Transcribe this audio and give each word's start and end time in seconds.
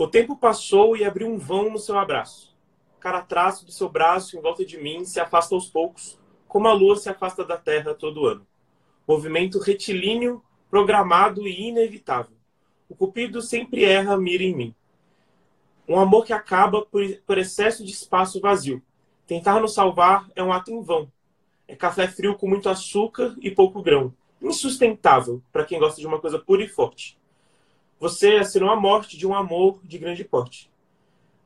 O 0.00 0.06
tempo 0.06 0.36
passou 0.36 0.96
e 0.96 1.04
abriu 1.04 1.26
um 1.26 1.36
vão 1.36 1.72
no 1.72 1.78
seu 1.78 1.98
abraço. 1.98 2.56
Cada 3.00 3.20
traço 3.20 3.66
do 3.66 3.72
seu 3.72 3.88
braço 3.88 4.38
em 4.38 4.40
volta 4.40 4.64
de 4.64 4.78
mim 4.78 5.04
se 5.04 5.18
afasta 5.18 5.56
aos 5.56 5.66
poucos, 5.66 6.16
como 6.46 6.68
a 6.68 6.72
lua 6.72 6.94
se 6.94 7.08
afasta 7.08 7.44
da 7.44 7.56
terra 7.56 7.92
todo 7.94 8.24
ano. 8.24 8.46
Movimento 9.08 9.58
retilíneo, 9.58 10.40
programado 10.70 11.48
e 11.48 11.66
inevitável. 11.66 12.36
O 12.88 12.94
cupido 12.94 13.42
sempre 13.42 13.84
erra 13.84 14.16
mira 14.16 14.44
em 14.44 14.54
mim. 14.54 14.74
Um 15.88 15.98
amor 15.98 16.24
que 16.24 16.32
acaba 16.32 16.86
por, 16.86 17.02
por 17.26 17.36
excesso 17.36 17.84
de 17.84 17.90
espaço 17.90 18.40
vazio. 18.40 18.80
Tentar 19.26 19.58
nos 19.58 19.74
salvar 19.74 20.30
é 20.36 20.44
um 20.44 20.52
ato 20.52 20.70
em 20.70 20.80
vão. 20.80 21.10
É 21.66 21.74
café 21.74 22.06
frio 22.06 22.36
com 22.36 22.48
muito 22.48 22.68
açúcar 22.68 23.34
e 23.40 23.50
pouco 23.50 23.82
grão. 23.82 24.14
Insustentável 24.40 25.42
para 25.52 25.64
quem 25.64 25.80
gosta 25.80 26.00
de 26.00 26.06
uma 26.06 26.20
coisa 26.20 26.38
pura 26.38 26.62
e 26.62 26.68
forte. 26.68 27.18
Você 28.00 28.36
assinou 28.36 28.70
a 28.70 28.76
morte 28.76 29.16
de 29.16 29.26
um 29.26 29.34
amor 29.34 29.80
de 29.82 29.98
grande 29.98 30.22
porte. 30.24 30.70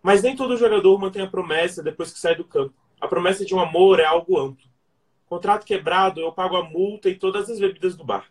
Mas 0.03 0.23
nem 0.23 0.37
todo 0.37 0.57
jogador 0.57 0.99
mantém 0.99 1.23
a 1.23 1.31
promessa 1.31 1.83
depois 1.83 2.13
que 2.13 2.19
sai 2.19 2.35
do 2.35 2.45
campo. 2.45 2.75
A 3.01 3.09
promessa 3.09 3.45
de 3.45 3.55
um 3.55 3.61
amor 3.61 4.01
é 4.01 4.05
algo 4.05 4.39
amplo. 4.39 4.67
Contrato 5.27 5.65
quebrado, 5.65 6.21
eu 6.21 6.31
pago 6.31 6.57
a 6.57 6.63
multa 6.63 7.09
e 7.09 7.15
todas 7.15 7.49
as 7.49 7.59
bebidas 7.59 7.97
do 7.97 8.05
bar. 8.05 8.27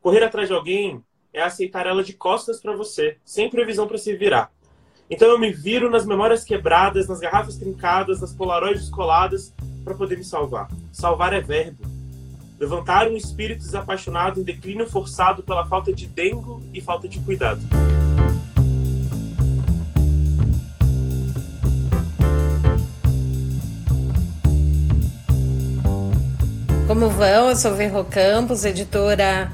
Correr 0.00 0.22
atrás 0.22 0.48
de 0.48 0.54
alguém 0.54 1.02
é 1.32 1.40
aceitar 1.40 1.86
ela 1.86 2.04
de 2.04 2.12
costas 2.12 2.60
para 2.60 2.76
você, 2.76 3.16
sem 3.24 3.48
previsão 3.48 3.88
para 3.88 3.96
se 3.96 4.14
virar. 4.14 4.52
Então 5.08 5.28
eu 5.28 5.38
me 5.38 5.52
viro 5.52 5.90
nas 5.90 6.04
memórias 6.04 6.44
quebradas, 6.44 7.08
nas 7.08 7.20
garrafas 7.20 7.56
trincadas, 7.56 8.20
nas 8.20 8.34
polaroides 8.34 8.90
coladas 8.90 9.54
para 9.84 9.94
poder 9.94 10.16
me 10.16 10.24
salvar. 10.24 10.68
Salvar 10.92 11.32
é 11.32 11.40
verbo. 11.40 11.91
Levantar 12.62 13.08
um 13.08 13.16
espírito 13.16 13.58
desapaixonado 13.58 14.38
em 14.38 14.44
declínio 14.44 14.88
forçado 14.88 15.42
pela 15.42 15.66
falta 15.66 15.92
de 15.92 16.06
dengo 16.06 16.62
e 16.72 16.80
falta 16.80 17.08
de 17.08 17.18
cuidado. 17.18 17.60
Como 26.86 27.10
vão? 27.10 27.50
Eu 27.50 27.56
sou 27.56 27.74
Verro 27.74 28.04
Campos, 28.04 28.64
editora 28.64 29.50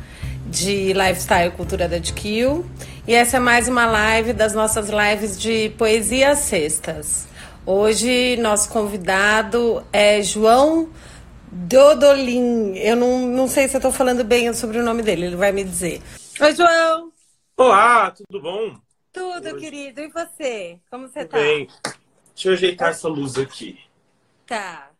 de 0.46 0.92
Lifestyle 0.92 1.50
Cultura 1.52 1.88
da 1.88 1.96
DQ. 1.96 2.62
E 3.06 3.14
essa 3.14 3.38
é 3.38 3.40
mais 3.40 3.68
uma 3.68 3.86
live 3.86 4.34
das 4.34 4.52
nossas 4.52 4.90
lives 4.90 5.40
de 5.40 5.70
poesia 5.78 6.36
sextas. 6.36 7.27
Hoje, 7.64 8.36
nosso 8.36 8.68
convidado 8.68 9.83
é 9.94 10.22
João 10.22 10.90
Dodolin. 11.50 12.77
Eu 12.77 12.96
não, 12.96 13.20
não 13.20 13.48
sei 13.48 13.68
se 13.68 13.77
eu 13.77 13.78
estou 13.78 13.92
falando 13.92 14.24
bem 14.24 14.52
sobre 14.54 14.78
o 14.78 14.82
nome 14.82 15.02
dele, 15.02 15.27
ele 15.27 15.36
vai 15.36 15.52
me 15.52 15.64
dizer. 15.64 16.02
Oi, 16.40 16.55
João! 16.55 17.12
Olá, 17.56 18.10
tudo 18.10 18.40
bom? 18.40 18.78
Tudo, 19.12 19.48
Hoje. 19.48 19.58
querido. 19.58 20.00
E 20.00 20.08
você? 20.08 20.78
Como 20.90 21.08
você 21.08 21.20
tudo 21.20 21.30
tá? 21.30 21.38
Bem. 21.38 21.68
Deixa 22.34 22.48
eu 22.48 22.52
ajeitar 22.52 22.90
essa 22.90 23.08
luz 23.08 23.36
aqui. 23.36 23.80
Tá. 24.46 24.90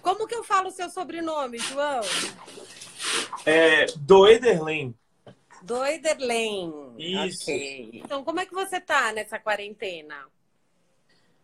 Como 0.00 0.26
que 0.26 0.34
eu 0.34 0.44
falo 0.44 0.68
o 0.68 0.72
seu 0.72 0.88
sobrenome, 0.88 1.58
João? 1.58 2.00
É 3.44 3.86
Doederlen. 3.96 4.94
Doederlen. 5.62 6.94
Isso. 6.96 7.42
Okay. 7.42 7.90
Então, 7.92 8.22
como 8.24 8.40
é 8.40 8.46
que 8.46 8.54
você 8.54 8.80
tá 8.80 9.12
nessa 9.12 9.38
quarentena? 9.38 10.26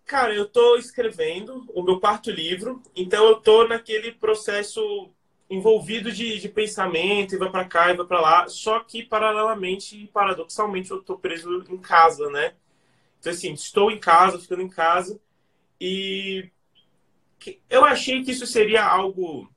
Cara, 0.05 0.35
eu 0.35 0.47
tô 0.47 0.77
escrevendo 0.77 1.65
o 1.75 1.83
meu 1.83 1.99
quarto 1.99 2.31
livro, 2.31 2.83
então 2.95 3.27
eu 3.27 3.37
tô 3.37 3.67
naquele 3.67 4.13
processo 4.13 5.11
envolvido 5.49 6.13
de, 6.13 6.39
de 6.39 6.49
pensamento, 6.49 7.35
e 7.35 7.39
vai 7.39 7.51
para 7.51 7.65
cá, 7.65 7.91
e 7.91 7.97
vai 7.97 8.07
para 8.07 8.21
lá, 8.21 8.49
só 8.49 8.81
que 8.81 9.03
paralelamente 9.03 9.97
e 9.97 10.07
paradoxalmente 10.07 10.91
eu 10.91 11.03
tô 11.03 11.19
preso 11.19 11.65
em 11.71 11.79
casa, 11.79 12.29
né? 12.31 12.55
Então, 13.19 13.33
assim, 13.33 13.53
estou 13.53 13.91
em 13.91 13.99
casa, 13.99 14.39
ficando 14.39 14.63
em 14.63 14.69
casa, 14.69 15.19
e 15.81 16.51
eu 17.69 17.85
achei 17.85 18.23
que 18.23 18.31
isso 18.31 18.47
seria 18.47 18.85
algo 18.85 19.51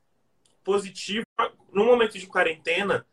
positivo 0.64 1.26
no 1.72 1.86
momento 1.86 2.18
de 2.18 2.28
quarentena. 2.28 3.06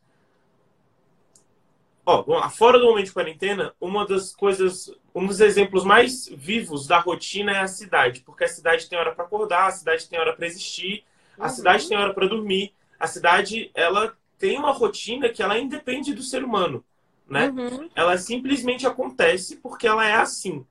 Ó, 2.07 2.49
fora 2.51 2.79
do 2.79 2.87
momento 2.87 3.07
de 3.07 3.13
quarentena, 3.13 3.75
uma 3.81 4.07
das 4.07 4.35
coisas, 4.35 4.93
um 5.15 5.27
dos 5.27 5.41
exemplos 5.41 5.85
mais 5.85 6.29
vivos 6.29 6.87
da 6.87 6.99
rotina 6.99 7.53
é 7.53 7.61
a 7.61 7.69
cidade, 7.69 8.21
porque 8.21 8.45
a 8.45 8.49
cidade 8.49 8.89
tem 8.89 8.99
hora 8.99 9.15
para 9.15 9.25
acordar, 9.25 9.69
a 9.69 9.71
cidade 9.71 10.09
tem 10.09 10.19
hora 10.19 10.35
para 10.35 10.47
existir, 10.47 11.05
a 11.39 11.45
uhum. 11.45 11.49
cidade 11.49 11.89
tem 11.89 11.97
hora 11.97 12.13
para 12.13 12.27
dormir, 12.27 12.75
a 12.99 13.07
cidade 13.07 13.71
ela 13.75 14.17
tem 14.39 14.59
uma 14.59 14.73
rotina 14.73 15.29
que 15.29 15.43
ela 15.43 15.59
independe 15.59 16.13
do 16.13 16.23
ser 16.23 16.43
humano, 16.43 16.85
né? 17.29 17.49
Uhum. 17.49 17.89
Ela 17.95 18.19
simplesmente 18.19 18.87
acontece 18.87 19.57
porque 19.57 19.87
ela 19.87 20.05
é 20.05 20.15
assim. 20.15 20.67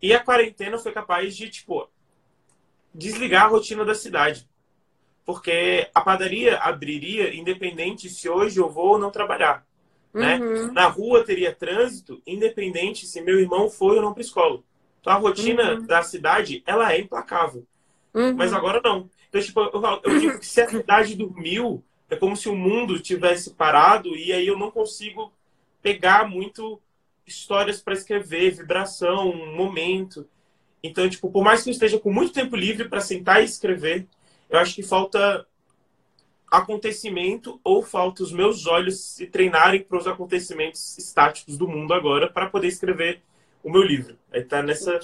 E 0.00 0.14
a 0.14 0.22
quarentena 0.22 0.78
foi 0.78 0.92
capaz 0.92 1.36
de 1.36 1.48
tipo 1.50 1.88
desligar 2.94 3.44
a 3.44 3.48
rotina 3.48 3.84
da 3.84 3.94
cidade. 3.94 4.48
Porque 5.24 5.90
a 5.94 6.00
padaria 6.00 6.56
abriria 6.58 7.34
independente 7.34 8.08
se 8.08 8.28
hoje 8.28 8.58
eu 8.58 8.70
vou 8.70 8.92
ou 8.92 8.98
não 8.98 9.10
trabalhar. 9.10 9.66
Né? 10.16 10.38
Uhum. 10.38 10.72
Na 10.72 10.86
rua 10.86 11.24
teria 11.24 11.54
trânsito, 11.54 12.22
independente 12.26 13.06
se 13.06 13.20
meu 13.20 13.38
irmão 13.38 13.68
foi 13.68 13.96
ou 13.96 14.02
não 14.02 14.14
para 14.14 14.22
escola. 14.22 14.60
Então 14.98 15.12
a 15.12 15.16
rotina 15.16 15.74
uhum. 15.74 15.86
da 15.86 16.02
cidade, 16.02 16.62
ela 16.66 16.90
é 16.90 17.00
implacável. 17.00 17.66
Uhum. 18.14 18.34
Mas 18.34 18.54
agora 18.54 18.80
não. 18.82 19.10
Então, 19.28 19.40
tipo, 19.42 19.60
eu, 19.60 20.00
eu 20.04 20.18
digo 20.18 20.38
que 20.38 20.46
se 20.46 20.62
a 20.62 20.68
cidade 20.68 21.14
dormiu, 21.14 21.84
é 22.08 22.16
como 22.16 22.34
se 22.34 22.48
o 22.48 22.56
mundo 22.56 22.98
tivesse 22.98 23.50
parado 23.50 24.16
e 24.16 24.32
aí 24.32 24.46
eu 24.46 24.58
não 24.58 24.70
consigo 24.70 25.30
pegar 25.82 26.26
muito 26.26 26.80
histórias 27.26 27.82
para 27.82 27.92
escrever, 27.92 28.52
vibração, 28.52 29.34
momento. 29.54 30.26
Então, 30.82 31.06
tipo, 31.10 31.30
por 31.30 31.44
mais 31.44 31.62
que 31.62 31.68
eu 31.68 31.72
esteja 31.72 31.98
com 31.98 32.10
muito 32.10 32.32
tempo 32.32 32.56
livre 32.56 32.88
para 32.88 33.00
sentar 33.00 33.42
e 33.42 33.44
escrever, 33.44 34.06
eu 34.48 34.58
acho 34.58 34.74
que 34.74 34.82
falta 34.82 35.46
acontecimento 36.50 37.60
ou 37.64 37.82
falta 37.82 38.22
os 38.22 38.32
meus 38.32 38.66
olhos 38.66 39.00
se 39.00 39.26
treinarem 39.26 39.82
para 39.82 39.98
os 39.98 40.06
acontecimentos 40.06 40.96
estáticos 40.98 41.56
do 41.56 41.68
mundo 41.68 41.92
agora 41.92 42.30
para 42.30 42.48
poder 42.48 42.68
escrever 42.68 43.22
o 43.62 43.70
meu 43.70 43.82
livro. 43.82 44.16
Aí 44.32 44.44
tá 44.44 44.62
nessa 44.62 45.00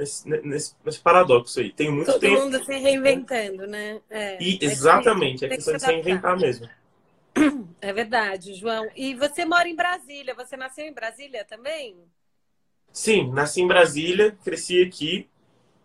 nesse, 0.00 0.28
nesse, 0.28 0.74
nesse 0.84 1.00
paradoxo 1.00 1.60
aí. 1.60 1.70
Tem 1.72 1.90
muito 1.90 2.10
Todo 2.10 2.20
tempo. 2.20 2.40
mundo 2.40 2.64
se 2.64 2.76
reinventando, 2.76 3.66
né? 3.66 4.00
É, 4.08 4.42
e, 4.42 4.58
exatamente, 4.60 5.44
é 5.44 5.48
questão 5.48 5.74
de 5.74 5.80
se 5.80 5.86
reinventar 5.86 6.38
mesmo. 6.38 6.68
É 7.82 7.94
verdade, 7.94 8.52
João. 8.52 8.90
E 8.94 9.14
você 9.14 9.46
mora 9.46 9.66
em 9.66 9.74
Brasília? 9.74 10.34
Você 10.34 10.54
nasceu 10.54 10.84
em 10.84 10.92
Brasília 10.92 11.46
também? 11.46 11.96
Sim, 12.92 13.32
nasci 13.32 13.62
em 13.62 13.66
Brasília, 13.66 14.36
cresci 14.44 14.82
aqui, 14.82 15.26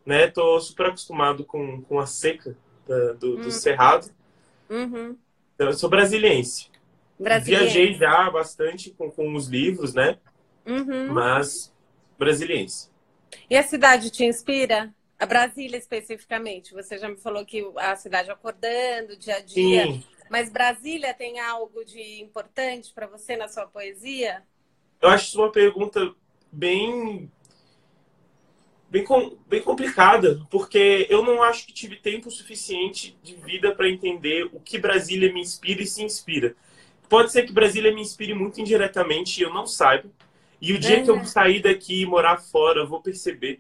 né? 0.06 0.28
Tô 0.28 0.60
super 0.60 0.88
acostumado 0.88 1.46
com, 1.46 1.82
com 1.84 1.98
a 1.98 2.06
seca 2.06 2.58
da, 2.86 3.14
do, 3.14 3.38
do 3.38 3.48
hum. 3.48 3.52
Cerrado. 3.52 4.12
Uhum. 4.70 5.18
Então, 5.56 5.68
eu 5.68 5.74
sou 5.74 5.90
brasiliense. 5.90 6.70
brasiliense. 7.20 7.64
Viajei 7.64 7.94
já 7.94 8.30
bastante 8.30 8.92
com, 8.92 9.10
com 9.10 9.34
os 9.36 9.48
livros, 9.48 9.94
né? 9.94 10.18
Uhum. 10.66 11.14
Mas 11.14 11.74
brasiliense. 12.18 12.90
E 13.50 13.56
a 13.56 13.64
cidade 13.64 14.10
te 14.10 14.24
inspira? 14.26 14.94
A 15.18 15.26
Brasília 15.26 15.78
especificamente. 15.78 16.74
Você 16.74 16.98
já 16.98 17.08
me 17.08 17.18
falou 17.18 17.46
que 17.46 17.66
a 17.78 17.96
cidade 17.96 18.30
acordando, 18.30 19.16
dia 19.18 19.38
a 19.38 19.40
dia. 19.40 19.84
Sim. 19.86 20.04
Mas 20.30 20.52
Brasília 20.52 21.14
tem 21.14 21.40
algo 21.40 21.86
de 21.86 22.22
importante 22.22 22.92
para 22.94 23.08
você 23.08 23.38
na 23.38 23.48
sua 23.48 23.66
poesia? 23.68 24.44
Eu 25.02 25.10
acho 25.10 25.40
uma 25.40 25.52
pergunta 25.52 26.14
bem 26.52 27.32
bem, 28.96 29.38
bem 29.48 29.62
complicada, 29.62 30.42
porque 30.50 31.06
eu 31.10 31.22
não 31.22 31.44
acho 31.44 31.68
que 31.68 31.74
tive 31.74 31.98
tempo 31.98 32.32
suficiente 32.32 33.18
de 33.22 33.36
vida 33.36 33.76
para 33.76 33.90
entender 33.90 34.48
o 34.54 34.60
que 34.60 34.78
Brasília 34.78 35.34
me 35.34 35.42
inspira 35.42 35.82
e 35.82 35.86
se 35.86 36.02
inspira. 36.02 36.56
Pode 37.10 37.32
ser 37.32 37.44
que 37.44 37.52
Brasília 37.52 37.94
me 37.94 38.02
inspire 38.02 38.34
muito 38.34 38.62
indiretamente 38.62 39.42
e 39.42 39.44
eu 39.44 39.54
não 39.54 39.68
saiba. 39.68 40.10
E 40.62 40.72
o 40.72 40.80
dia 40.80 41.00
é. 41.00 41.04
que 41.04 41.12
eu 41.12 41.26
sair 41.26 41.62
daqui 41.62 42.02
e 42.02 42.06
morar 42.06 42.38
fora, 42.38 42.80
eu 42.80 42.88
vou 42.88 43.02
perceber. 43.02 43.60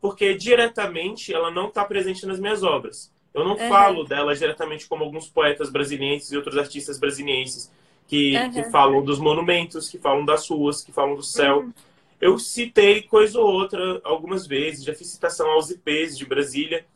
Porque 0.00 0.34
diretamente 0.34 1.32
ela 1.32 1.50
não 1.50 1.68
está 1.68 1.84
presente 1.84 2.24
nas 2.24 2.40
minhas 2.40 2.62
obras. 2.62 3.12
Eu 3.34 3.44
não 3.44 3.56
falo 3.56 4.04
dela 4.04 4.34
diretamente 4.34 4.86
como 4.86 5.04
alguns 5.04 5.28
poetas 5.28 5.70
brasileiros 5.70 6.32
e 6.32 6.36
outros 6.36 6.56
artistas 6.56 6.98
brasileiros 6.98 7.70
que, 8.06 8.36
uhum. 8.36 8.50
que 8.50 8.64
falam 8.70 9.04
dos 9.04 9.18
monumentos, 9.18 9.88
que 9.88 9.98
falam 9.98 10.24
das 10.24 10.48
ruas, 10.48 10.82
que 10.82 10.92
falam 10.92 11.16
do 11.16 11.22
céu. 11.22 11.58
Uhum. 11.58 11.72
Eu 12.20 12.38
citei 12.38 13.02
coisa 13.02 13.38
ou 13.38 13.46
outra 13.46 14.00
algumas 14.04 14.46
vezes, 14.46 14.84
já 14.84 14.94
fiz 14.94 15.08
citação 15.08 15.50
aos 15.50 15.70
IPs 15.70 16.16
de 16.16 16.24
Brasília, 16.24 16.86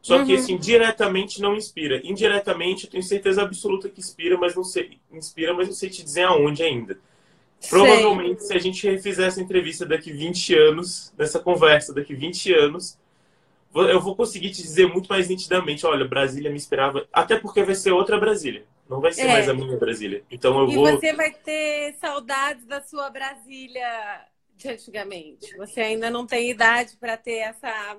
só 0.00 0.18
uhum. 0.18 0.26
que 0.26 0.34
assim, 0.34 0.56
diretamente 0.56 1.40
não 1.40 1.56
inspira. 1.56 2.00
Indiretamente, 2.04 2.84
eu 2.84 2.90
tenho 2.90 3.02
certeza 3.02 3.42
absoluta 3.42 3.88
que 3.88 3.98
inspira, 4.00 4.38
mas 4.38 4.54
não 4.54 4.62
sei, 4.62 4.98
inspira, 5.10 5.52
mas 5.52 5.66
não 5.66 5.74
sei 5.74 5.90
te 5.90 6.04
dizer 6.04 6.22
aonde 6.22 6.62
ainda. 6.62 6.98
Provavelmente, 7.68 8.44
se 8.44 8.54
a 8.54 8.58
gente 8.58 8.88
refizer 8.88 9.26
essa 9.26 9.40
entrevista 9.40 9.84
daqui 9.84 10.12
20 10.12 10.54
anos, 10.54 11.12
nessa 11.18 11.40
conversa 11.40 11.92
daqui 11.92 12.14
20 12.14 12.54
anos, 12.54 12.98
eu 13.74 14.00
vou 14.00 14.14
conseguir 14.14 14.50
te 14.50 14.62
dizer 14.62 14.86
muito 14.86 15.08
mais 15.08 15.28
nitidamente, 15.28 15.84
olha, 15.84 16.06
Brasília 16.06 16.50
me 16.50 16.56
esperava, 16.56 17.06
até 17.12 17.36
porque 17.36 17.62
vai 17.64 17.74
ser 17.74 17.90
outra 17.90 18.18
Brasília. 18.18 18.64
Não 18.88 19.00
vai 19.00 19.12
ser 19.12 19.22
é. 19.22 19.32
mais 19.32 19.48
a 19.48 19.54
minha 19.54 19.76
Brasília. 19.76 20.22
Então 20.30 20.58
eu 20.60 20.70
e 20.70 20.74
vou. 20.76 20.88
E 20.88 20.92
você 20.92 21.12
vai 21.12 21.32
ter 21.32 21.94
saudades 21.94 22.64
da 22.66 22.80
sua 22.80 23.10
Brasília 23.10 24.24
de 24.56 24.68
antigamente. 24.68 25.56
Você 25.56 25.80
ainda 25.80 26.10
não 26.10 26.26
tem 26.26 26.50
idade 26.50 26.96
para 26.96 27.16
ter 27.16 27.38
essa 27.38 27.96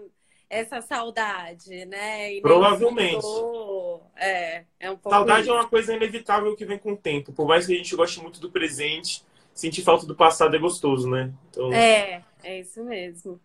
essa 0.50 0.82
saudade, 0.82 1.86
né? 1.86 2.40
Provavelmente. 2.40 3.26
É, 4.16 4.64
é 4.80 4.90
um 4.90 4.98
saudade 4.98 5.42
isso. 5.42 5.52
é 5.52 5.54
uma 5.54 5.68
coisa 5.68 5.94
inevitável 5.94 6.56
que 6.56 6.66
vem 6.66 6.80
com 6.80 6.94
o 6.94 6.98
tempo. 6.98 7.34
Por 7.34 7.46
mais 7.46 7.66
que 7.66 7.74
a 7.74 7.76
gente 7.76 7.94
goste 7.96 8.22
muito 8.22 8.40
do 8.40 8.50
presente, 8.50 9.24
sentir 9.54 9.82
falta 9.82 10.06
do 10.06 10.16
passado 10.16 10.56
é 10.56 10.60
gostoso, 10.60 11.10
né? 11.10 11.34
Então... 11.50 11.74
É, 11.74 12.24
é 12.44 12.60
isso 12.62 12.82
mesmo. 12.84 13.40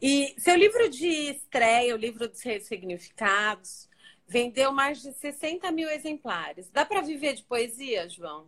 E 0.00 0.34
seu 0.36 0.54
livro 0.54 0.90
de 0.90 1.06
estreia, 1.06 1.94
o 1.94 1.98
livro 1.98 2.28
dos 2.28 2.42
ressignificados, 2.42 3.88
vendeu 4.28 4.72
mais 4.72 5.00
de 5.00 5.12
60 5.12 5.70
mil 5.72 5.88
exemplares. 5.88 6.68
Dá 6.70 6.84
para 6.84 7.00
viver 7.00 7.34
de 7.34 7.44
poesia, 7.44 8.08
João? 8.08 8.46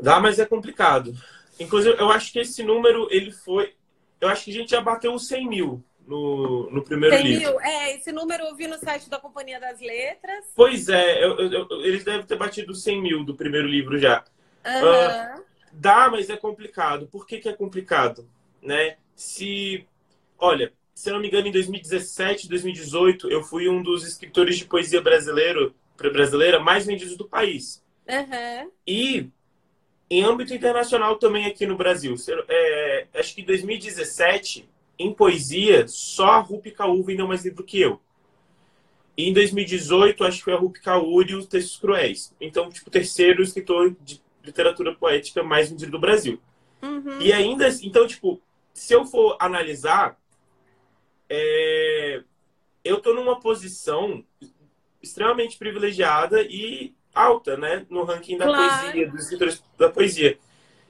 Dá, 0.00 0.18
mas 0.20 0.38
é 0.38 0.46
complicado. 0.46 1.14
Inclusive, 1.58 1.96
eu 1.98 2.10
acho 2.10 2.32
que 2.32 2.38
esse 2.38 2.62
número, 2.62 3.08
ele 3.10 3.30
foi... 3.30 3.74
Eu 4.20 4.28
acho 4.28 4.44
que 4.44 4.50
a 4.50 4.54
gente 4.54 4.70
já 4.70 4.80
bateu 4.80 5.12
os 5.12 5.26
100 5.26 5.48
mil 5.48 5.84
no, 6.06 6.70
no 6.70 6.82
primeiro 6.82 7.16
100 7.16 7.26
livro. 7.26 7.50
Mil. 7.50 7.60
É, 7.60 7.96
esse 7.96 8.12
número 8.12 8.44
eu 8.44 8.54
vi 8.54 8.66
no 8.66 8.78
site 8.78 9.08
da 9.08 9.18
Companhia 9.18 9.60
das 9.60 9.80
Letras. 9.80 10.46
Pois 10.54 10.88
é, 10.88 11.24
eu, 11.24 11.36
eu, 11.50 11.68
eles 11.84 12.04
devem 12.04 12.26
ter 12.26 12.36
batido 12.36 12.74
100 12.74 13.02
mil 13.02 13.24
do 13.24 13.34
primeiro 13.34 13.66
livro 13.66 13.98
já. 13.98 14.24
Uhum. 14.64 15.38
Uh, 15.38 15.44
dá, 15.72 16.08
mas 16.10 16.30
é 16.30 16.36
complicado. 16.36 17.06
Por 17.06 17.26
que, 17.26 17.38
que 17.38 17.48
é 17.48 17.52
complicado? 17.52 18.28
Né? 18.60 18.96
Se, 19.14 19.86
olha, 20.38 20.72
se 20.94 21.10
eu 21.10 21.14
não 21.14 21.20
me 21.20 21.28
engano, 21.28 21.48
em 21.48 21.52
2017, 21.52 22.48
2018, 22.48 23.30
eu 23.30 23.42
fui 23.42 23.68
um 23.68 23.82
dos 23.82 24.06
escritores 24.06 24.56
de 24.58 24.64
poesia 24.64 25.00
brasileiro, 25.00 25.74
brasileira 25.96 26.60
mais 26.60 26.86
vendidos 26.86 27.16
do 27.16 27.28
país. 27.28 27.82
Uhum. 28.08 28.70
E 28.86 29.30
em 30.12 30.22
âmbito 30.22 30.52
internacional 30.52 31.16
também 31.16 31.46
aqui 31.46 31.64
no 31.64 31.74
Brasil. 31.74 32.14
É, 32.46 33.06
acho 33.14 33.34
que 33.34 33.40
em 33.40 33.46
2017 33.46 34.68
em 34.98 35.12
poesia, 35.12 35.88
só 35.88 36.26
a 36.26 36.38
Rupi 36.38 36.70
Kaur 36.70 37.02
vendeu 37.02 37.26
mais 37.26 37.42
livro 37.42 37.64
que 37.64 37.80
eu. 37.80 37.98
E 39.16 39.30
em 39.30 39.32
2018, 39.32 40.22
acho 40.22 40.38
que 40.38 40.44
foi 40.44 40.52
a 40.52 40.58
Rupi 40.58 40.80
Kaur 40.82 41.24
e 41.26 41.34
os 41.34 41.46
Textos 41.46 41.78
Cruéis. 41.78 42.34
Então, 42.38 42.68
tipo, 42.68 42.90
terceiro 42.90 43.42
escritor 43.42 43.96
de 44.02 44.20
literatura 44.44 44.94
poética 44.94 45.42
mais 45.42 45.70
vendido 45.70 45.92
do 45.92 45.98
Brasil. 45.98 46.38
Uhum. 46.82 47.18
E 47.18 47.32
ainda, 47.32 47.66
então, 47.82 48.06
tipo, 48.06 48.38
se 48.74 48.92
eu 48.92 49.06
for 49.06 49.36
analisar, 49.40 50.20
é... 51.28 52.22
eu 52.84 53.00
tô 53.00 53.14
numa 53.14 53.40
posição 53.40 54.22
extremamente 55.02 55.56
privilegiada 55.56 56.42
e 56.42 56.94
alta, 57.14 57.56
né? 57.56 57.86
No 57.90 58.04
ranking 58.04 58.36
da 58.36 58.46
claro. 58.46 58.82
poesia, 58.82 59.10
dos 59.10 59.22
escritores 59.22 59.64
da 59.78 59.88
poesia. 59.88 60.38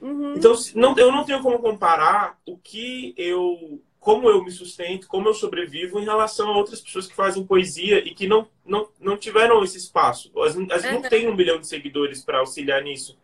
Uhum. 0.01 0.35
Então, 0.35 0.53
não, 0.75 0.97
eu 0.99 1.13
não 1.13 1.25
tenho 1.25 1.41
como 1.41 1.59
comparar 1.59 2.39
o 2.47 2.57
que 2.57 3.15
eu 3.17 3.81
como 4.03 4.29
eu 4.29 4.43
me 4.43 4.51
sustento, 4.51 5.07
como 5.07 5.29
eu 5.29 5.35
sobrevivo 5.35 6.01
em 6.01 6.05
relação 6.05 6.49
a 6.49 6.57
outras 6.57 6.81
pessoas 6.81 7.07
que 7.07 7.15
fazem 7.15 7.47
poesia 7.47 8.01
e 8.01 8.13
que 8.13 8.27
não, 8.27 8.49
não, 8.67 8.89
não 9.01 9.17
tiveram 9.17 9.63
esse 9.63 9.79
espaço. 9.79 10.29
Elas, 10.35 10.57
elas 10.57 10.85
uhum. 10.85 10.93
não 10.95 11.03
têm 11.03 11.29
um 11.29 11.37
milhão 11.37 11.61
de 11.61 11.69
seguidores 11.69 12.25
para 12.25 12.39
auxiliar 12.39 12.83
nisso. 12.83 13.17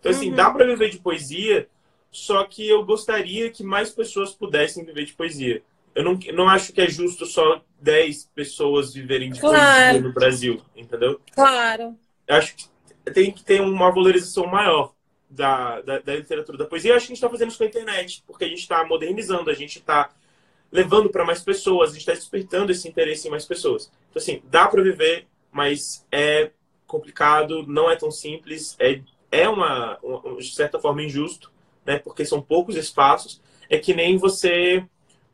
Então, 0.00 0.10
assim, 0.10 0.30
Uhum. 0.30 0.34
dá 0.34 0.50
para 0.50 0.66
viver 0.66 0.90
de 0.90 0.98
poesia, 0.98 1.68
só 2.10 2.42
que 2.42 2.68
eu 2.68 2.84
gostaria 2.84 3.50
que 3.50 3.62
mais 3.62 3.90
pessoas 3.90 4.34
pudessem 4.34 4.84
viver 4.84 5.04
de 5.04 5.12
poesia. 5.12 5.62
Eu 5.94 6.02
não, 6.02 6.18
não 6.34 6.48
acho 6.48 6.72
que 6.72 6.80
é 6.80 6.88
justo 6.88 7.24
só 7.24 7.62
10 7.80 8.30
pessoas 8.34 8.92
viverem 8.92 9.30
de 9.30 9.38
Claro. 9.38 9.56
poesia 9.56 10.00
no 10.00 10.12
Brasil, 10.12 10.60
entendeu? 10.74 11.20
Claro. 11.32 11.96
Acho 12.28 12.54
que 12.56 12.66
tem 13.12 13.30
que 13.30 13.44
ter 13.44 13.60
uma 13.60 13.90
valorização 13.90 14.46
maior 14.46 14.92
da, 15.28 15.80
da, 15.80 15.98
da 15.98 16.16
literatura 16.16 16.58
da 16.58 16.64
poesia. 16.66 16.92
Eu 16.92 16.96
acho 16.96 17.06
que 17.06 17.12
a 17.12 17.14
gente 17.14 17.18
está 17.18 17.30
fazendo 17.30 17.48
isso 17.48 17.58
com 17.58 17.64
a 17.64 17.68
internet, 17.68 18.24
porque 18.26 18.44
a 18.44 18.48
gente 18.48 18.60
está 18.60 18.84
modernizando, 18.84 19.50
a 19.50 19.54
gente 19.54 19.78
está 19.78 20.10
levando 20.70 21.08
para 21.10 21.24
mais 21.24 21.42
pessoas, 21.42 21.90
a 21.90 21.92
gente 21.92 22.02
está 22.02 22.12
despertando 22.12 22.72
esse 22.72 22.88
interesse 22.88 23.28
em 23.28 23.30
mais 23.30 23.44
pessoas. 23.44 23.90
Então, 24.10 24.20
assim, 24.20 24.42
dá 24.44 24.66
para 24.68 24.82
viver, 24.82 25.26
mas 25.52 26.04
é 26.10 26.50
complicado, 26.86 27.64
não 27.66 27.90
é 27.90 27.96
tão 27.96 28.10
simples, 28.10 28.76
é, 28.78 29.00
é 29.30 29.48
uma, 29.48 29.98
uma, 30.02 30.36
de 30.36 30.54
certa 30.54 30.78
forma, 30.78 31.02
injusto, 31.02 31.50
né? 31.84 31.98
Porque 31.98 32.24
são 32.24 32.40
poucos 32.40 32.76
espaços. 32.76 33.40
É 33.68 33.78
que 33.78 33.94
nem 33.94 34.16
você 34.16 34.84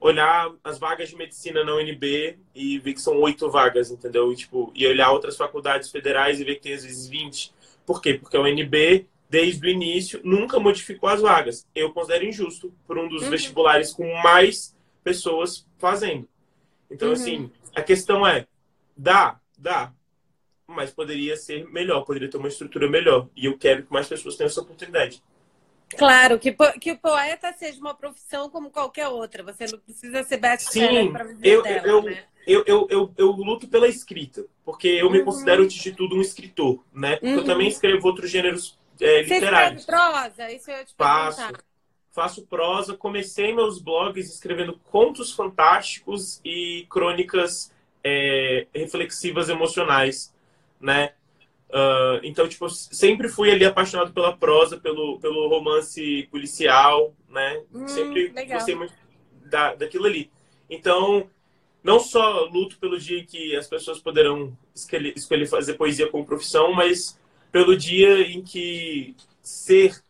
olhar 0.02 0.50
as 0.64 0.78
vagas 0.78 1.10
de 1.10 1.16
medicina 1.16 1.62
na 1.64 1.74
UNB 1.76 2.36
e 2.54 2.78
ver 2.78 2.94
que 2.94 3.00
são 3.00 3.18
oito 3.20 3.48
vagas, 3.50 3.90
entendeu? 3.90 4.32
E, 4.32 4.36
tipo, 4.36 4.72
e 4.74 4.86
olhar 4.86 5.12
outras 5.12 5.36
faculdades 5.36 5.90
federais 5.90 6.40
e 6.40 6.44
ver 6.44 6.56
que 6.56 6.62
tem 6.62 6.74
às 6.74 6.82
vezes 6.84 7.08
20. 7.08 7.52
Por 7.86 8.02
quê? 8.02 8.14
Porque 8.14 8.36
a 8.36 8.40
UNB, 8.40 9.06
desde 9.30 9.64
o 9.64 9.70
início, 9.70 10.20
nunca 10.24 10.58
modificou 10.58 11.08
as 11.08 11.20
vagas. 11.20 11.66
Eu 11.74 11.92
considero 11.92 12.24
injusto 12.24 12.74
por 12.86 12.98
um 12.98 13.08
dos 13.08 13.22
Uhum. 13.22 13.30
vestibulares 13.30 13.92
com 13.92 14.12
mais 14.22 14.74
pessoas 15.04 15.66
fazendo. 15.78 16.28
Então, 16.90 17.08
Uhum. 17.08 17.14
assim, 17.14 17.50
a 17.74 17.80
questão 17.82 18.26
é, 18.26 18.46
dá, 18.96 19.40
dá, 19.56 19.92
mas 20.66 20.90
poderia 20.90 21.36
ser 21.36 21.68
melhor, 21.70 22.02
poderia 22.04 22.28
ter 22.28 22.38
uma 22.38 22.48
estrutura 22.48 22.88
melhor. 22.88 23.28
E 23.36 23.46
eu 23.46 23.56
quero 23.56 23.84
que 23.84 23.92
mais 23.92 24.08
pessoas 24.08 24.36
tenham 24.36 24.48
essa 24.48 24.60
oportunidade. 24.60 25.22
Claro, 25.96 26.38
que, 26.38 26.52
que 26.80 26.92
o 26.92 26.98
poeta 26.98 27.52
seja 27.52 27.80
uma 27.80 27.94
profissão 27.94 28.48
como 28.50 28.70
qualquer 28.70 29.08
outra. 29.08 29.42
Você 29.42 29.66
não 29.68 29.78
precisa 29.78 30.22
ser 30.24 30.38
best-seller 30.38 31.10
para 31.10 31.24
viver 31.24 31.56
eu, 31.56 31.62
dela, 31.62 31.84
eu, 31.84 32.04
né? 32.04 32.26
eu, 32.46 32.64
eu, 32.66 32.86
eu, 32.90 33.14
eu 33.16 33.30
luto 33.32 33.68
pela 33.68 33.88
escrita, 33.88 34.44
porque 34.64 34.88
eu 34.88 35.10
me 35.10 35.18
Uhum. 35.18 35.24
considero, 35.24 35.62
antes 35.62 35.82
de 35.82 35.92
tudo, 35.92 36.16
um 36.16 36.20
escritor, 36.20 36.84
né? 36.92 37.16
Porque 37.16 37.38
eu 37.38 37.44
Uhum. 37.44 37.44
também 37.44 37.68
escrevo 37.68 38.06
outros 38.06 38.30
gêneros 38.30 38.78
é, 39.00 39.22
Você 39.22 39.34
literários. 39.34 39.82
escreve 39.82 39.86
prosa? 39.86 40.50
Isso 40.52 40.70
eu 40.70 40.76
ia 40.78 40.84
te 40.84 40.94
Faço, 40.96 41.40
perguntar. 41.40 41.64
faço 42.10 42.46
prosa, 42.46 42.96
comecei 42.96 43.54
meus 43.54 43.80
blogs 43.80 44.28
escrevendo 44.32 44.78
contos 44.90 45.32
fantásticos 45.32 46.40
e 46.44 46.86
crônicas 46.90 47.72
é, 48.04 48.66
reflexivas 48.74 49.48
emocionais, 49.48 50.32
né? 50.80 51.14
Ah, 51.72 52.20
então, 52.22 52.46
tipo, 52.46 52.68
sempre 52.68 53.28
fui 53.28 53.50
ali 53.50 53.64
apaixonado 53.64 54.12
pela 54.12 54.36
prosa, 54.36 54.76
pelo, 54.78 55.18
pelo 55.18 55.48
romance 55.48 56.28
policial, 56.30 57.14
né? 57.28 57.62
Hum, 57.72 57.88
sempre 57.88 58.28
legal. 58.28 58.58
gostei 58.58 58.74
muito 58.74 58.92
da, 59.46 59.74
daquilo 59.74 60.04
ali. 60.04 60.30
Então, 60.68 61.28
não 61.82 61.98
só 61.98 62.44
luto 62.44 62.78
pelo 62.78 62.98
dia 62.98 63.24
que 63.24 63.56
as 63.56 63.66
pessoas 63.66 63.98
poderão 63.98 64.56
escolher, 64.74 65.14
escolher 65.16 65.46
fazer 65.46 65.74
poesia 65.74 66.08
como 66.08 66.26
profissão, 66.26 66.72
mas 66.74 67.18
pelo 67.50 67.76
dia 67.76 68.20
em 68.20 68.42
que 68.42 69.16
ser 69.42 70.02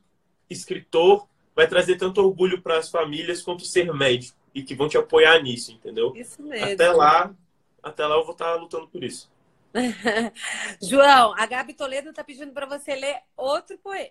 escritor 0.50 1.26
vai 1.54 1.68
trazer 1.68 1.96
tanto 1.96 2.20
orgulho 2.20 2.60
para 2.60 2.78
as 2.78 2.90
famílias 2.90 3.40
quanto 3.40 3.64
ser 3.64 3.92
médico 3.94 4.36
e 4.54 4.62
que 4.62 4.74
vão 4.74 4.88
te 4.88 4.98
apoiar 4.98 5.40
nisso, 5.42 5.72
entendeu? 5.72 6.12
Isso 6.14 6.42
mesmo. 6.42 6.72
Até 6.72 6.92
lá, 6.92 7.34
até 7.82 8.06
lá 8.06 8.16
eu 8.16 8.24
vou 8.24 8.32
estar 8.32 8.54
lutando 8.56 8.86
por 8.88 9.02
isso. 9.02 9.31
João, 10.82 11.34
a 11.36 11.46
Gabi 11.46 11.74
Toledo 11.74 12.10
está 12.10 12.22
pedindo 12.22 12.52
para 12.52 12.66
você 12.66 12.94
ler 12.94 13.20
outro 13.36 13.76
poema. 13.78 14.10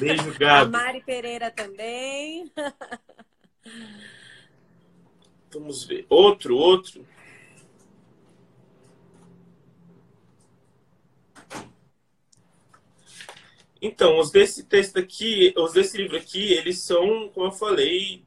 Beijo, 0.00 0.30
A 0.34 0.38
Gabi. 0.38 0.72
Mari 0.72 1.02
Pereira 1.02 1.50
também. 1.50 2.50
Vamos 5.52 5.84
ver. 5.84 6.06
Outro, 6.08 6.56
outro. 6.56 7.06
Então, 13.82 14.18
os 14.18 14.30
desse 14.30 14.64
texto 14.64 14.98
aqui, 14.98 15.54
os 15.56 15.72
desse 15.72 15.96
livro 15.96 16.16
aqui, 16.16 16.52
eles 16.52 16.80
são, 16.80 17.30
como 17.30 17.46
eu 17.46 17.52
falei, 17.52 18.22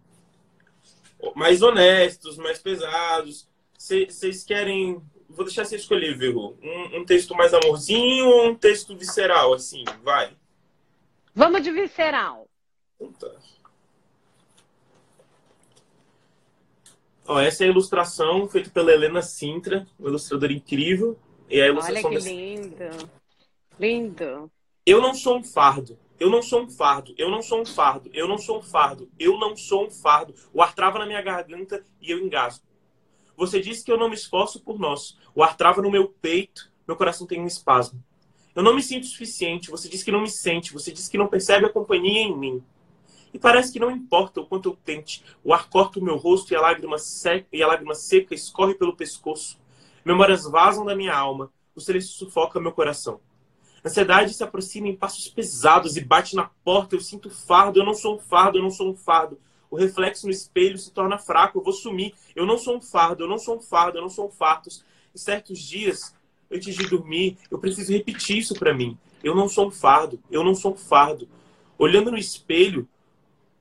mais 1.36 1.62
honestos, 1.62 2.38
mais 2.38 2.60
pesados. 2.60 3.48
Vocês 3.77 4.44
querem. 4.44 5.01
Vou 5.34 5.46
deixar 5.46 5.66
você 5.66 5.75
escolher, 5.75 6.16
Verru. 6.18 6.58
Um, 6.62 7.00
um 7.00 7.06
texto 7.06 7.34
mais 7.36 7.54
amorzinho 7.54 8.28
ou 8.28 8.48
um 8.50 8.56
texto 8.56 8.96
visceral, 8.96 9.54
assim? 9.54 9.84
Vai. 10.04 10.32
Vamos 11.34 11.63
de 11.63 11.72
visceral. 11.72 12.48
Então 13.00 13.12
tá. 13.13 13.36
Ó, 17.25 17.40
essa 17.40 17.63
é 17.63 17.68
a 17.68 17.72
ilustração 17.72 18.48
feita 18.50 18.70
pela 18.70 18.92
Helena 18.92 19.22
Sintra, 19.22 19.88
uma 19.98 20.10
ilustradora 20.10 20.52
incrível. 20.52 21.18
E 21.50 21.60
a 21.62 21.66
Olha 21.66 21.72
ilustração 21.72 22.10
que 22.10 22.16
dessa- 22.18 22.30
lindo. 22.30 23.10
Lindo. 23.80 24.52
Eu 24.86 25.02
não 25.02 25.13
sou 25.13 25.38
um 25.38 25.44
fardo. 25.44 25.98
Eu 26.20 26.30
não 26.30 26.42
sou 26.42 26.62
um 26.63 26.70
fardo. 26.70 27.13
Eu 27.18 27.30
não 27.32 27.42
sou 27.42 27.62
um 27.62 27.66
fardo. 27.66 28.10
Eu 28.13 28.28
não 28.28 28.38
sou 28.38 28.60
um 28.60 28.62
fardo. 28.62 29.10
Eu 29.18 29.38
não 29.40 29.56
sou 29.56 29.88
um 29.88 29.90
fardo. 29.92 30.36
O 30.54 30.62
ar 30.62 30.75
trava 30.75 31.00
na 31.00 31.06
minha 31.06 31.22
garganta 31.22 31.84
e 32.02 32.12
eu 32.12 32.20
engasgo. 32.20 32.63
Você 33.38 33.60
disse 33.60 33.84
que 33.84 33.92
eu 33.92 33.98
não 33.98 34.10
me 34.10 34.16
esforço 34.16 34.60
por 34.60 34.80
nós. 34.80 35.18
O 35.34 35.44
ar 35.44 35.58
trava 35.58 35.82
no 35.82 35.92
meu 35.92 36.08
peito, 36.08 36.72
meu 36.88 36.96
coração 36.96 37.25
tem 37.25 37.42
um 37.42 37.48
espasmo. 37.48 38.04
Eu 38.56 38.62
não 38.62 38.75
me 38.75 38.84
sinto 38.84 39.06
suficiente. 39.08 39.72
Você 39.72 39.90
disse 39.90 40.06
que 40.06 40.12
não 40.12 40.22
me 40.22 40.30
sente. 40.30 40.74
Você 40.74 40.92
disse 40.92 41.10
que 41.10 41.18
não 41.18 41.28
percebe 41.28 41.66
a 41.66 41.70
companhia 41.70 42.22
em 42.22 42.38
mim. 42.38 42.63
E 43.34 43.40
parece 43.40 43.74
que 43.74 43.80
não 43.80 43.90
importa 43.90 44.42
o 44.42 44.46
quanto 44.46 44.70
eu 44.70 44.78
tente. 44.86 45.24
O 45.44 45.54
ar 45.54 45.68
corta 45.68 46.00
o 46.00 46.04
meu 46.04 46.18
rosto 46.18 46.54
e 46.54 46.56
a 46.56 46.62
lágrima 46.62 47.00
seca, 47.00 47.48
e 47.52 47.63
a 47.63 47.68
lágrima 47.68 47.96
seca 47.96 48.36
escorre 48.36 48.75
pelo 48.75 48.96
pescoço. 48.96 49.60
Memórias 50.06 50.44
vazam 50.44 50.86
da 50.86 50.96
minha 50.96 51.16
alma. 51.16 51.52
O 51.75 51.82
silêncio 51.82 52.12
sufoca 52.12 52.60
meu 52.60 52.72
coração. 52.72 53.20
A 53.84 53.88
ansiedade 53.88 54.34
se 54.34 54.44
aproxima 54.44 54.88
em 54.88 54.96
passos 54.96 55.28
pesados 55.28 55.98
e 55.98 56.02
bate 56.02 56.36
na 56.36 56.52
porta. 56.63 56.96
Eu 56.96 57.02
sinto 57.02 57.32
fardo, 57.32 57.80
eu 57.80 57.86
não 57.86 57.96
sou 57.96 58.16
um 58.16 58.20
fardo, 58.20 58.60
eu 58.60 58.62
não 58.62 58.70
sou 58.70 58.92
um 58.92 58.96
fardo. 58.96 59.40
O 59.74 59.75
reflexo 59.75 60.27
no 60.27 60.32
espelho 60.32 60.77
se 60.77 60.92
torna 60.92 61.18
fraco, 61.18 61.58
eu 61.58 61.63
vou 61.63 61.74
sumir. 61.74 62.13
Eu 62.36 62.46
não 62.46 62.60
sou 62.60 62.77
um 62.77 62.80
fardo, 62.80 63.24
eu 63.24 63.27
não 63.27 63.39
sou 63.39 63.58
um 63.58 63.60
fardo, 63.60 63.98
eu 63.98 64.03
não 64.03 64.10
sou 64.10 64.27
um 64.27 64.32
fartos. 64.32 64.86
Em 65.15 65.18
certos 65.18 65.58
dias, 65.58 66.15
antes 66.51 66.75
de 66.75 66.88
dormir, 66.88 67.39
eu 67.50 67.58
preciso 67.58 67.92
repetir 67.92 68.38
isso 68.38 68.53
para 68.53 68.72
mim. 68.72 68.96
Eu 69.24 69.36
não 69.36 69.50
sou 69.50 69.70
um 69.70 69.72
fardo, 69.72 70.20
eu 70.30 70.44
não 70.44 70.53
sou 70.53 70.74
um 70.74 70.77
fardo. 70.77 71.27
Olhando 71.75 72.12
no 72.12 72.20
espelho, 72.20 72.88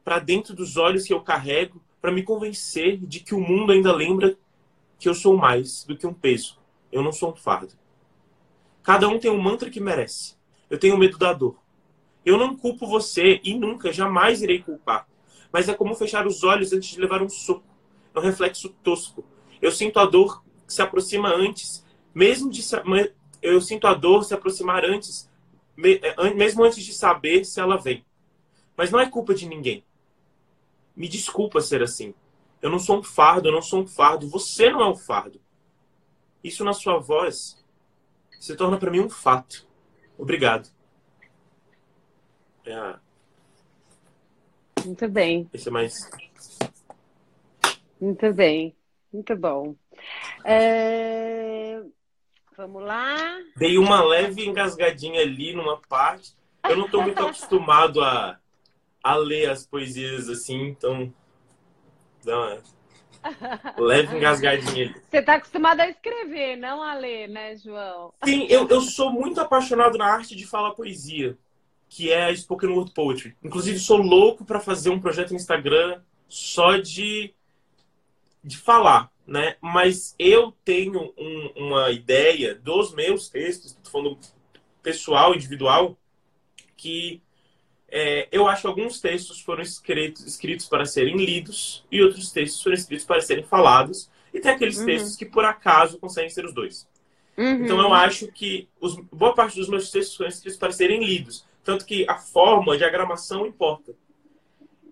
para 0.05 0.19
dentro 0.19 0.55
dos 0.55 0.77
olhos 0.77 1.05
que 1.07 1.15
eu 1.15 1.23
carrego, 1.23 1.83
para 1.99 2.13
me 2.13 2.23
convencer 2.23 2.99
de 2.99 3.21
que 3.21 3.35
o 3.35 3.41
mundo 3.41 3.73
ainda 3.73 3.91
lembra 3.91 4.37
que 4.99 5.09
eu 5.09 5.15
sou 5.15 5.35
mais 5.35 5.83
do 5.85 5.97
que 5.97 6.07
um 6.07 6.13
peso. 6.13 6.59
Eu 6.93 7.03
não 7.03 7.11
sou 7.11 7.33
um 7.33 7.37
fardo. 7.37 7.73
Cada 8.83 9.09
um 9.09 9.19
tem 9.19 9.31
um 9.31 9.41
mantra 9.41 9.71
que 9.71 9.81
merece. 9.81 10.37
Eu 10.69 10.79
tenho 10.79 10.99
medo 10.99 11.17
da 11.17 11.33
dor. 11.33 11.57
Eu 12.23 12.37
não 12.37 12.55
culpo 12.55 12.87
você 12.87 13.41
e 13.43 13.55
nunca, 13.55 13.91
jamais 13.91 14.43
irei 14.43 14.59
culpar. 14.63 15.11
Mas 15.53 15.69
é 15.69 15.75
como 15.75 15.95
fechar 15.95 16.27
os 16.27 16.43
olhos 16.43 16.73
antes 16.73 16.89
de 16.89 17.01
levar 17.01 17.23
um 17.23 17.29
soco. 17.29 17.65
É 18.15 18.19
um 18.19 18.23
reflexo 18.23 18.71
tosco. 18.83 19.25
Eu 19.61 19.71
sinto 19.71 19.99
a 19.99 20.07
dor 20.07 20.43
que 20.67 20.73
se 20.73 20.83
aproxima 20.83 21.29
antes, 21.29 21.85
mesmo 22.15 22.51
de 22.51 22.63
eu 23.43 23.61
sinto 23.61 23.87
a 23.87 23.95
dor 23.95 24.25
se 24.25 24.33
aproximar 24.33 24.85
antes, 24.85 25.31
mesmo 25.77 26.65
antes 26.65 26.85
de 26.85 26.93
saber 26.95 27.45
se 27.45 27.61
ela 27.61 27.77
vem. 27.77 28.05
Mas 28.77 28.91
não 28.91 29.01
é 29.01 29.09
culpa 29.09 29.35
de 29.35 29.47
ninguém. 29.47 29.85
Me 30.97 31.09
desculpa 31.09 31.61
ser 31.61 31.83
assim. 31.83 32.15
Eu 32.61 32.71
não 32.71 32.79
sou 32.79 32.99
um 32.99 33.03
fardo, 33.03 33.49
eu 33.49 33.53
não 33.53 33.63
sou 33.63 33.83
um 33.83 33.87
fardo. 33.87 34.29
Você 34.29 34.71
não 34.71 34.81
é 34.81 34.89
um 34.89 34.97
fardo. 34.97 35.41
Isso 36.43 36.65
na 36.65 36.73
sua 36.73 36.99
voz 36.99 37.63
se 38.39 38.57
torna 38.57 38.79
para 38.79 38.91
mim 38.91 39.01
um 39.01 39.11
fato. 39.11 39.67
Obrigado. 40.17 40.69
É. 42.65 42.99
Muito 44.85 45.09
bem. 45.09 45.49
Esse 45.53 45.69
é 45.69 45.73
mais. 45.73 46.11
Muito 48.01 48.33
bem. 48.33 48.75
Muito 49.13 49.37
bom. 49.37 49.75
É... 50.45 51.81
Vamos 52.57 52.83
lá. 52.83 53.39
Dei 53.57 53.79
uma 53.79 54.03
leve 54.03 54.47
engasgadinha 54.47 55.21
ali 55.21 55.55
numa 55.55 55.79
parte. 55.89 56.33
Eu 56.69 56.77
não 56.77 56.87
estou 56.87 57.03
muito 57.03 57.19
acostumado 57.25 58.03
a 58.03 58.39
a 59.03 59.17
ler 59.17 59.51
as 59.51 59.67
poesias 59.67 60.29
assim, 60.29 60.69
então. 60.69 61.13
Dá 62.25 62.39
uma 62.39 62.63
leve 63.79 64.17
engasgadinha 64.17 64.87
ali. 64.87 65.03
Você 65.11 65.19
está 65.19 65.35
acostumado 65.35 65.81
a 65.81 65.89
escrever, 65.89 66.57
não 66.57 66.83
a 66.83 66.95
ler, 66.95 67.29
né, 67.29 67.57
João? 67.57 68.13
Sim, 68.25 68.47
eu, 68.49 68.69
eu 68.69 68.81
sou 68.81 69.11
muito 69.11 69.41
apaixonado 69.41 69.99
na 69.99 70.07
arte 70.07 70.37
de 70.37 70.47
falar 70.47 70.73
poesia, 70.73 71.37
que 71.95 72.11
é 72.11 72.25
a 72.25 72.35
Spoken 72.35 72.71
Word 72.71 72.93
Poetry. 72.95 73.37
Inclusive, 73.45 73.79
sou 73.79 73.99
louco 73.99 74.47
para 74.47 74.59
fazer 74.59 74.89
um 74.89 74.99
projeto 74.99 75.33
no 75.33 75.37
Instagram 75.37 76.01
só 76.27 76.79
de, 76.79 77.35
de 78.43 78.57
falar, 78.57 79.13
né? 79.27 79.57
Mas 79.61 80.15
eu 80.19 80.55
tenho 80.65 81.13
um, 81.19 81.53
uma 81.55 81.91
ideia 81.91 82.55
dos 82.55 82.95
meus 82.95 83.29
textos, 83.29 83.73
estou 83.73 83.93
falando 83.93 84.19
pessoal, 84.83 85.35
individual, 85.35 85.99
que 86.79 87.21
é, 87.91 88.27
eu 88.33 88.49
acho 88.49 88.63
que 88.63 88.69
alguns 88.69 88.99
textos 88.99 89.43
foram 89.43 89.63
escritos, 89.63 90.25
escritos 90.25 90.65
para 90.65 90.87
serem 90.87 91.23
lidos 91.23 91.85
e 91.93 92.01
outros 92.03 92.33
textos 92.33 92.63
foram 92.63 92.75
escritos 92.75 93.05
para 93.05 93.21
serem 93.21 93.45
falados. 93.45 94.11
E 94.33 94.41
tem 94.41 94.51
aqueles 94.51 94.79
uhum. 94.79 94.87
textos 94.87 95.15
que, 95.15 95.27
por 95.27 95.45
acaso, 95.45 95.99
conseguem 95.99 96.31
ser 96.31 96.47
os 96.47 96.55
dois. 96.55 96.89
Uhum. 97.37 97.67
Então, 97.67 97.79
eu 97.79 97.93
acho 97.93 98.29
que 98.29 98.67
os, 98.81 98.97
boa 99.13 99.35
parte 99.35 99.57
dos 99.57 99.69
meus 99.69 99.91
textos 99.91 100.17
foram 100.17 100.31
escritos 100.31 100.59
para 100.59 100.73
serem 100.73 101.05
lidos. 101.05 101.45
Tanto 101.65 101.85
que 101.85 102.05
a 102.09 102.19
forma, 102.19 102.75
a 102.75 102.77
diagramação 102.77 103.47
importa. 103.47 103.95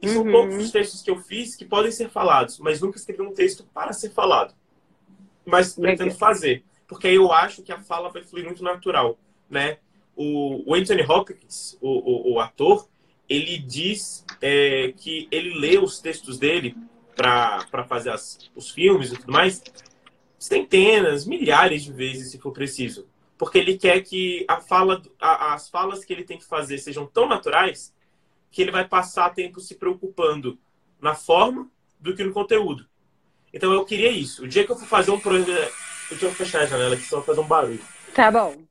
E 0.01 0.09
são 0.09 0.23
uhum. 0.23 0.33
poucos 0.33 0.57
os 0.57 0.71
textos 0.71 1.03
que 1.03 1.11
eu 1.11 1.19
fiz 1.19 1.55
que 1.55 1.65
podem 1.65 1.91
ser 1.91 2.09
falados, 2.09 2.59
mas 2.59 2.81
nunca 2.81 2.97
escrevi 2.97 3.23
um 3.23 3.35
texto 3.35 3.65
para 3.75 3.93
ser 3.93 4.11
falado. 4.11 4.55
Mas 5.45 5.75
pretendo 5.75 6.15
fazer. 6.15 6.65
Porque 6.87 7.09
aí 7.09 7.17
eu 7.17 7.31
acho 7.33 7.63
que 7.63 7.73
a 7.73 7.81
fala 7.81 8.09
vai 8.09 8.23
fluir 8.23 8.45
muito 8.45 8.65
natural, 8.65 9.19
né? 9.49 9.79
O, 10.17 10.71
o 10.71 10.75
Anthony 10.75 11.03
Hopkins, 11.03 11.77
o, 11.81 11.89
o, 11.89 12.35
o 12.35 12.41
ator, 12.41 12.89
ele 13.29 13.59
diz 13.59 14.25
é, 14.41 14.93
que 14.97 15.29
ele 15.31 15.59
lê 15.59 15.79
os 15.79 16.01
textos 16.01 16.39
dele 16.39 16.77
para 17.15 17.85
fazer 17.87 18.11
as, 18.11 18.51
os 18.57 18.71
filmes 18.71 19.13
e 19.13 19.17
tudo 19.17 19.33
mais 19.33 19.63
centenas, 20.39 21.27
milhares 21.27 21.85
de 21.85 21.93
vezes, 21.93 22.31
se 22.31 22.39
for 22.39 22.51
preciso. 22.51 23.07
Porque 23.41 23.57
ele 23.57 23.79
quer 23.79 24.03
que 24.03 24.45
a 24.47 24.61
fala, 24.61 25.01
a, 25.19 25.55
as 25.55 25.71
falas 25.71 26.05
que 26.05 26.13
ele 26.13 26.25
tem 26.25 26.37
que 26.37 26.45
fazer 26.45 26.77
sejam 26.77 27.07
tão 27.07 27.27
naturais 27.27 27.91
que 28.51 28.61
ele 28.61 28.71
vai 28.71 28.87
passar 28.87 29.31
tempo 29.31 29.61
se 29.61 29.77
preocupando 29.77 30.59
na 31.01 31.15
forma 31.15 31.67
do 31.99 32.15
que 32.15 32.23
no 32.23 32.35
conteúdo. 32.35 32.87
Então 33.51 33.73
eu 33.73 33.83
queria 33.87 34.11
isso. 34.11 34.45
O 34.45 34.47
dia 34.47 34.67
que 34.67 34.71
eu 34.71 34.77
for 34.77 34.87
fazer 34.87 35.11
um 35.11 35.19
projeto. 35.19 35.73
Deixa 36.11 36.27
eu 36.27 36.35
fechar 36.35 36.61
a 36.61 36.67
janela 36.67 36.95
aqui, 36.95 37.05
só 37.05 37.17
vou 37.17 37.25
fazer 37.25 37.41
um 37.41 37.47
barulho. 37.47 37.81
Tá 38.15 38.31
bom. 38.31 38.63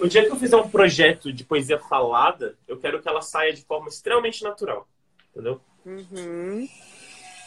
O 0.00 0.08
dia 0.08 0.24
que 0.24 0.32
eu 0.32 0.36
fizer 0.40 0.56
um 0.56 0.68
projeto 0.68 1.32
de 1.32 1.44
poesia 1.44 1.78
falada, 1.78 2.58
eu 2.66 2.78
quero 2.78 3.00
que 3.00 3.08
ela 3.08 3.22
saia 3.22 3.52
de 3.52 3.62
forma 3.62 3.88
extremamente 3.88 4.42
natural. 4.42 4.88
Entendeu? 5.30 5.60
Uhum. 5.86 6.68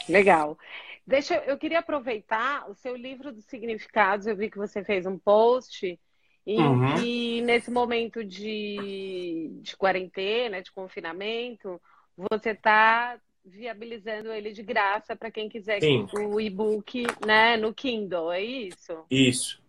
Legal. 0.07 0.57
Deixa, 1.05 1.35
eu 1.45 1.57
queria 1.57 1.79
aproveitar 1.79 2.69
o 2.69 2.75
seu 2.75 2.95
livro 2.95 3.31
dos 3.31 3.45
significados. 3.45 4.27
Eu 4.27 4.35
vi 4.35 4.49
que 4.49 4.57
você 4.57 4.83
fez 4.83 5.05
um 5.05 5.17
post 5.17 5.99
e, 6.45 6.57
uhum. 6.57 6.97
e 7.03 7.41
nesse 7.41 7.69
momento 7.69 8.23
de, 8.23 9.51
de 9.61 9.75
quarentena, 9.77 10.61
de 10.61 10.71
confinamento, 10.71 11.81
você 12.15 12.51
está 12.51 13.19
viabilizando 13.43 14.31
ele 14.31 14.51
de 14.51 14.61
graça 14.61 15.15
para 15.15 15.31
quem 15.31 15.49
quiser 15.49 15.81
Sim. 15.81 16.07
o 16.13 16.39
e-book 16.39 17.05
né, 17.25 17.57
no 17.57 17.73
Kindle, 17.73 18.31
é 18.31 18.41
isso? 18.41 19.05
Isso. 19.09 19.61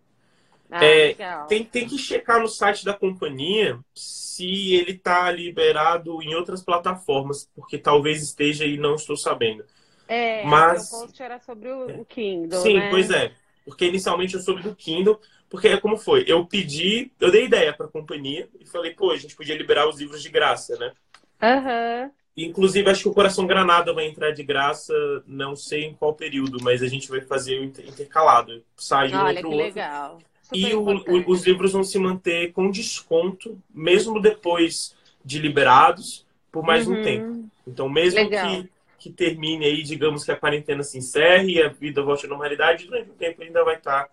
Ah, 0.71 0.83
é, 0.83 1.15
tem, 1.49 1.65
tem 1.65 1.87
que 1.87 1.99
checar 1.99 2.41
no 2.41 2.49
site 2.49 2.83
da 2.83 2.95
companhia 2.95 3.79
se 3.95 4.75
ele 4.75 4.93
está 4.93 5.31
liberado 5.31 6.23
em 6.23 6.35
outras 6.35 6.63
plataformas, 6.63 7.47
porque 7.55 7.77
talvez 7.77 8.23
esteja 8.23 8.65
e 8.65 8.79
não 8.79 8.95
estou 8.95 9.17
sabendo. 9.17 9.65
É, 10.09 10.45
Mas... 10.45 10.93
o 10.93 11.01
post 11.01 11.23
era 11.23 11.39
sobre 11.41 11.71
o, 11.71 12.05
Kindle. 12.05 12.61
Sim, 12.61 12.79
né? 12.79 12.91
pois 12.91 13.11
é. 13.11 13.33
Porque 13.65 13.87
inicialmente 13.87 14.35
eu 14.35 14.41
soube 14.41 14.63
do 14.63 14.75
Kindle, 14.75 15.21
porque 15.49 15.69
é 15.69 15.77
como 15.77 15.97
foi. 15.97 16.25
Eu 16.27 16.45
pedi, 16.47 17.13
eu 17.21 17.31
dei 17.31 17.45
ideia 17.45 17.73
para 17.73 17.87
a 17.87 17.91
companhia 17.91 18.49
e 18.59 18.67
falei, 18.67 18.93
pô, 18.93 19.11
a 19.11 19.17
gente 19.17 19.37
podia 19.37 19.57
liberar 19.57 19.89
os 19.89 20.01
livros 20.01 20.23
de 20.23 20.29
graça, 20.29 20.77
né? 20.77 20.93
Aham. 21.41 22.05
Uhum. 22.05 22.11
Inclusive, 22.35 22.89
acho 22.89 23.03
que 23.03 23.09
o 23.09 23.15
Coração 23.15 23.47
Granada 23.47 23.93
vai 23.93 24.07
entrar 24.07 24.31
de 24.31 24.43
graça, 24.43 24.95
não 25.27 25.55
sei 25.55 25.85
em 25.85 25.95
qual 25.95 26.15
período, 26.15 26.59
mas 26.63 26.83
a 26.83 26.87
gente 26.87 27.09
vai 27.09 27.21
fazer 27.21 27.63
intercalado. 27.63 28.65
Sai 28.75 29.13
um 29.13 29.19
Olha, 29.19 29.27
outro 29.27 29.41
que 29.43 29.47
outro. 29.49 29.59
legal. 29.59 30.19
E 30.51 30.75
o, 30.75 30.83
o, 30.83 31.31
os 31.31 31.47
livros 31.47 31.73
vão 31.73 31.85
se 31.85 31.99
manter 31.99 32.53
com 32.53 32.71
desconto, 32.71 33.59
mesmo 33.73 34.21
depois 34.21 34.95
de 35.23 35.39
liberados, 35.39 36.27
por 36.51 36.65
mais 36.65 36.87
uhum. 36.87 37.01
um 37.01 37.03
tempo. 37.03 37.45
Então, 37.67 37.89
mesmo 37.89 38.29
que, 38.29 38.69
que 39.03 39.11
termine 39.11 39.65
aí, 39.65 39.83
digamos 39.83 40.25
que 40.25 40.31
a 40.31 40.37
quarentena 40.37 40.85
se 40.85 40.97
encerre 40.97 41.55
e 41.55 41.63
a 41.63 41.69
vida 41.69 42.03
volte 42.03 42.25
à 42.25 42.29
normalidade, 42.29 42.87
durante 42.87 43.11
o 43.11 43.15
tempo 43.15 43.43
ainda 43.43 43.65
vai 43.65 43.75
estar 43.75 44.09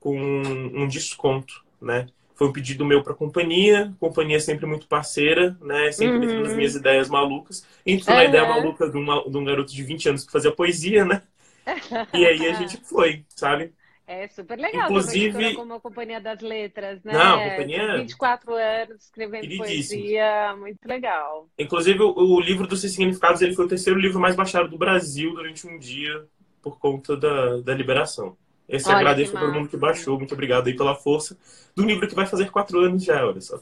com 0.00 0.18
um, 0.18 0.82
um 0.82 0.88
desconto, 0.88 1.64
né? 1.80 2.08
Foi 2.34 2.48
um 2.48 2.52
pedido 2.52 2.84
meu 2.84 3.00
para 3.04 3.12
a 3.12 3.16
companhia, 3.16 3.94
companhia 4.00 4.40
sempre 4.40 4.66
muito 4.66 4.88
parceira, 4.88 5.56
né? 5.60 5.92
Sempre 5.92 6.26
uhum. 6.26 6.42
as 6.42 6.52
minhas 6.52 6.74
ideias 6.74 7.08
malucas. 7.08 7.64
Entrou 7.86 8.16
uhum. 8.16 8.22
na 8.22 8.28
ideia 8.28 8.48
maluca 8.48 8.90
de, 8.90 8.96
uma, 8.96 9.22
de 9.22 9.36
um 9.36 9.44
garoto 9.44 9.72
de 9.72 9.82
20 9.84 10.08
anos 10.08 10.26
que 10.26 10.32
fazia 10.32 10.50
poesia, 10.50 11.04
né? 11.04 11.22
E 12.12 12.26
aí 12.26 12.48
a 12.48 12.54
gente 12.54 12.76
foi, 12.78 13.24
sabe? 13.28 13.72
É 14.06 14.26
super 14.28 14.58
legal. 14.58 14.90
Inclusive, 14.90 15.54
como 15.54 15.74
a 15.74 15.80
Companhia 15.80 16.20
das 16.20 16.40
Letras, 16.40 17.02
né? 17.04 17.12
Não, 17.12 17.40
a 17.40 17.50
companhia. 17.50 17.96
24 17.98 18.54
anos 18.54 19.04
escrevendo 19.04 19.56
poesia, 19.56 20.56
muito 20.56 20.84
legal. 20.84 21.48
Inclusive, 21.58 22.02
o, 22.02 22.12
o 22.12 22.40
livro 22.40 22.66
dos 22.66 22.80
significados 22.80 23.40
ele 23.40 23.54
foi 23.54 23.64
o 23.64 23.68
terceiro 23.68 23.98
livro 23.98 24.20
mais 24.20 24.34
baixado 24.34 24.68
do 24.68 24.76
Brasil 24.76 25.32
durante 25.34 25.66
um 25.66 25.78
dia 25.78 26.26
por 26.60 26.78
conta 26.78 27.16
da, 27.16 27.58
da 27.58 27.74
liberação. 27.74 28.36
Esse 28.68 28.88
olha, 28.88 28.98
agradeço 28.98 29.36
a 29.36 29.40
todo 29.40 29.52
mundo 29.52 29.68
que 29.68 29.76
baixou. 29.76 30.18
Muito 30.18 30.34
obrigado 30.34 30.66
aí 30.66 30.76
pela 30.76 30.94
força 30.94 31.36
do 31.74 31.84
livro 31.84 32.08
que 32.08 32.14
vai 32.14 32.26
fazer 32.26 32.50
quatro 32.50 32.80
anos 32.80 33.04
já, 33.04 33.26
olha 33.26 33.40
só. 33.40 33.60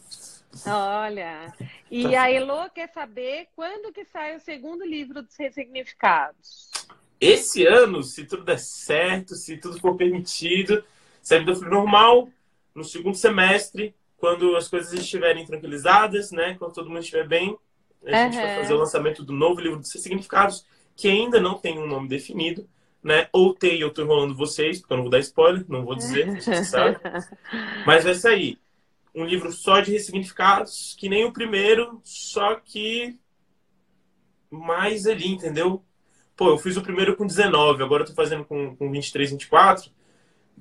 Olha, 0.66 1.52
e 1.90 2.02
tá. 2.02 2.22
a 2.22 2.32
Elo 2.32 2.68
quer 2.70 2.88
saber 2.88 3.46
quando 3.54 3.92
que 3.92 4.04
sai 4.04 4.36
o 4.36 4.40
segundo 4.40 4.84
livro 4.84 5.22
dos 5.22 5.36
ressignificados. 5.36 6.70
Esse 7.20 7.66
ano, 7.66 8.02
se 8.02 8.24
tudo 8.24 8.44
der 8.44 8.58
certo, 8.58 9.34
se 9.34 9.56
tudo 9.58 9.78
for 9.78 9.96
permitido, 9.96 10.82
serve 11.22 11.44
do 11.44 11.56
frio 11.56 11.70
normal, 11.70 12.28
no 12.74 12.82
segundo 12.82 13.16
semestre, 13.16 13.94
quando 14.16 14.56
as 14.56 14.68
coisas 14.68 14.92
estiverem 14.92 15.44
tranquilizadas, 15.44 16.30
né? 16.30 16.54
Quando 16.58 16.72
todo 16.72 16.88
mundo 16.88 17.00
estiver 17.00 17.26
bem, 17.26 17.58
a 18.04 18.24
gente 18.24 18.36
vai 18.36 18.56
fazer 18.56 18.74
o 18.74 18.78
lançamento 18.78 19.22
do 19.22 19.32
novo 19.32 19.60
livro 19.60 19.80
de 19.80 19.88
significados, 19.88 20.64
que 20.96 21.08
ainda 21.08 21.40
não 21.40 21.58
tem 21.58 21.78
um 21.78 21.86
nome 21.86 22.08
definido, 22.08 22.66
né? 23.02 23.28
Ou 23.32 23.54
tem 23.54 23.80
Eu 23.80 23.90
Tô 23.90 24.02
Enrolando 24.02 24.34
Vocês, 24.34 24.78
porque 24.78 24.92
eu 24.92 24.96
não 24.96 25.04
vou 25.04 25.10
dar 25.10 25.18
spoiler, 25.18 25.64
não 25.68 25.84
vou 25.84 25.94
dizer, 25.94 26.30
você 26.40 26.64
sabe. 26.64 26.98
Mas 27.86 28.04
vai 28.04 28.14
sair 28.14 28.58
um 29.14 29.24
livro 29.24 29.52
só 29.52 29.80
de 29.80 29.92
ressignificados, 29.92 30.94
que 30.98 31.08
nem 31.08 31.24
o 31.24 31.32
primeiro, 31.32 32.00
só 32.04 32.54
que 32.54 33.18
mais 34.50 35.06
ali, 35.06 35.28
entendeu? 35.28 35.82
Pô, 36.40 36.48
eu 36.48 36.56
fiz 36.56 36.74
o 36.78 36.82
primeiro 36.82 37.14
com 37.14 37.26
19, 37.26 37.82
agora 37.82 38.02
eu 38.02 38.06
tô 38.06 38.14
fazendo 38.14 38.46
com, 38.46 38.74
com 38.74 38.90
23, 38.90 39.32
24. 39.32 39.92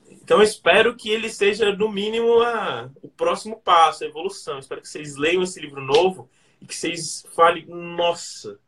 Então 0.09 0.41
espero 0.41 0.93
que 0.93 1.09
ele 1.09 1.29
seja, 1.29 1.74
no 1.74 1.89
mínimo, 1.89 2.41
a, 2.41 2.91
o 3.01 3.07
próximo 3.07 3.62
passo, 3.62 4.03
a 4.03 4.07
evolução. 4.07 4.55
Eu 4.55 4.59
espero 4.59 4.81
que 4.81 4.89
vocês 4.89 5.15
leiam 5.15 5.41
esse 5.41 5.57
livro 5.57 5.79
novo 5.79 6.29
e 6.59 6.65
que 6.65 6.75
vocês 6.75 7.25
falem, 7.33 7.65
nossa, 7.65 8.59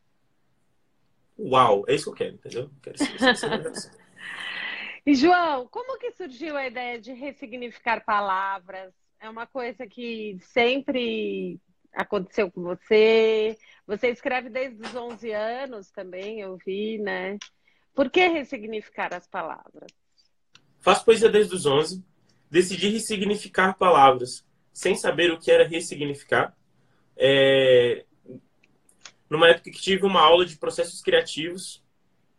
uau, 1.38 1.84
é 1.86 1.96
isso 1.96 2.06
que 2.06 2.10
eu 2.12 2.14
quero, 2.14 2.36
entendeu? 2.36 2.62
Eu 2.62 2.72
quero 2.82 2.98
ser, 2.98 3.92
e 5.06 5.14
João, 5.14 5.68
como 5.68 6.00
que 6.00 6.14
surgiu 6.14 6.56
a 6.56 6.66
ideia 6.66 6.98
de 6.98 7.12
ressignificar 7.12 8.06
palavras? 8.06 8.94
É 9.20 9.30
uma 9.30 9.46
coisa 9.46 9.86
que 9.86 10.38
sempre 10.40 11.60
aconteceu 11.94 12.52
com 12.52 12.62
você? 12.62 13.58
Você 13.86 14.10
escreve 14.10 14.50
desde 14.50 14.82
os 14.82 14.96
11 14.96 15.32
anos 15.32 15.92
também, 15.92 16.40
eu 16.40 16.58
vi, 16.66 16.98
né? 16.98 17.38
Por 17.94 18.10
que 18.10 18.26
ressignificar 18.28 19.14
as 19.14 19.28
palavras? 19.28 19.92
Faço 20.80 21.06
poesia 21.06 21.30
desde 21.30 21.54
os 21.56 21.66
11. 21.66 22.04
Decidi 22.50 22.90
ressignificar 22.90 23.78
palavras 23.78 24.46
sem 24.74 24.96
saber 24.96 25.32
o 25.32 25.40
que 25.40 25.52
era 25.52 25.68
ressignificar. 25.68 26.56
É... 27.18 28.06
Numa 29.30 29.50
época 29.50 29.72
que 29.72 29.82
tive 29.82 30.06
uma 30.06 30.22
aula 30.22 30.46
de 30.46 30.58
processos 30.58 31.02
criativos, 31.02 31.84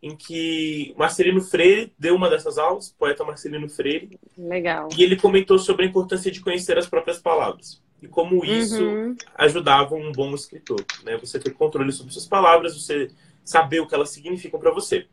em 0.03 0.17
que 0.17 0.95
Marcelino 0.97 1.41
Freire 1.41 1.95
deu 1.99 2.17
uma 2.17 2.29
dessas 2.29 2.59
aulas, 2.59 2.91
poeta 2.91 3.25
Marcelino 3.25 3.69
Freire. 3.69 4.19
Legal. 4.37 4.89
E 4.97 5.03
ele 5.03 5.17
comentou 5.17 5.59
sobre 5.59 5.85
a 5.85 5.89
importância 5.89 6.31
de 6.31 6.41
conhecer 6.41 6.77
as 6.77 6.89
próprias 6.89 7.19
palavras 7.19 7.81
e 8.03 8.09
como 8.09 8.45
isso 8.45 8.83
uhum. 8.85 9.17
ajudava 9.37 9.95
um 9.95 10.11
bom 10.11 10.35
escritor, 10.35 10.85
né? 11.05 11.17
Você 11.19 11.39
ter 11.39 11.53
controle 11.55 11.93
sobre 11.93 12.13
suas 12.13 12.27
palavras, 12.27 12.75
você 12.75 13.11
saber 13.45 13.81
o 13.81 13.87
que 13.87 13.95
elas 13.95 14.11
significam 14.11 14.59
para 14.59 14.73
você. 14.73 15.07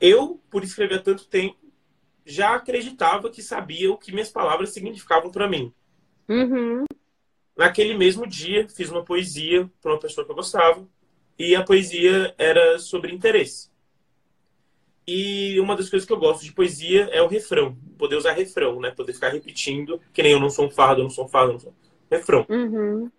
Eu, 0.00 0.40
por 0.50 0.64
escrever 0.64 0.96
há 0.96 1.02
tanto 1.02 1.26
tempo, 1.26 1.58
já 2.24 2.54
acreditava 2.54 3.28
que 3.28 3.42
sabia 3.42 3.92
o 3.92 3.98
que 3.98 4.12
minhas 4.12 4.30
palavras 4.30 4.70
significavam 4.70 5.30
para 5.30 5.48
mim. 5.48 5.72
Uhum. 6.28 6.84
Naquele 7.56 7.94
mesmo 7.94 8.26
dia, 8.26 8.66
fiz 8.68 8.88
uma 8.88 9.04
poesia 9.04 9.70
para 9.80 9.92
uma 9.92 10.00
pessoa 10.00 10.24
que 10.24 10.32
eu 10.32 10.36
gostava 10.36 10.88
e 11.38 11.54
a 11.54 11.62
poesia 11.62 12.34
era 12.38 12.78
sobre 12.78 13.12
interesse. 13.12 13.71
E 15.06 15.58
uma 15.58 15.76
das 15.76 15.90
coisas 15.90 16.06
que 16.06 16.12
eu 16.12 16.18
gosto 16.18 16.44
de 16.44 16.52
poesia 16.52 17.08
é 17.12 17.20
o 17.20 17.26
refrão. 17.26 17.76
Poder 17.98 18.16
usar 18.16 18.32
refrão, 18.32 18.80
né? 18.80 18.90
Poder 18.90 19.12
ficar 19.12 19.30
repetindo, 19.30 20.00
que 20.12 20.22
nem 20.22 20.32
eu 20.32 20.40
não 20.40 20.50
sou 20.50 20.66
um 20.66 20.70
fardo, 20.70 21.00
eu 21.00 21.04
não 21.04 21.10
sou 21.10 21.24
um 21.24 21.28
fardo, 21.28 21.50
eu 21.50 21.52
não 21.54 21.60
sou. 21.60 21.74
Refrão. 22.10 22.46
Uhum. 22.48 23.10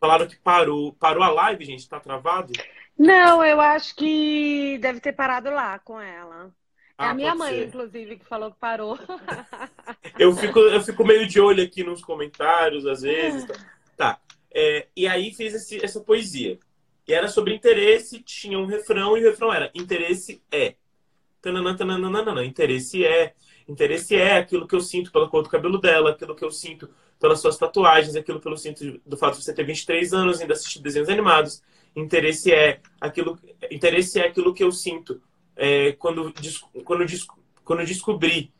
Falaram 0.00 0.26
que 0.26 0.36
parou. 0.36 0.92
Parou 0.94 1.22
a 1.22 1.30
live, 1.30 1.64
gente? 1.64 1.88
Tá 1.88 2.00
travado? 2.00 2.52
Não, 2.98 3.44
eu 3.44 3.60
acho 3.60 3.94
que 3.94 4.78
deve 4.78 5.00
ter 5.00 5.12
parado 5.12 5.50
lá 5.50 5.78
com 5.78 6.00
ela. 6.00 6.52
É 6.98 7.04
ah, 7.04 7.10
a 7.10 7.14
minha 7.14 7.34
mãe, 7.34 7.54
ser. 7.54 7.66
inclusive, 7.66 8.16
que 8.16 8.24
falou 8.24 8.50
que 8.50 8.58
parou. 8.58 8.98
eu, 10.18 10.34
fico, 10.34 10.58
eu 10.58 10.80
fico 10.80 11.04
meio 11.04 11.26
de 11.26 11.38
olho 11.38 11.62
aqui 11.62 11.84
nos 11.84 12.02
comentários, 12.02 12.86
às 12.86 13.02
vezes. 13.02 13.44
Tá. 13.44 13.54
tá. 13.96 14.20
É, 14.52 14.88
e 14.96 15.06
aí 15.06 15.30
fiz 15.34 15.52
esse, 15.52 15.84
essa 15.84 16.00
poesia. 16.00 16.58
E 17.06 17.12
era 17.12 17.28
sobre 17.28 17.54
interesse, 17.54 18.22
tinha 18.22 18.58
um 18.58 18.64
refrão, 18.64 19.16
e 19.16 19.20
o 19.20 19.30
refrão 19.30 19.52
era: 19.52 19.70
interesse 19.74 20.42
é. 20.50 20.74
Tananã, 21.46 21.76
tananã, 21.76 22.44
interesse 22.44 23.04
é. 23.04 23.32
Interesse 23.68 24.16
é 24.16 24.36
aquilo 24.36 24.66
que 24.66 24.74
eu 24.74 24.80
sinto 24.80 25.12
pela 25.12 25.28
cor 25.28 25.44
do 25.44 25.48
cabelo 25.48 25.78
dela, 25.78 26.10
aquilo 26.10 26.34
que 26.34 26.44
eu 26.44 26.50
sinto 26.50 26.88
pelas 27.20 27.40
suas 27.40 27.56
tatuagens, 27.56 28.16
aquilo 28.16 28.40
que 28.40 28.48
eu 28.48 28.56
sinto 28.56 29.00
do 29.06 29.16
fato 29.16 29.38
de 29.38 29.44
você 29.44 29.52
ter 29.52 29.64
23 29.64 30.12
anos 30.12 30.38
e 30.38 30.42
ainda 30.42 30.54
assistir 30.54 30.80
desenhos 30.80 31.08
animados. 31.08 31.62
Interesse 31.94 32.52
é 32.52 32.80
aquilo, 33.00 33.38
interesse 33.70 34.18
é 34.18 34.26
aquilo 34.26 34.52
que 34.52 34.64
eu 34.64 34.72
sinto 34.72 35.20
é, 35.56 35.92
quando, 35.92 36.32
quando, 36.84 37.06
quando 37.64 37.86
descobri. 37.86 38.52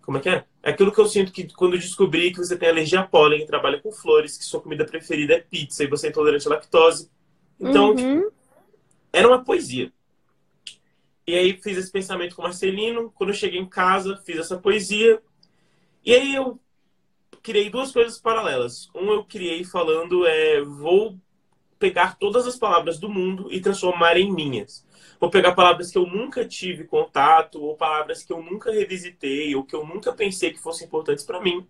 Como 0.00 0.16
é 0.16 0.20
que 0.20 0.28
é? 0.30 0.44
É 0.62 0.70
aquilo 0.70 0.92
que 0.92 1.00
eu 1.00 1.06
sinto 1.06 1.32
que 1.32 1.46
quando 1.52 1.78
descobri 1.78 2.32
que 2.32 2.38
você 2.38 2.56
tem 2.56 2.70
alergia 2.70 3.00
a 3.00 3.06
pólen, 3.06 3.46
trabalha 3.46 3.80
com 3.80 3.92
flores, 3.92 4.38
que 4.38 4.44
sua 4.44 4.60
comida 4.62 4.84
preferida 4.86 5.34
é 5.34 5.40
pizza 5.40 5.84
e 5.84 5.86
você 5.86 6.06
é 6.06 6.10
intolerante 6.10 6.46
à 6.46 6.50
lactose. 6.50 7.10
Então, 7.60 7.90
uhum. 7.90 7.96
tipo, 7.96 8.32
era 9.12 9.28
uma 9.28 9.44
poesia. 9.44 9.92
E 11.30 11.34
aí 11.36 11.60
fiz 11.62 11.78
esse 11.78 11.92
pensamento 11.92 12.34
com 12.34 12.42
o 12.42 12.44
Marcelino. 12.44 13.12
Quando 13.14 13.30
eu 13.30 13.34
cheguei 13.34 13.60
em 13.60 13.68
casa, 13.68 14.20
fiz 14.26 14.36
essa 14.36 14.58
poesia. 14.58 15.22
E 16.04 16.12
aí 16.12 16.34
eu 16.34 16.58
criei 17.40 17.70
duas 17.70 17.92
coisas 17.92 18.18
paralelas. 18.18 18.90
Um 18.92 19.12
eu 19.12 19.24
criei 19.24 19.62
falando 19.62 20.26
é 20.26 20.60
vou 20.60 21.16
pegar 21.78 22.18
todas 22.18 22.48
as 22.48 22.56
palavras 22.56 22.98
do 22.98 23.08
mundo 23.08 23.46
e 23.48 23.60
transformar 23.60 24.16
em 24.16 24.32
minhas. 24.32 24.84
Vou 25.20 25.30
pegar 25.30 25.52
palavras 25.52 25.92
que 25.92 25.98
eu 25.98 26.04
nunca 26.04 26.44
tive 26.44 26.82
contato 26.82 27.62
ou 27.62 27.76
palavras 27.76 28.24
que 28.24 28.32
eu 28.32 28.42
nunca 28.42 28.72
revisitei 28.72 29.54
ou 29.54 29.62
que 29.62 29.76
eu 29.76 29.86
nunca 29.86 30.12
pensei 30.12 30.50
que 30.50 30.58
fossem 30.58 30.88
importantes 30.88 31.24
para 31.24 31.40
mim 31.40 31.64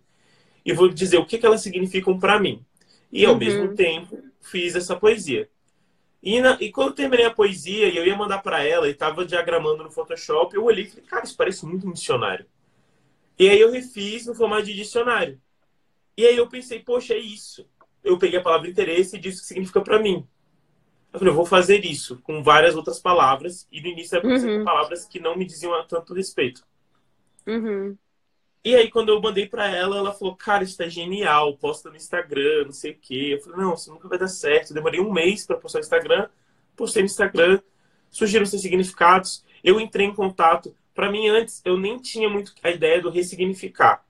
e 0.65 0.73
vou 0.73 0.89
dizer 0.89 1.19
o 1.19 1.25
que, 1.25 1.37
que 1.37 1.45
elas 1.45 1.61
significam 1.61 2.17
para 2.17 2.39
mim. 2.39 2.65
E 3.11 3.23
ao 3.27 3.33
uhum. 3.33 3.39
mesmo 3.39 3.75
tempo 3.75 4.17
fiz 4.39 4.75
essa 4.75 4.95
poesia. 4.95 5.47
E, 6.21 6.39
na, 6.39 6.57
e 6.61 6.71
quando 6.71 6.89
eu 6.89 6.95
terminei 6.95 7.25
a 7.25 7.33
poesia 7.33 7.89
e 7.89 7.97
eu 7.97 8.05
ia 8.05 8.15
mandar 8.15 8.43
para 8.43 8.63
ela 8.63 8.87
e 8.87 8.93
tava 8.93 9.25
diagramando 9.25 9.83
no 9.83 9.91
Photoshop, 9.91 10.55
eu 10.55 10.63
olhei 10.63 10.85
e 10.85 10.89
falei, 10.89 11.05
cara, 11.05 11.23
isso 11.23 11.35
parece 11.35 11.65
muito 11.65 11.87
um 11.87 11.93
dicionário. 11.93 12.45
E 13.39 13.49
aí 13.49 13.59
eu 13.59 13.71
refiz 13.71 14.27
no 14.27 14.35
formato 14.35 14.63
de 14.63 14.75
dicionário. 14.75 15.41
E 16.15 16.25
aí 16.25 16.37
eu 16.37 16.47
pensei, 16.47 16.79
poxa, 16.79 17.15
é 17.15 17.17
isso. 17.17 17.67
Eu 18.03 18.19
peguei 18.19 18.37
a 18.37 18.43
palavra 18.43 18.69
interesse 18.69 19.15
e 19.15 19.19
disse 19.19 19.39
o 19.39 19.41
que 19.41 19.47
significa 19.47 19.81
para 19.81 19.99
mim. 19.99 20.27
Eu 21.11 21.19
falei, 21.19 21.31
eu 21.31 21.35
vou 21.35 21.45
fazer 21.45 21.83
isso 21.83 22.19
com 22.21 22.43
várias 22.43 22.75
outras 22.75 22.99
palavras. 22.99 23.67
E 23.71 23.81
no 23.81 23.87
início 23.87 24.17
era 24.17 24.27
uhum. 24.27 24.59
com 24.59 24.63
palavras 24.63 25.05
que 25.05 25.19
não 25.19 25.35
me 25.35 25.45
diziam 25.45 25.73
tanto 25.87 26.13
respeito. 26.13 26.63
Uhum. 27.47 27.97
E 28.63 28.75
aí, 28.75 28.91
quando 28.91 29.09
eu 29.09 29.19
mandei 29.19 29.47
para 29.47 29.67
ela, 29.67 29.97
ela 29.97 30.13
falou, 30.13 30.35
cara, 30.35 30.63
isso 30.63 30.77
tá 30.77 30.87
genial, 30.87 31.57
posta 31.57 31.89
no 31.89 31.95
Instagram, 31.95 32.65
não 32.65 32.71
sei 32.71 32.91
o 32.91 32.97
quê. 32.99 33.29
Eu 33.33 33.41
falei, 33.41 33.59
não, 33.59 33.73
isso 33.73 33.91
nunca 33.91 34.07
vai 34.07 34.19
dar 34.19 34.27
certo. 34.27 34.69
Eu 34.69 34.75
demorei 34.75 34.99
um 34.99 35.11
mês 35.11 35.45
para 35.47 35.57
postar 35.57 35.79
no 35.79 35.83
Instagram, 35.83 36.29
postei 36.75 37.01
no 37.01 37.07
Instagram, 37.07 37.59
surgiram 38.11 38.45
seus 38.45 38.61
significados. 38.61 39.43
Eu 39.63 39.79
entrei 39.79 40.05
em 40.05 40.13
contato. 40.13 40.75
Para 40.93 41.11
mim, 41.11 41.27
antes, 41.27 41.61
eu 41.65 41.75
nem 41.75 41.97
tinha 41.97 42.29
muito 42.29 42.53
a 42.61 42.69
ideia 42.69 43.01
do 43.01 43.09
ressignificar. 43.09 44.05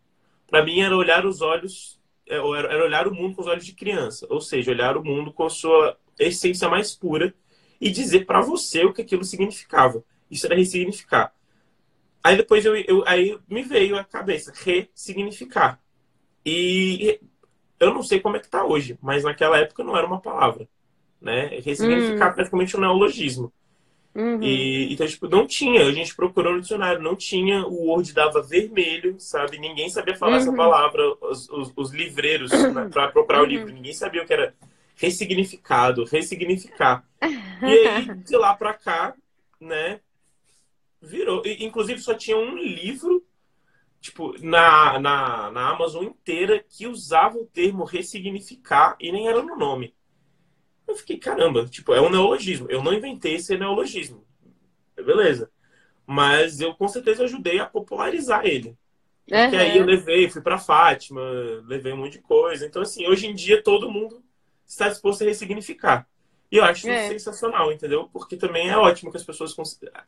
Para 0.49 0.65
mim, 0.65 0.81
era 0.81 0.97
olhar 0.97 1.25
os 1.25 1.41
olhos, 1.41 1.97
é, 2.27 2.35
era 2.35 2.83
olhar 2.83 3.07
o 3.07 3.13
mundo 3.13 3.35
com 3.35 3.41
os 3.41 3.47
olhos 3.47 3.65
de 3.65 3.73
criança. 3.73 4.27
Ou 4.29 4.41
seja, 4.41 4.71
olhar 4.71 4.97
o 4.97 5.03
mundo 5.03 5.31
com 5.31 5.45
a 5.45 5.49
sua 5.49 5.97
essência 6.19 6.67
mais 6.67 6.93
pura 6.93 7.33
e 7.79 7.89
dizer 7.89 8.25
para 8.25 8.41
você 8.41 8.83
o 8.83 8.91
que 8.93 9.01
aquilo 9.01 9.23
significava. 9.23 10.03
Isso 10.29 10.45
era 10.45 10.55
ressignificar. 10.55 11.33
Aí 12.23 12.37
depois 12.37 12.65
eu, 12.65 12.75
eu, 12.75 13.03
aí 13.07 13.37
me 13.49 13.63
veio 13.63 13.97
a 13.97 14.03
cabeça 14.03 14.53
ressignificar. 14.55 15.79
E 16.45 17.19
eu 17.79 17.93
não 17.93 18.03
sei 18.03 18.19
como 18.19 18.37
é 18.37 18.39
que 18.39 18.49
tá 18.49 18.63
hoje, 18.63 18.97
mas 19.01 19.23
naquela 19.23 19.57
época 19.57 19.83
não 19.83 19.97
era 19.97 20.05
uma 20.05 20.21
palavra, 20.21 20.67
né? 21.19 21.59
Ressignificar 21.63 22.29
uhum. 22.29 22.33
praticamente 22.33 22.77
um 22.77 22.79
neologismo. 22.79 23.51
Uhum. 24.13 24.43
E, 24.43 24.93
então, 24.93 25.07
tipo, 25.07 25.27
não 25.27 25.47
tinha. 25.47 25.85
A 25.85 25.91
gente 25.91 26.15
procurou 26.15 26.53
no 26.53 26.61
dicionário, 26.61 27.01
não 27.01 27.15
tinha. 27.15 27.65
O 27.65 27.87
Word 27.87 28.13
dava 28.13 28.41
vermelho, 28.41 29.15
sabe? 29.19 29.57
Ninguém 29.57 29.89
sabia 29.89 30.15
falar 30.15 30.33
uhum. 30.33 30.37
essa 30.37 30.53
palavra. 30.53 31.01
Os, 31.21 31.49
os, 31.49 31.73
os 31.75 31.91
livreiros, 31.91 32.51
né, 32.51 32.89
para 32.91 33.07
procurar 33.07 33.39
o 33.39 33.43
uhum. 33.43 33.49
livro, 33.49 33.73
ninguém 33.73 33.93
sabia 33.93 34.21
o 34.21 34.25
que 34.25 34.33
era 34.33 34.53
ressignificado, 34.95 36.03
ressignificar. 36.05 37.03
E 37.63 37.87
aí, 37.87 38.15
de 38.15 38.35
lá 38.37 38.55
para 38.55 38.73
cá, 38.73 39.13
né? 39.59 39.99
Virou. 41.01 41.41
Inclusive, 41.45 41.99
só 41.99 42.13
tinha 42.13 42.37
um 42.37 42.55
livro, 42.55 43.25
tipo, 43.99 44.33
na, 44.39 44.99
na, 44.99 45.51
na 45.51 45.69
Amazon 45.69 46.03
inteira 46.05 46.63
que 46.63 46.85
usava 46.85 47.37
o 47.37 47.45
termo 47.45 47.83
ressignificar 47.83 48.95
e 48.99 49.11
nem 49.11 49.27
era 49.27 49.41
no 49.41 49.55
nome. 49.57 49.95
Eu 50.87 50.95
fiquei, 50.95 51.17
caramba, 51.17 51.65
tipo, 51.65 51.93
é 51.93 52.01
um 52.01 52.09
neologismo. 52.09 52.67
Eu 52.69 52.83
não 52.83 52.93
inventei 52.93 53.35
esse 53.35 53.57
neologismo. 53.57 54.25
Beleza. 54.95 55.49
Mas 56.05 56.59
eu 56.59 56.75
com 56.75 56.87
certeza 56.87 57.23
ajudei 57.23 57.59
a 57.59 57.65
popularizar 57.65 58.45
ele. 58.45 58.77
Uhum. 59.31 59.49
Que 59.49 59.55
aí 59.55 59.77
eu 59.77 59.85
levei, 59.85 60.29
fui 60.29 60.41
para 60.41 60.57
Fátima, 60.57 61.21
levei 61.65 61.93
um 61.93 61.97
monte 61.97 62.13
de 62.13 62.21
coisa. 62.21 62.65
Então, 62.65 62.81
assim, 62.81 63.07
hoje 63.07 63.27
em 63.27 63.33
dia 63.33 63.63
todo 63.63 63.89
mundo 63.89 64.21
está 64.65 64.89
disposto 64.89 65.23
a 65.23 65.25
ressignificar. 65.25 66.07
E 66.51 66.57
eu 66.57 66.65
acho 66.65 66.89
é. 66.89 67.07
sensacional, 67.07 67.71
entendeu? 67.71 68.09
Porque 68.11 68.35
também 68.35 68.69
é 68.69 68.77
ótimo 68.77 69.09
que 69.09 69.17
as 69.17 69.23
pessoas 69.23 69.55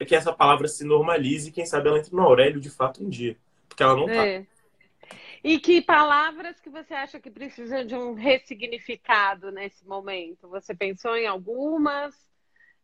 que 0.05 0.13
essa 0.13 0.33
palavra 0.33 0.67
se 0.67 0.83
normalize 0.83 1.47
e 1.47 1.51
quem 1.51 1.65
sabe 1.65 1.87
ela 1.87 1.99
entre 1.99 2.13
no 2.13 2.21
Aurélio 2.21 2.59
de 2.59 2.69
fato 2.69 3.01
um 3.01 3.07
dia. 3.07 3.37
Porque 3.69 3.81
ela 3.81 3.95
não 3.95 4.05
tá. 4.07 4.27
É. 4.27 4.45
E 5.41 5.57
que 5.59 5.81
palavras 5.81 6.59
que 6.59 6.69
você 6.69 6.93
acha 6.93 7.19
que 7.19 7.29
precisam 7.31 7.85
de 7.85 7.95
um 7.95 8.13
ressignificado 8.13 9.51
nesse 9.51 9.85
momento? 9.85 10.49
Você 10.49 10.75
pensou 10.75 11.15
em 11.15 11.27
algumas? 11.27 12.13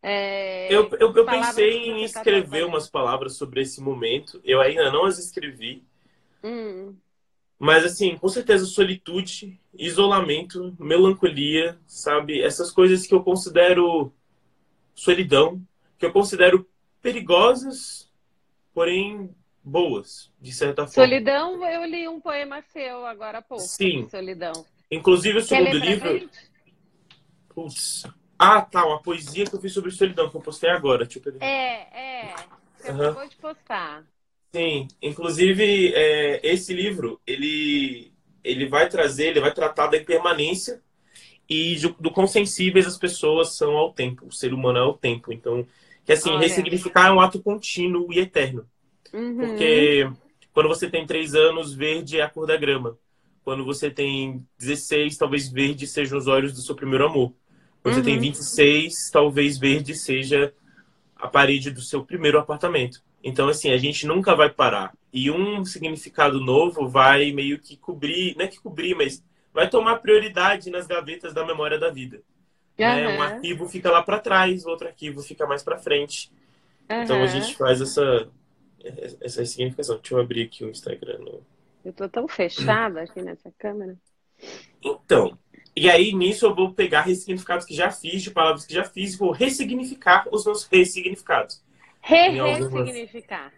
É, 0.02 0.74
eu, 0.74 0.90
eu, 0.98 1.14
eu 1.14 1.26
pensei 1.26 1.90
em 1.90 2.00
tá 2.00 2.20
escrever 2.20 2.62
tá 2.62 2.68
umas 2.68 2.90
palavras 2.90 3.36
sobre 3.36 3.62
esse 3.62 3.82
momento. 3.82 4.42
Eu 4.44 4.62
ainda 4.62 4.90
não 4.90 5.06
as 5.06 5.18
escrevi. 5.18 5.84
Hum. 6.44 6.96
Mas, 7.60 7.84
assim, 7.84 8.18
com 8.18 8.30
certeza, 8.30 8.66
solitude, 8.66 9.60
isolamento, 9.74 10.74
melancolia, 10.80 11.78
sabe? 11.86 12.42
Essas 12.42 12.72
coisas 12.72 13.06
que 13.06 13.14
eu 13.14 13.22
considero 13.22 14.14
solidão, 14.96 15.62
que 15.98 16.06
eu 16.06 16.12
considero 16.14 16.66
perigosas, 17.02 18.10
porém 18.74 19.30
boas, 19.62 20.32
de 20.40 20.54
certa 20.54 20.88
forma. 20.88 21.08
Solidão, 21.08 21.66
eu 21.70 21.86
li 21.86 22.08
um 22.08 22.22
poema 22.22 22.62
seu 22.72 23.06
agora 23.06 23.40
há 23.40 23.42
pouco. 23.42 23.64
Sim. 23.64 24.08
Solidão. 24.10 24.66
Inclusive, 24.90 25.40
o 25.40 25.42
segundo 25.42 25.78
livro. 25.78 26.30
Putz. 27.50 28.04
Ah, 28.38 28.62
tá, 28.62 28.86
uma 28.86 29.02
poesia 29.02 29.46
que 29.46 29.54
eu 29.54 29.60
fiz 29.60 29.74
sobre 29.74 29.92
solidão, 29.92 30.30
que 30.30 30.38
eu 30.38 30.42
postei 30.42 30.70
agora. 30.70 31.06
Deixa 31.06 31.20
eu 31.20 31.38
É, 31.42 32.30
é. 32.30 32.36
Você 32.78 32.92
uhum. 32.92 33.02
acabou 33.02 33.28
de 33.28 33.36
postar. 33.36 34.06
Sim, 34.54 34.88
inclusive 35.02 35.94
é, 35.94 36.40
esse 36.44 36.74
livro 36.74 37.20
ele 37.26 38.12
ele 38.44 38.68
vai 38.68 38.88
trazer, 38.90 39.28
ele 39.28 39.42
vai 39.42 39.54
tratar 39.54 39.88
da 39.88 39.98
impermanência 39.98 40.82
e 41.48 41.76
do, 41.78 41.96
do 42.00 42.12
quão 42.12 42.26
sensíveis 42.26 42.88
as 42.88 42.98
pessoas 42.98 43.56
são 43.58 43.76
ao 43.76 43.92
tempo, 43.94 44.28
o 44.28 44.32
ser 44.32 44.54
humano 44.54 44.78
é 44.78 44.82
ao 44.82 44.98
tempo. 44.98 45.34
Então, 45.34 45.66
que 46.06 46.14
assim, 46.14 46.30
Olha. 46.30 46.40
ressignificar 46.40 47.08
é 47.08 47.12
um 47.12 47.20
ato 47.20 47.42
contínuo 47.42 48.12
e 48.14 48.20
eterno. 48.20 48.66
Uhum. 49.14 49.38
Porque 49.38 50.10
quando 50.54 50.70
você 50.70 50.90
tem 50.90 51.06
três 51.06 51.36
anos, 51.36 51.74
verde 51.74 52.20
é 52.20 52.24
a 52.24 52.30
cor 52.30 52.48
da 52.48 52.58
grama. 52.58 52.98
Quando 53.44 53.66
você 53.66 53.90
tem 53.90 54.46
16, 54.58 55.18
talvez 55.18 55.52
verde 55.52 55.88
sejam 55.88 56.18
os 56.18 56.28
olhos 56.28 56.54
do 56.54 56.62
seu 56.62 56.76
primeiro 56.76 57.06
amor. 57.06 57.34
Quando 57.82 57.96
uhum. 57.96 58.04
você 58.04 58.10
tem 58.10 58.20
26, 58.20 58.94
uhum. 58.94 59.12
talvez 59.12 59.58
verde 59.58 59.96
seja 59.96 60.54
a 61.16 61.28
parede 61.28 61.72
do 61.72 61.82
seu 61.82 62.06
primeiro 62.06 62.40
apartamento. 62.40 63.02
Então, 63.24 63.50
assim, 63.50 63.72
a 63.72 63.78
gente 63.78 64.08
nunca 64.08 64.36
vai 64.36 64.50
parar. 64.50 64.94
E 65.12 65.30
um 65.30 65.66
significado 65.66 66.40
novo 66.40 66.88
vai 66.88 67.32
meio 67.32 67.60
que 67.60 67.76
cobrir, 67.76 68.36
não 68.38 68.46
é 68.46 68.48
que 68.48 68.60
cobrir, 68.60 68.96
mas 68.96 69.24
vai 69.54 69.70
tomar 69.70 69.98
prioridade 69.98 70.70
nas 70.70 70.88
gavetas 70.88 71.34
da 71.34 71.46
memória 71.46 71.78
da 71.78 71.90
vida. 71.90 72.22
Uhum. 72.78 72.86
Né? 72.86 73.18
Um 73.18 73.22
arquivo 73.22 73.68
fica 73.68 73.92
lá 73.92 74.02
para 74.02 74.20
trás, 74.20 74.66
outro 74.66 74.88
arquivo 74.88 75.22
fica 75.22 75.46
mais 75.46 75.64
para 75.64 75.78
frente. 75.78 76.32
Uhum. 76.90 77.04
Então 77.04 77.22
a 77.22 77.28
gente 77.28 77.56
faz 77.56 77.82
essa, 77.82 78.30
essa 79.20 79.46
significação. 79.46 79.98
Deixa 79.98 80.14
eu 80.14 80.20
abrir 80.20 80.44
aqui 80.44 80.64
o 80.64 80.70
Instagram. 80.70 81.20
Eu 81.84 81.94
tô 81.94 82.08
tão 82.08 82.28
fechada 82.28 83.02
aqui 83.02 83.22
nessa 83.22 83.52
câmera. 83.58 83.98
Então, 84.82 85.38
e 85.76 85.90
aí 85.90 86.14
nisso 86.14 86.46
eu 86.46 86.56
vou 86.56 86.74
pegar 86.74 87.02
ressignificados 87.02 87.66
que 87.66 87.74
já 87.74 87.92
fiz, 87.92 88.22
de 88.22 88.32
palavras 88.32 88.66
que 88.66 88.74
já 88.74 88.84
fiz, 88.84 89.14
e 89.14 89.18
vou 89.18 89.32
ressignificar 89.32 90.28
os 90.32 90.46
meus 90.46 90.64
ressignificados. 90.64 91.62
Re-ressignificar. 92.10 93.54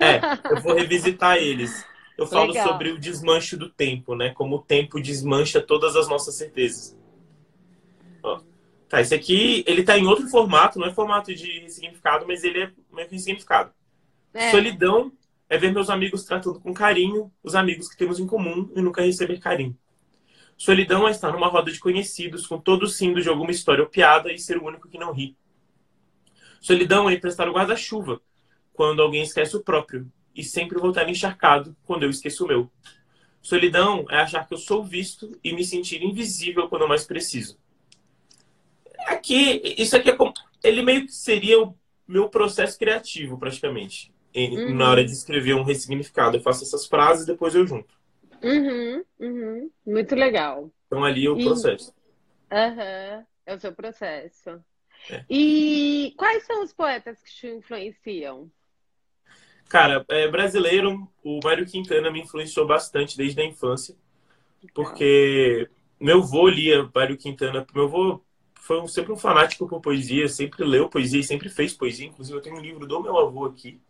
É, 0.00 0.20
eu 0.50 0.60
vou 0.60 0.74
revisitar 0.74 1.36
eles. 1.36 1.86
Eu 2.18 2.26
falo 2.26 2.48
Legal. 2.48 2.68
sobre 2.68 2.90
o 2.90 2.98
desmanche 2.98 3.56
do 3.56 3.68
tempo, 3.68 4.14
né? 4.14 4.30
Como 4.30 4.56
o 4.56 4.62
tempo 4.62 5.00
desmancha 5.00 5.60
todas 5.60 5.94
as 5.94 6.08
nossas 6.08 6.34
certezas. 6.34 6.98
Ó. 8.22 8.40
Tá, 8.88 9.00
esse 9.00 9.14
aqui, 9.14 9.64
ele 9.66 9.82
tá 9.82 9.96
em 9.96 10.06
outro 10.06 10.28
formato, 10.28 10.78
não 10.78 10.86
é 10.86 10.92
formato 10.92 11.34
de 11.34 11.68
significado, 11.70 12.26
mas 12.26 12.44
ele 12.44 12.64
é 12.64 12.70
meio 12.92 13.08
que 13.08 13.18
significado. 13.18 13.72
É. 14.34 14.50
Solidão 14.50 15.12
é 15.48 15.56
ver 15.56 15.72
meus 15.72 15.88
amigos 15.88 16.24
tratando 16.24 16.60
com 16.60 16.74
carinho 16.74 17.30
os 17.42 17.54
amigos 17.54 17.88
que 17.88 17.96
temos 17.96 18.18
em 18.18 18.26
comum 18.26 18.70
e 18.74 18.82
nunca 18.82 19.02
receber 19.02 19.38
carinho. 19.38 19.76
Solidão 20.56 21.08
é 21.08 21.10
estar 21.10 21.32
numa 21.32 21.48
roda 21.48 21.70
de 21.70 21.78
conhecidos, 21.78 22.46
com 22.46 22.58
todos 22.58 23.00
rindo 23.00 23.20
de 23.20 23.28
alguma 23.28 23.50
história 23.50 23.82
ou 23.82 23.88
piada 23.88 24.32
e 24.32 24.38
ser 24.38 24.58
o 24.58 24.66
único 24.66 24.88
que 24.88 24.98
não 24.98 25.12
ri. 25.12 25.36
Solidão 26.62 27.10
é 27.10 27.14
emprestar 27.14 27.48
o 27.48 27.52
guarda-chuva 27.52 28.22
quando 28.72 29.02
alguém 29.02 29.22
esquece 29.22 29.56
o 29.56 29.62
próprio 29.62 30.10
e 30.34 30.44
sempre 30.44 30.78
voltar 30.78 31.08
encharcado 31.08 31.76
quando 31.84 32.04
eu 32.04 32.10
esqueço 32.10 32.44
o 32.44 32.48
meu. 32.48 32.70
Solidão 33.42 34.06
é 34.08 34.18
achar 34.18 34.46
que 34.46 34.54
eu 34.54 34.58
sou 34.58 34.84
visto 34.84 35.36
e 35.42 35.52
me 35.52 35.64
sentir 35.64 36.02
invisível 36.04 36.68
quando 36.68 36.82
eu 36.82 36.88
mais 36.88 37.04
preciso. 37.04 37.58
Aqui, 39.08 39.74
isso 39.76 39.96
aqui 39.96 40.10
é 40.10 40.16
como. 40.16 40.32
Ele 40.62 40.82
meio 40.82 41.04
que 41.04 41.12
seria 41.12 41.60
o 41.60 41.76
meu 42.06 42.28
processo 42.28 42.78
criativo, 42.78 43.36
praticamente. 43.36 44.14
Uhum. 44.34 44.74
Na 44.76 44.88
hora 44.88 45.04
de 45.04 45.10
escrever 45.10 45.54
um 45.54 45.64
ressignificado. 45.64 46.36
Eu 46.36 46.42
faço 46.42 46.62
essas 46.62 46.86
frases 46.86 47.24
e 47.24 47.26
depois 47.26 47.56
eu 47.56 47.66
junto. 47.66 47.92
Uhum, 48.40 49.04
uhum. 49.18 49.70
Muito 49.84 50.14
legal. 50.14 50.70
Então 50.86 51.04
ali 51.04 51.26
é 51.26 51.30
o 51.30 51.36
processo. 51.36 51.92
Uhum. 52.52 53.24
É 53.44 53.54
o 53.54 53.58
seu 53.58 53.72
processo. 53.72 54.62
E 55.28 56.14
quais 56.16 56.44
são 56.44 56.62
os 56.62 56.72
poetas 56.72 57.20
que 57.22 57.30
te 57.30 57.46
influenciam? 57.48 58.50
Cara, 59.68 60.04
é, 60.08 60.28
brasileiro, 60.28 61.08
o 61.24 61.40
Mário 61.42 61.66
Quintana 61.66 62.10
me 62.10 62.20
influenciou 62.20 62.66
bastante 62.66 63.16
desde 63.16 63.40
a 63.40 63.44
infância. 63.44 63.96
Porque 64.74 65.68
meu 65.98 66.18
avô 66.18 66.48
lia 66.48 66.88
Mário 66.94 67.16
Quintana. 67.16 67.66
Meu 67.74 67.84
avô 67.84 68.22
foi 68.54 68.80
um, 68.80 68.86
sempre 68.86 69.12
um 69.12 69.16
fanático 69.16 69.66
por 69.66 69.80
poesia, 69.80 70.28
sempre 70.28 70.64
leu 70.64 70.88
poesia 70.88 71.20
e 71.20 71.24
sempre 71.24 71.48
fez 71.48 71.72
poesia. 71.72 72.06
Inclusive, 72.06 72.36
eu 72.36 72.42
tenho 72.42 72.56
um 72.56 72.60
livro 72.60 72.86
do 72.86 73.02
meu 73.02 73.18
avô 73.18 73.46
aqui. 73.46 73.80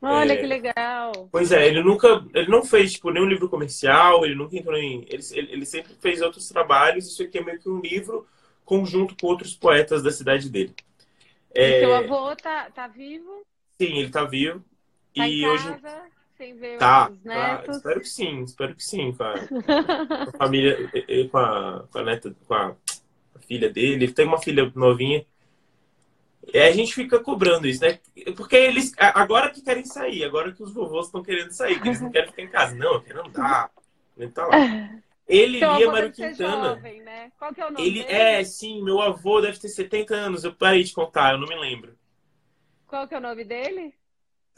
Olha 0.00 0.32
é... 0.32 0.36
que 0.36 0.46
legal! 0.46 1.28
Pois 1.30 1.52
é, 1.52 1.66
ele 1.66 1.82
nunca, 1.82 2.24
ele 2.32 2.48
não 2.48 2.64
fez 2.64 2.92
tipo, 2.92 3.10
nenhum 3.10 3.26
livro 3.26 3.48
comercial, 3.48 4.24
ele 4.24 4.34
nunca 4.34 4.56
entrou 4.56 4.76
em. 4.76 5.04
Ele, 5.08 5.22
ele 5.32 5.66
sempre 5.66 5.92
fez 6.00 6.22
outros 6.22 6.48
trabalhos. 6.48 7.06
Isso 7.06 7.22
aqui 7.22 7.38
é 7.38 7.44
meio 7.44 7.58
que 7.58 7.68
um 7.68 7.80
livro 7.80 8.26
conjunto 8.70 9.16
com 9.20 9.26
outros 9.26 9.52
poetas 9.52 10.00
da 10.00 10.12
cidade 10.12 10.48
dele. 10.48 10.72
É... 11.52 11.78
E 11.78 11.80
seu 11.80 11.96
avô 11.96 12.36
tá, 12.36 12.70
tá 12.70 12.86
vivo? 12.86 13.44
Sim, 13.76 13.98
ele 13.98 14.10
tá 14.10 14.22
vivo. 14.22 14.64
Tá 15.16 15.26
e 15.26 15.44
hoje. 15.44 15.64
Casa, 15.64 16.02
sem 16.38 16.54
ver 16.54 16.78
tá, 16.78 17.10
os 17.10 17.24
netos. 17.24 17.66
Tá, 17.66 17.72
espero 17.72 18.00
que 18.00 18.08
sim, 18.08 18.42
espero 18.44 18.74
que 18.76 18.84
sim, 18.84 19.12
com 19.12 19.24
a, 19.24 19.34
com 20.24 20.30
a 20.30 20.38
família, 20.38 20.88
com 21.32 21.38
a, 21.38 21.84
com 21.90 21.98
a 21.98 22.04
neta, 22.04 22.36
com 22.46 22.54
a, 22.54 22.76
a 23.34 23.38
filha 23.40 23.68
dele. 23.68 24.04
Ele 24.04 24.12
tem 24.12 24.24
uma 24.24 24.40
filha 24.40 24.70
novinha. 24.76 25.26
E 26.54 26.58
a 26.58 26.70
gente 26.70 26.94
fica 26.94 27.18
cobrando 27.18 27.66
isso, 27.66 27.82
né? 27.82 27.98
Porque 28.36 28.54
eles 28.54 28.92
agora 28.96 29.50
que 29.50 29.62
querem 29.62 29.84
sair, 29.84 30.22
agora 30.24 30.52
que 30.52 30.62
os 30.62 30.72
vovôs 30.72 31.06
estão 31.06 31.24
querendo 31.24 31.50
sair, 31.50 31.80
que 31.80 31.88
eles 31.88 32.00
não 32.00 32.10
querem 32.10 32.28
ficar 32.28 32.42
em 32.42 32.48
casa. 32.48 32.74
Não, 32.76 32.94
eu 32.94 33.02
quero 33.02 33.26
andar. 33.26 33.68
Ele 34.16 34.30
tá 34.30 34.46
lá. 34.46 34.56
Ele 35.30 35.58
então, 35.58 35.76
lia 35.78 35.90
Mário 35.90 36.12
Quintana. 36.12 36.74
Jovem, 36.74 37.00
né? 37.02 37.30
Qual 37.38 37.54
que 37.54 37.60
é 37.60 37.66
o 37.66 37.70
nome 37.70 37.86
ele 37.86 38.02
dele? 38.02 38.12
é, 38.12 38.44
sim, 38.44 38.82
meu 38.82 39.00
avô 39.00 39.40
deve 39.40 39.58
ter 39.58 39.68
70 39.68 40.14
anos. 40.14 40.44
Eu 40.44 40.52
parei 40.52 40.82
de 40.82 40.92
contar, 40.92 41.32
eu 41.32 41.38
não 41.38 41.46
me 41.46 41.56
lembro. 41.56 41.94
Qual 42.86 43.06
que 43.06 43.14
é 43.14 43.18
o 43.18 43.20
nome 43.20 43.44
dele? 43.44 43.94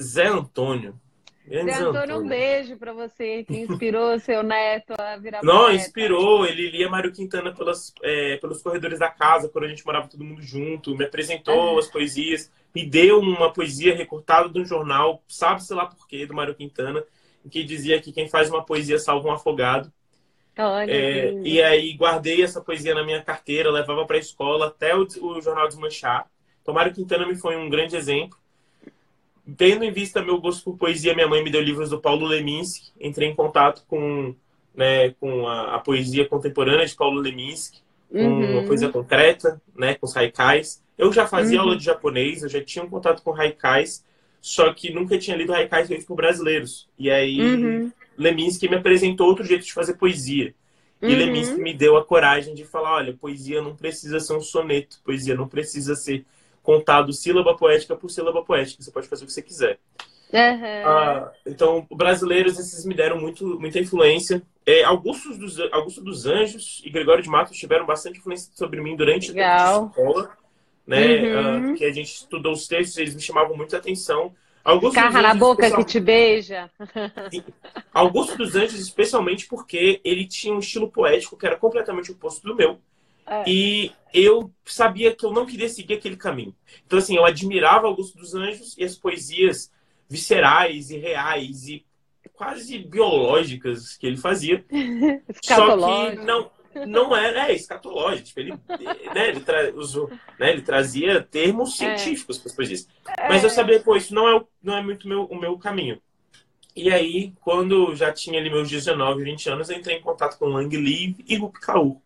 Zé 0.01 0.27
Antônio. 0.27 0.99
Zé 1.47 1.61
Antônio, 1.61 1.89
Antônio, 1.89 2.21
um 2.21 2.29
beijo 2.29 2.77
para 2.77 2.93
você 2.93 3.45
que 3.45 3.59
inspirou 3.59 4.19
seu 4.21 4.43
neto 4.43 4.95
a 4.97 5.17
virar 5.17 5.43
Não, 5.43 5.65
poeta. 5.65 5.75
inspirou. 5.75 6.47
Ele 6.47 6.71
lia 6.71 6.89
Mário 6.89 7.13
Quintana 7.13 7.53
pelas, 7.53 7.93
é, 8.03 8.37
pelos 8.39 8.63
corredores 8.63 9.01
da 9.01 9.11
casa, 9.11 9.49
quando 9.49 9.65
a 9.65 9.69
gente 9.69 9.85
morava 9.85 10.09
todo 10.09 10.25
mundo 10.25 10.41
junto. 10.41 10.97
Me 10.97 11.05
apresentou 11.05 11.77
ah. 11.77 11.81
as 11.81 11.89
poesias. 11.89 12.51
Me 12.75 12.87
deu 12.87 13.21
uma 13.21 13.53
poesia 13.53 13.95
recortada 13.95 14.49
de 14.49 14.59
um 14.59 14.65
jornal, 14.65 15.23
sabe-se 15.29 15.75
lá 15.75 15.85
por 15.85 16.09
quê, 16.09 16.25
do 16.25 16.33
Mário 16.33 16.55
Quintana, 16.55 17.05
que 17.51 17.63
dizia 17.63 18.01
que 18.01 18.13
quem 18.13 18.29
faz 18.29 18.49
uma 18.49 18.65
poesia 18.65 18.99
salva 18.99 19.29
um 19.29 19.33
afogado. 19.33 19.93
Olha, 20.59 20.91
é, 20.91 21.33
e 21.43 21.63
aí 21.63 21.95
guardei 21.95 22.43
essa 22.43 22.61
poesia 22.61 22.95
na 22.95 23.03
minha 23.03 23.23
carteira, 23.23 23.71
levava 23.71 24.05
para 24.05 24.17
a 24.17 24.21
escola 24.21 24.67
até 24.67 24.95
o, 24.95 25.07
o, 25.23 25.41
jornal 25.41 25.67
desmanchar. 25.67 26.27
Então, 26.61 26.75
Mário 26.75 26.93
Quintana 26.93 27.27
me 27.27 27.35
foi 27.35 27.57
um 27.57 27.71
grande 27.71 27.97
exemplo. 27.97 28.37
Tendo 29.57 29.83
em 29.83 29.91
vista 29.91 30.23
meu 30.23 30.41
gosto 30.41 30.63
por 30.65 30.77
poesia, 30.77 31.15
minha 31.15 31.27
mãe 31.27 31.43
me 31.43 31.51
deu 31.51 31.61
livros 31.61 31.91
do 31.91 32.01
Paulo 32.01 32.27
Leminski. 32.27 32.93
Entrei 33.01 33.29
em 33.29 33.35
contato 33.35 33.83
com, 33.89 34.35
né, 34.75 35.11
com 35.19 35.49
a, 35.49 35.77
a 35.77 35.79
poesia 35.79 36.29
contemporânea 36.29 36.87
de 36.87 36.95
Paulo 36.95 37.19
Leminski, 37.19 37.81
com 38.11 38.19
uhum. 38.19 38.59
uma 38.59 38.67
poesia 38.67 38.91
concreta, 38.91 39.61
né, 39.75 39.95
com 39.95 40.07
os 40.07 40.17
haikais. 40.17 40.83
Eu 40.99 41.11
já 41.13 41.27
fazia 41.27 41.59
uhum. 41.59 41.65
aula 41.65 41.77
de 41.77 41.85
japonês, 41.85 42.43
eu 42.43 42.49
já 42.49 42.63
tinha 42.63 42.85
um 42.85 42.91
contato 42.91 43.23
com 43.23 43.35
haikais, 43.35 44.05
só 44.41 44.73
que 44.73 44.93
nunca 44.93 45.19
tinha 45.19 45.37
lido 45.37 45.55
haikais 45.55 45.89
feitos 45.89 46.07
por 46.07 46.15
brasileiros. 46.15 46.89
E 46.99 47.11
aí 47.11 47.41
uhum. 47.41 47.93
Leminski 48.17 48.69
me 48.69 48.77
apresentou 48.77 49.29
outro 49.29 49.45
jeito 49.45 49.65
de 49.65 49.73
fazer 49.73 49.95
poesia. 49.95 50.55
E 51.01 51.07
uhum. 51.07 51.19
Leminski 51.19 51.61
me 51.61 51.75
deu 51.75 51.97
a 51.97 52.05
coragem 52.05 52.55
de 52.55 52.65
falar: 52.65 52.95
olha, 52.95 53.13
poesia 53.13 53.61
não 53.61 53.75
precisa 53.75 54.21
ser 54.21 54.35
um 54.35 54.41
soneto, 54.41 55.01
poesia 55.05 55.35
não 55.35 55.49
precisa 55.49 55.95
ser 55.95 56.25
contado 56.63 57.13
sílaba 57.13 57.57
poética 57.57 57.97
por 57.97 58.09
sílaba 58.09 58.45
poética, 58.45 58.83
você 58.83 58.91
pode 58.91 59.09
fazer 59.09 59.25
o 59.25 59.27
que 59.27 59.33
você 59.33 59.43
quiser. 59.43 59.79
Uhum. 60.33 60.87
Ah, 60.87 61.33
então, 61.47 61.87
brasileiros, 61.91 62.59
esses 62.59 62.87
me 62.87 62.95
deram 62.95 63.21
muito, 63.21 63.61
muita 63.61 63.79
influência. 63.79 64.43
É, 64.65 64.83
Augusto, 64.85 65.37
dos, 65.37 65.59
Augusto 65.73 66.01
dos 66.01 66.25
Anjos 66.25 66.81
e 66.85 66.91
Gregório 66.91 67.23
de 67.23 67.29
Matos 67.29 67.59
tiveram 67.59 67.85
bastante 67.85 68.19
influência 68.19 68.51
sobre 68.55 68.81
mim 68.81 68.97
durante 68.97 69.33
Legal. 69.33 69.85
a 69.85 69.89
escola, 69.89 70.31
né? 70.87 71.17
Uhum. 71.17 71.73
Ah, 71.73 71.75
que 71.77 71.85
a 71.85 71.93
gente 71.93 72.09
estudou 72.09 72.53
os 72.53 72.67
textos, 72.67 72.97
eles 72.97 73.15
me 73.15 73.21
chamavam 73.21 73.57
muita 73.57 73.77
atenção. 73.77 74.33
Augusto 74.65 74.95
Carra 74.95 75.23
na 75.23 75.35
boca 75.35 75.71
que 75.71 75.85
te 75.85 75.99
beija. 75.99 76.71
Augusto 77.93 78.37
dos 78.37 78.55
Anjos, 78.55 78.81
especialmente 78.81 79.47
porque 79.47 80.01
ele 80.05 80.27
tinha 80.27 80.55
um 80.55 80.61
estilo 80.61 80.89
poético 80.91 81.37
que 81.37 81.47
era 81.47 81.57
completamente 81.57 82.13
oposto 82.13 82.47
do 82.47 82.55
meu. 82.55 82.81
É. 83.27 83.45
E 83.47 83.93
eu 84.13 84.53
sabia 84.65 85.15
que 85.15 85.25
eu 85.25 85.33
não 85.33 85.47
queria 85.47 85.69
seguir 85.69 85.95
aquele 85.95 86.17
caminho. 86.17 86.55
Então, 86.87 86.99
assim, 86.99 87.17
eu 87.17 87.25
admirava 87.25 87.87
Augusto 87.87 88.19
dos 88.19 88.35
Anjos 88.35 88.77
e 88.77 88.85
as 88.85 88.97
poesias 88.97 89.71
viscerais 90.09 90.91
e 90.91 90.99
reais 90.99 91.69
e 91.69 91.85
quase 92.35 92.79
biológicas 92.79 93.97
que 93.97 94.07
ele 94.07 94.17
fazia. 94.17 94.65
Só 95.43 95.77
que 95.77 96.17
não, 96.17 96.51
não 96.87 97.15
era 97.15 97.51
é, 97.51 97.55
escatológico. 97.55 98.29
Tipo, 98.29 98.41
ele, 98.41 98.53
né, 99.15 99.29
ele, 99.29 99.41
tra 99.41 99.73
usou, 99.75 100.11
né, 100.39 100.51
ele 100.51 100.63
trazia 100.63 101.23
termos 101.23 101.81
é. 101.81 101.97
científicos 101.97 102.39
para 102.39 102.51
as 102.51 102.55
poesias. 102.55 102.89
Mas 103.29 103.45
eu 103.45 103.51
sabia, 103.51 103.81
pô, 103.81 103.97
isso 103.97 104.15
não 104.15 104.29
é, 104.29 104.45
não 104.63 104.77
é 104.77 104.83
muito 104.83 105.09
meu, 105.09 105.25
o 105.25 105.39
meu 105.39 105.59
caminho. 105.59 106.01
E 106.75 106.91
aí, 106.91 107.33
quando 107.41 107.95
já 107.95 108.13
tinha 108.13 108.41
ali 108.41 108.49
meus 108.49 108.69
19, 108.69 109.23
20 109.23 109.51
anos, 109.51 109.69
eu 109.69 109.77
entrei 109.77 109.97
em 109.97 110.01
contato 110.03 110.39
com 110.39 110.47
Lang 110.47 110.75
Live 110.75 111.23
e 111.29 111.37
Rupi 111.37 111.61
Kaur. 111.61 111.97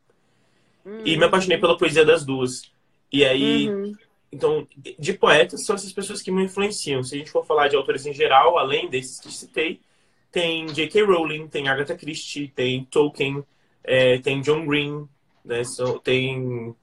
Uhum. 0.85 1.03
E 1.05 1.17
me 1.17 1.25
apaixonei 1.25 1.59
pela 1.59 1.79
poesia 1.79 2.05
das 2.05 2.25
duas. 2.25 2.71
E 3.13 3.25
aí, 3.25 3.69
uhum. 3.69 3.95
então, 4.33 4.67
de 4.99 5.13
poetas 5.13 5.65
são 5.65 5.77
essas 5.77 5.93
pessoas 5.93 6.21
que 6.21 6.33
me 6.33 6.45
influenciam. 6.45 7.03
Se 7.03 7.15
a 7.15 7.19
gente 7.19 7.31
for 7.31 7.47
falar 7.47 7.69
de 7.69 7.77
autores 7.77 8.07
em 8.07 8.13
geral, 8.13 8.59
além 8.59 8.89
desses 8.89 9.21
que 9.21 9.33
citei, 9.33 9.81
tem 10.33 10.67
J.K. 10.67 11.03
Rowling, 11.03 11.47
tem 11.49 11.69
Agatha 11.69 11.97
Christie, 11.97 12.49
tem 12.49 12.85
Tolkien, 12.85 13.45
é, 13.87 14.19
tem 14.19 14.41
John 14.41 14.67
Green, 14.67 15.09
né? 15.45 15.65
So, 15.65 16.01
tem 16.01 16.75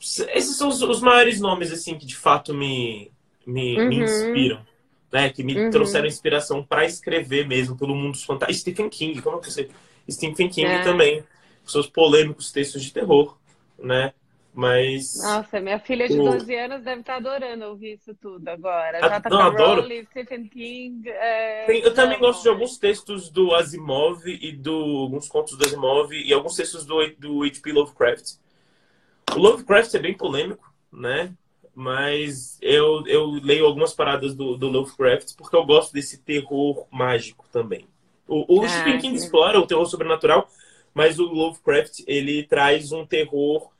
esses 0.00 0.56
são 0.56 0.68
os, 0.68 0.80
os, 0.82 1.00
maiores 1.00 1.40
nomes 1.40 1.72
assim 1.72 1.98
que 1.98 2.06
de 2.06 2.16
fato 2.16 2.54
me 2.54 3.10
me, 3.46 3.78
uhum. 3.78 3.88
me 3.88 3.96
inspiram, 4.00 4.66
né? 5.12 5.30
Que 5.30 5.44
me 5.44 5.56
uhum. 5.56 5.70
trouxeram 5.70 6.06
inspiração 6.06 6.64
para 6.64 6.84
escrever 6.84 7.46
mesmo 7.46 7.76
pelo 7.76 7.94
mundo 7.94 8.12
dos 8.12 8.24
fantásticos. 8.24 8.60
Stephen 8.60 8.88
King, 8.88 9.22
como 9.22 9.36
é 9.36 9.40
que 9.40 9.52
você? 9.52 9.68
Stephen 10.10 10.48
King 10.48 10.66
é. 10.66 10.82
também 10.82 11.22
seus 11.64 11.86
polêmicos 11.88 12.52
textos 12.52 12.82
de 12.82 12.92
terror, 12.92 13.36
né? 13.78 14.12
Mas. 14.56 15.22
Nossa, 15.22 15.60
minha 15.60 15.78
filha 15.78 16.08
de 16.08 16.16
12 16.16 16.54
o... 16.54 16.58
anos 16.58 16.82
deve 16.82 17.00
estar 17.02 17.16
adorando 17.16 17.66
ouvir 17.66 17.92
isso 17.92 18.14
tudo 18.14 18.48
agora. 18.48 19.00
Já 19.00 19.20
tá 19.20 19.28
não, 19.28 19.40
adoro. 19.42 19.82
Rowling, 19.82 20.06
Stephen 20.06 20.48
King. 20.48 21.06
É... 21.10 21.66
Tem, 21.66 21.82
eu 21.82 21.92
também 21.92 22.18
gosto 22.18 22.42
de 22.42 22.48
alguns 22.48 22.78
textos 22.78 23.28
do 23.28 23.54
Asimov 23.54 24.26
e 24.26 24.52
do. 24.52 24.72
alguns 24.72 25.28
contos 25.28 25.58
do 25.58 25.64
Asimov 25.66 26.10
e 26.10 26.32
alguns 26.32 26.56
textos 26.56 26.86
do, 26.86 27.06
do 27.18 27.42
H.P. 27.42 27.70
Lovecraft. 27.70 28.36
O 29.34 29.38
Lovecraft 29.38 29.92
é 29.92 29.98
bem 29.98 30.16
polêmico, 30.16 30.72
né? 30.90 31.34
Mas 31.74 32.56
eu, 32.62 33.06
eu 33.06 33.26
leio 33.32 33.66
algumas 33.66 33.92
paradas 33.92 34.34
do, 34.34 34.56
do 34.56 34.68
Lovecraft 34.68 35.36
porque 35.36 35.54
eu 35.54 35.66
gosto 35.66 35.92
desse 35.92 36.22
terror 36.22 36.86
mágico 36.90 37.44
também. 37.52 37.86
O, 38.26 38.60
o 38.60 38.64
ah, 38.64 38.68
Stephen 38.70 38.98
King 39.00 39.16
explora 39.16 39.60
o 39.60 39.66
terror 39.66 39.84
sobrenatural, 39.84 40.48
mas 40.94 41.18
o 41.18 41.24
Lovecraft 41.24 42.04
ele 42.06 42.42
traz 42.44 42.90
um 42.90 43.04
terror 43.04 43.75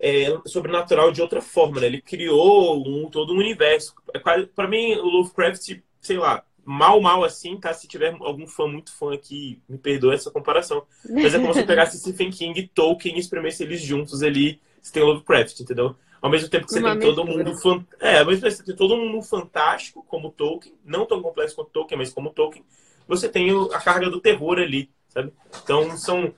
é, 0.00 0.36
sobrenatural 0.46 1.12
de 1.12 1.20
outra 1.20 1.40
forma, 1.40 1.80
né? 1.80 1.86
Ele 1.86 2.00
criou 2.00 2.82
um, 2.86 3.08
todo 3.08 3.32
um 3.32 3.38
universo. 3.38 3.94
É 4.14 4.18
Para 4.18 4.66
mim, 4.66 4.94
o 4.94 5.04
Lovecraft, 5.04 5.78
sei 6.00 6.16
lá, 6.16 6.42
mal, 6.64 7.00
mal 7.00 7.22
assim, 7.22 7.56
tá? 7.56 7.72
Se 7.72 7.86
tiver 7.86 8.16
algum 8.20 8.46
fã 8.46 8.66
muito 8.66 8.92
fã 8.92 9.14
aqui, 9.14 9.60
me 9.68 9.78
perdoe 9.78 10.14
essa 10.14 10.30
comparação. 10.30 10.84
Mas 11.08 11.34
é 11.34 11.38
como 11.38 11.52
se 11.52 11.60
eu 11.60 11.66
pegasse 11.66 11.98
Stephen 12.00 12.30
King 12.30 12.58
e 12.58 12.68
Tolkien 12.68 13.16
e 13.16 13.20
espremesse 13.20 13.62
eles 13.62 13.80
juntos 13.80 14.22
ali. 14.22 14.60
Você 14.80 14.92
tem 14.92 15.02
Lovecraft, 15.02 15.60
entendeu? 15.60 15.94
Ao 16.22 16.30
mesmo 16.30 16.48
tempo 16.48 16.66
que 16.66 16.72
você 16.72 16.80
Uma 16.80 16.96
tem 16.96 17.14
todo 17.14 17.24
mundo 17.24 17.54
fan... 17.56 17.84
é, 17.98 18.18
ao 18.18 18.26
mesmo 18.26 18.42
tempo 18.42 18.52
que 18.52 18.58
você 18.58 18.64
tem 18.64 18.76
todo 18.76 18.96
mundo 18.96 19.22
fantástico 19.22 20.04
como 20.06 20.30
Tolkien, 20.30 20.74
não 20.84 21.06
tão 21.06 21.22
complexo 21.22 21.56
quanto 21.56 21.70
Tolkien, 21.70 21.98
mas 21.98 22.12
como 22.12 22.30
Tolkien, 22.30 22.64
você 23.08 23.26
tem 23.26 23.50
a 23.72 23.80
carga 23.80 24.10
do 24.10 24.20
terror 24.20 24.58
ali 24.58 24.90
sabe? 25.10 25.32
Então, 25.62 25.96
são. 25.96 26.34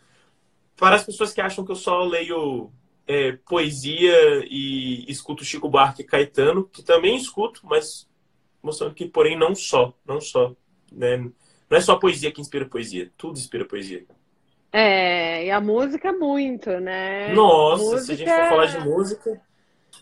Para 0.77 0.96
as 0.96 1.05
pessoas 1.05 1.33
que 1.33 1.40
acham 1.40 1.64
que 1.64 1.70
eu 1.70 1.77
só 1.77 2.03
leio 2.03 2.70
é, 3.07 3.33
poesia 3.33 4.45
e 4.47 5.05
escuto 5.11 5.45
Chico 5.45 5.69
Buarque 5.69 6.03
e 6.03 6.07
Caetano, 6.07 6.65
que 6.65 6.83
também 6.83 7.17
escuto, 7.17 7.61
mas 7.65 8.09
mostrando 8.62 8.95
que, 8.95 9.07
porém, 9.07 9.38
não 9.38 9.55
só. 9.55 9.93
Não 10.07 10.21
só. 10.21 10.55
Né? 10.91 11.17
Não 11.17 11.79
é 11.79 11.81
só 11.81 11.97
poesia 11.97 12.31
que 12.31 12.41
inspira 12.41 12.67
poesia, 12.67 13.11
tudo 13.17 13.38
inspira 13.38 13.65
poesia. 13.65 14.05
É, 14.73 15.47
e 15.47 15.51
a 15.51 15.61
música 15.61 16.12
muito, 16.12 16.71
né? 16.81 17.33
Nossa, 17.35 17.83
música... 17.83 18.01
se 18.01 18.12
a 18.12 18.15
gente 18.15 18.31
for 18.31 18.49
falar 18.49 18.67
de 18.67 18.81
música. 18.81 19.41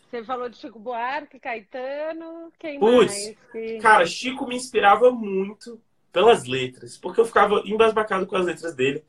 Você 0.09 0.23
falou 0.23 0.49
de 0.49 0.57
Chico 0.57 0.79
Buarque, 0.79 1.39
Caetano, 1.39 2.51
quem 2.59 2.79
Puts, 2.79 3.35
mais? 3.53 3.81
Cara, 3.81 4.05
Chico 4.05 4.47
me 4.47 4.55
inspirava 4.55 5.11
muito 5.11 5.81
pelas 6.11 6.45
letras, 6.45 6.97
porque 6.97 7.19
eu 7.21 7.25
ficava 7.25 7.61
embasbacado 7.65 8.25
com 8.27 8.35
as 8.35 8.45
letras 8.45 8.75
dele. 8.75 9.03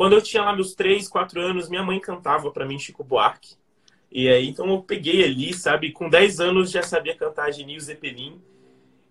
Quando 0.00 0.14
eu 0.14 0.22
tinha 0.22 0.42
lá 0.42 0.54
meus 0.54 0.74
3, 0.74 1.06
4 1.08 1.38
anos, 1.42 1.68
minha 1.68 1.82
mãe 1.82 2.00
cantava 2.00 2.50
para 2.50 2.64
mim 2.64 2.78
Chico 2.78 3.04
Buarque. 3.04 3.56
E 4.10 4.30
aí, 4.30 4.48
então 4.48 4.66
eu 4.70 4.82
peguei 4.82 5.22
ali, 5.22 5.52
sabe? 5.52 5.92
Com 5.92 6.08
10 6.08 6.40
anos 6.40 6.70
já 6.70 6.82
sabia 6.82 7.14
cantar 7.14 7.52
Genil 7.52 7.78
Zeppelin. 7.78 8.40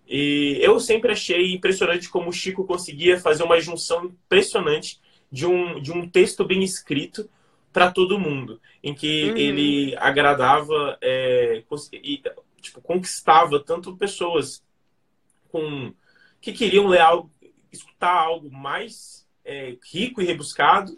E 0.04 0.58
eu 0.60 0.80
sempre 0.80 1.12
achei 1.12 1.54
impressionante 1.54 2.08
como 2.08 2.28
o 2.28 2.32
Chico 2.32 2.66
conseguia 2.66 3.20
fazer 3.20 3.44
uma 3.44 3.60
junção 3.60 4.06
impressionante 4.06 5.00
de 5.30 5.46
um, 5.46 5.80
de 5.80 5.92
um 5.92 6.08
texto 6.08 6.44
bem 6.44 6.64
escrito 6.64 7.30
para 7.72 7.92
todo 7.92 8.18
mundo, 8.18 8.60
em 8.82 8.92
que 8.92 9.30
uhum. 9.30 9.36
ele 9.36 9.96
agradava 9.96 10.98
é, 11.00 11.62
e 12.02 12.20
tipo, 12.60 12.80
conquistava 12.80 13.60
tanto 13.60 13.96
pessoas 13.96 14.60
com 15.52 15.94
que 16.40 16.52
queriam 16.52 16.88
ler 16.88 17.00
algo, 17.00 17.30
escutar 17.70 18.10
algo 18.10 18.50
mais 18.50 19.19
é, 19.44 19.76
rico 19.92 20.20
e 20.20 20.26
rebuscado, 20.26 20.94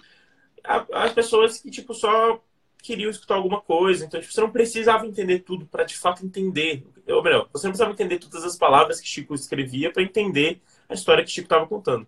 as 0.64 1.12
pessoas 1.12 1.61
que 1.61 1.70
tipo 1.70 1.92
só 1.94 2.40
queriam 2.83 3.11
escutar 3.11 3.37
alguma 3.37 3.61
coisa. 3.61 4.05
Então, 4.05 4.20
tipo, 4.20 4.33
você 4.33 4.40
não 4.40 4.50
precisava 4.50 5.07
entender 5.07 5.40
tudo 5.40 5.64
para 5.66 5.85
de 5.85 5.96
fato 5.96 6.26
entender. 6.26 6.85
Ou 7.09 7.22
melhor, 7.22 7.48
você 7.52 7.66
não 7.66 7.72
precisava 7.72 7.92
entender 7.92 8.18
todas 8.18 8.44
as 8.44 8.57
palavras 8.57 9.00
que 9.00 9.07
Chico 9.07 9.35
escrevia 9.35 9.92
para 9.92 10.02
entender 10.02 10.61
a 10.88 10.94
história 10.94 11.24
que 11.24 11.31
Chico 11.31 11.46
estava 11.46 11.66
contando. 11.66 12.07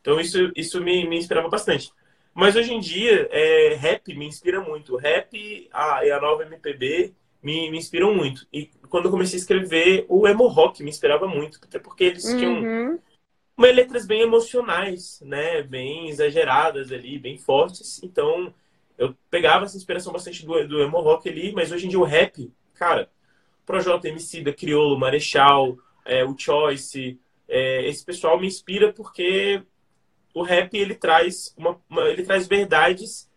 Então, 0.00 0.20
isso, 0.20 0.52
isso 0.54 0.80
me, 0.80 1.08
me 1.08 1.18
inspirava 1.18 1.48
bastante. 1.48 1.90
Mas 2.34 2.54
hoje 2.54 2.72
em 2.72 2.80
dia, 2.80 3.28
é, 3.30 3.74
rap 3.74 4.14
me 4.14 4.26
inspira 4.26 4.60
muito. 4.60 4.96
Rap 4.96 5.68
a, 5.72 6.04
e 6.04 6.10
a 6.10 6.20
nova 6.20 6.44
MPB 6.44 7.12
me, 7.42 7.70
me 7.70 7.78
inspiram 7.78 8.14
muito. 8.14 8.46
E 8.52 8.70
quando 8.88 9.06
eu 9.06 9.10
comecei 9.10 9.38
a 9.38 9.40
escrever, 9.40 10.06
o 10.08 10.28
emo 10.28 10.46
rock 10.46 10.82
me 10.82 10.90
inspirava 10.90 11.26
muito, 11.26 11.58
até 11.62 11.78
porque 11.78 12.04
eles 12.04 12.24
uhum. 12.24 12.36
tinham 12.38 13.00
umas 13.60 13.76
letras 13.76 14.06
bem 14.06 14.22
emocionais, 14.22 15.20
né? 15.20 15.62
Bem 15.62 16.08
exageradas 16.08 16.90
ali, 16.90 17.18
bem 17.18 17.36
fortes. 17.36 18.02
Então, 18.02 18.54
eu 18.96 19.14
pegava 19.30 19.66
essa 19.66 19.76
inspiração 19.76 20.12
bastante 20.12 20.46
do, 20.46 20.66
do 20.66 20.82
emo 20.82 20.98
rock 20.98 21.28
ali, 21.28 21.52
mas 21.52 21.70
hoje 21.70 21.84
em 21.84 21.90
dia 21.90 21.98
o 21.98 22.04
rap, 22.04 22.50
cara, 22.74 23.10
Projota, 23.66 24.08
da 24.42 24.52
Criolo, 24.52 24.98
Marechal, 24.98 25.76
é, 26.06 26.24
o 26.24 26.34
Choice, 26.36 27.20
é, 27.46 27.86
esse 27.86 28.02
pessoal 28.02 28.40
me 28.40 28.46
inspira 28.46 28.94
porque 28.94 29.62
o 30.32 30.42
rap 30.42 30.74
ele 30.74 30.94
traz 30.94 31.54
uma, 31.56 31.78
uma 31.88 32.08
ele 32.08 32.22
traz 32.22 32.46
verdades 32.46 33.28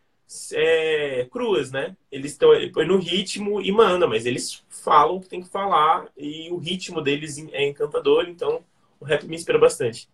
é, 0.53 1.27
cruas, 1.29 1.69
né? 1.69 1.97
Eles 2.09 2.31
estão 2.31 2.49
põe 2.71 2.87
no 2.87 2.97
ritmo 2.97 3.61
e 3.61 3.73
manda, 3.73 4.07
mas 4.07 4.25
eles 4.25 4.63
falam 4.69 5.17
o 5.17 5.21
que 5.21 5.27
tem 5.27 5.41
que 5.41 5.49
falar 5.49 6.07
e 6.15 6.49
o 6.49 6.57
ritmo 6.57 7.01
deles 7.01 7.37
é 7.51 7.67
encantador, 7.67 8.25
então 8.29 8.63
o 9.01 9.05
rap 9.05 9.25
me 9.27 9.35
inspira 9.35 9.59
bastante. 9.59 10.07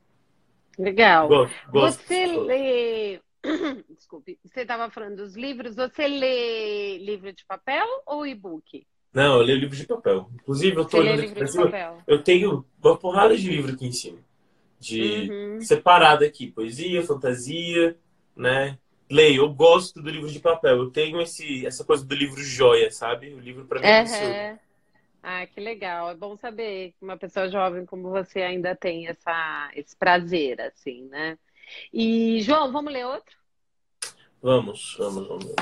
Legal. 0.79 1.27
Gosto, 1.27 1.71
gosto. 1.71 2.03
Você 2.07 2.25
lê. 2.25 3.21
Desculpe, 3.89 4.37
você 4.43 4.61
estava 4.61 4.89
falando 4.89 5.17
dos 5.17 5.35
livros, 5.35 5.75
você 5.75 6.07
lê 6.07 6.97
livro 6.97 7.31
de 7.31 7.45
papel 7.45 7.85
ou 8.05 8.25
e-book? 8.25 8.85
Não, 9.13 9.37
eu 9.37 9.41
leio 9.41 9.59
livro 9.59 9.75
de 9.75 9.85
papel. 9.85 10.29
Inclusive, 10.35 10.77
eu 10.77 10.85
tô 10.85 10.97
olhando 10.97 11.21
aqui 11.21 12.03
Eu 12.07 12.23
tenho 12.23 12.65
uma 12.83 12.97
porrada 12.97 13.35
de 13.35 13.49
livro 13.49 13.73
aqui 13.73 13.87
em 13.87 13.91
cima. 13.91 14.19
De 14.79 15.29
uhum. 15.29 15.61
separado 15.61 16.23
aqui, 16.23 16.51
poesia, 16.51 17.03
fantasia, 17.03 17.97
né? 18.35 18.77
leio, 19.09 19.43
eu 19.43 19.53
gosto 19.53 20.01
do 20.01 20.09
livro 20.09 20.29
de 20.29 20.39
papel. 20.39 20.77
Eu 20.77 20.91
tenho 20.91 21.19
esse, 21.21 21.65
essa 21.65 21.83
coisa 21.83 22.05
do 22.05 22.13
livro 22.13 22.41
joia, 22.41 22.91
sabe? 22.91 23.33
O 23.33 23.39
livro 23.39 23.65
para 23.65 23.79
mim 23.79 23.85
é 23.85 24.51
uhum. 24.51 24.59
Ah, 25.21 25.45
que 25.45 25.59
legal. 25.59 26.09
É 26.09 26.15
bom 26.15 26.37
saber 26.37 26.91
que 26.91 27.03
uma 27.03 27.17
pessoa 27.17 27.49
jovem 27.49 27.85
como 27.85 28.09
você 28.09 28.41
ainda 28.41 28.75
tem 28.75 29.07
essa, 29.07 29.69
esse 29.75 29.95
prazer, 29.95 30.61
assim, 30.61 31.03
né? 31.09 31.37
E, 31.93 32.41
João, 32.41 32.71
vamos 32.71 32.91
ler 32.91 33.05
outro? 33.05 33.37
Vamos, 34.41 34.95
vamos, 34.97 35.27
vamos. 35.27 35.55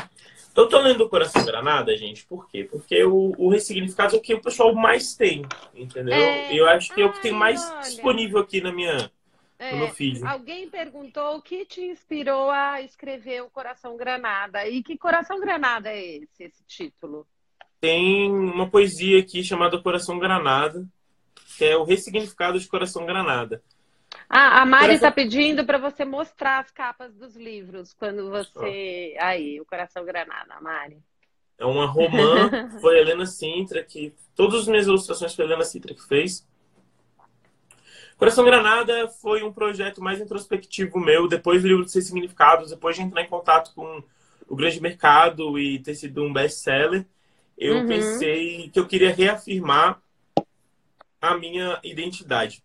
Eu 0.55 0.67
tô 0.67 0.79
lendo 0.79 1.03
o 1.03 1.09
Coração 1.09 1.45
Granada, 1.45 1.95
gente, 1.95 2.25
por 2.25 2.47
quê? 2.47 2.63
Porque 2.63 3.03
o, 3.03 3.33
o 3.37 3.49
ressignificado 3.49 4.15
é 4.15 4.17
o 4.17 4.21
que 4.21 4.33
o 4.33 4.41
pessoal 4.41 4.73
mais 4.73 5.15
tem, 5.15 5.43
entendeu? 5.75 6.15
É... 6.15 6.53
Eu 6.53 6.67
acho 6.67 6.93
que 6.93 7.01
é 7.01 7.05
o 7.05 7.13
que 7.13 7.21
tem 7.21 7.31
mais 7.31 7.63
olha... 7.69 7.81
disponível 7.81 8.39
aqui 8.39 8.59
na 8.59 8.71
minha, 8.71 9.11
é, 9.59 9.71
no 9.71 9.77
meu 9.77 9.89
feed. 9.89 10.25
Alguém 10.25 10.67
perguntou 10.67 11.37
o 11.37 11.41
que 11.41 11.63
te 11.65 11.81
inspirou 11.81 12.49
a 12.49 12.81
escrever 12.81 13.43
o 13.43 13.49
Coração 13.49 13.95
Granada. 13.97 14.67
E 14.67 14.81
que 14.81 14.97
Coração 14.97 15.39
Granada 15.39 15.89
é 15.89 16.03
esse, 16.03 16.43
esse 16.43 16.63
título? 16.65 17.27
Tem 17.79 18.31
uma 18.31 18.69
poesia 18.69 19.19
aqui 19.19 19.43
chamada 19.43 19.81
Coração 19.81 20.17
Granada, 20.17 20.85
que 21.57 21.65
é 21.65 21.77
o 21.77 21.83
ressignificado 21.83 22.59
de 22.59 22.67
Coração 22.67 23.05
Granada. 23.05 23.61
Ah, 24.29 24.61
a 24.61 24.65
Mari 24.65 24.95
está 24.95 25.11
pedindo 25.11 25.65
para 25.65 25.77
você 25.77 26.03
mostrar 26.03 26.59
as 26.59 26.71
capas 26.71 27.13
dos 27.13 27.35
livros 27.35 27.93
quando 27.93 28.29
você. 28.29 29.15
Aí, 29.19 29.59
o 29.59 29.65
Coração 29.65 30.03
Granada, 30.03 30.59
Mari. 30.61 30.97
É 31.57 31.65
uma 31.65 31.85
romã, 31.85 32.49
foi 32.81 32.99
Helena 32.99 33.25
Sintra 33.25 33.83
que. 33.83 34.13
Todas 34.35 34.61
as 34.61 34.67
minhas 34.67 34.85
ilustrações 34.85 35.33
foi 35.33 35.45
a 35.45 35.47
Helena 35.47 35.63
Sintra 35.63 35.93
que 35.93 36.05
fez. 36.05 36.45
Coração 38.17 38.43
Granada 38.43 39.07
foi 39.07 39.43
um 39.43 39.53
projeto 39.53 40.01
mais 40.01 40.19
introspectivo 40.19 40.99
meu, 40.99 41.27
depois 41.27 41.61
do 41.61 41.67
livro 41.67 41.85
de 41.85 41.91
Seis 41.91 42.07
Significados, 42.07 42.71
depois 42.71 42.95
de 42.95 43.03
entrar 43.03 43.21
em 43.21 43.29
contato 43.29 43.73
com 43.75 44.03
o 44.47 44.55
grande 44.55 44.81
mercado 44.81 45.57
e 45.59 45.79
ter 45.79 45.93
sido 45.93 46.23
um 46.23 46.33
best-seller, 46.33 47.05
eu 47.57 47.77
uhum. 47.77 47.87
pensei 47.87 48.69
que 48.69 48.79
eu 48.79 48.87
queria 48.87 49.13
reafirmar 49.13 50.01
a 51.21 51.37
minha 51.37 51.79
identidade. 51.83 52.63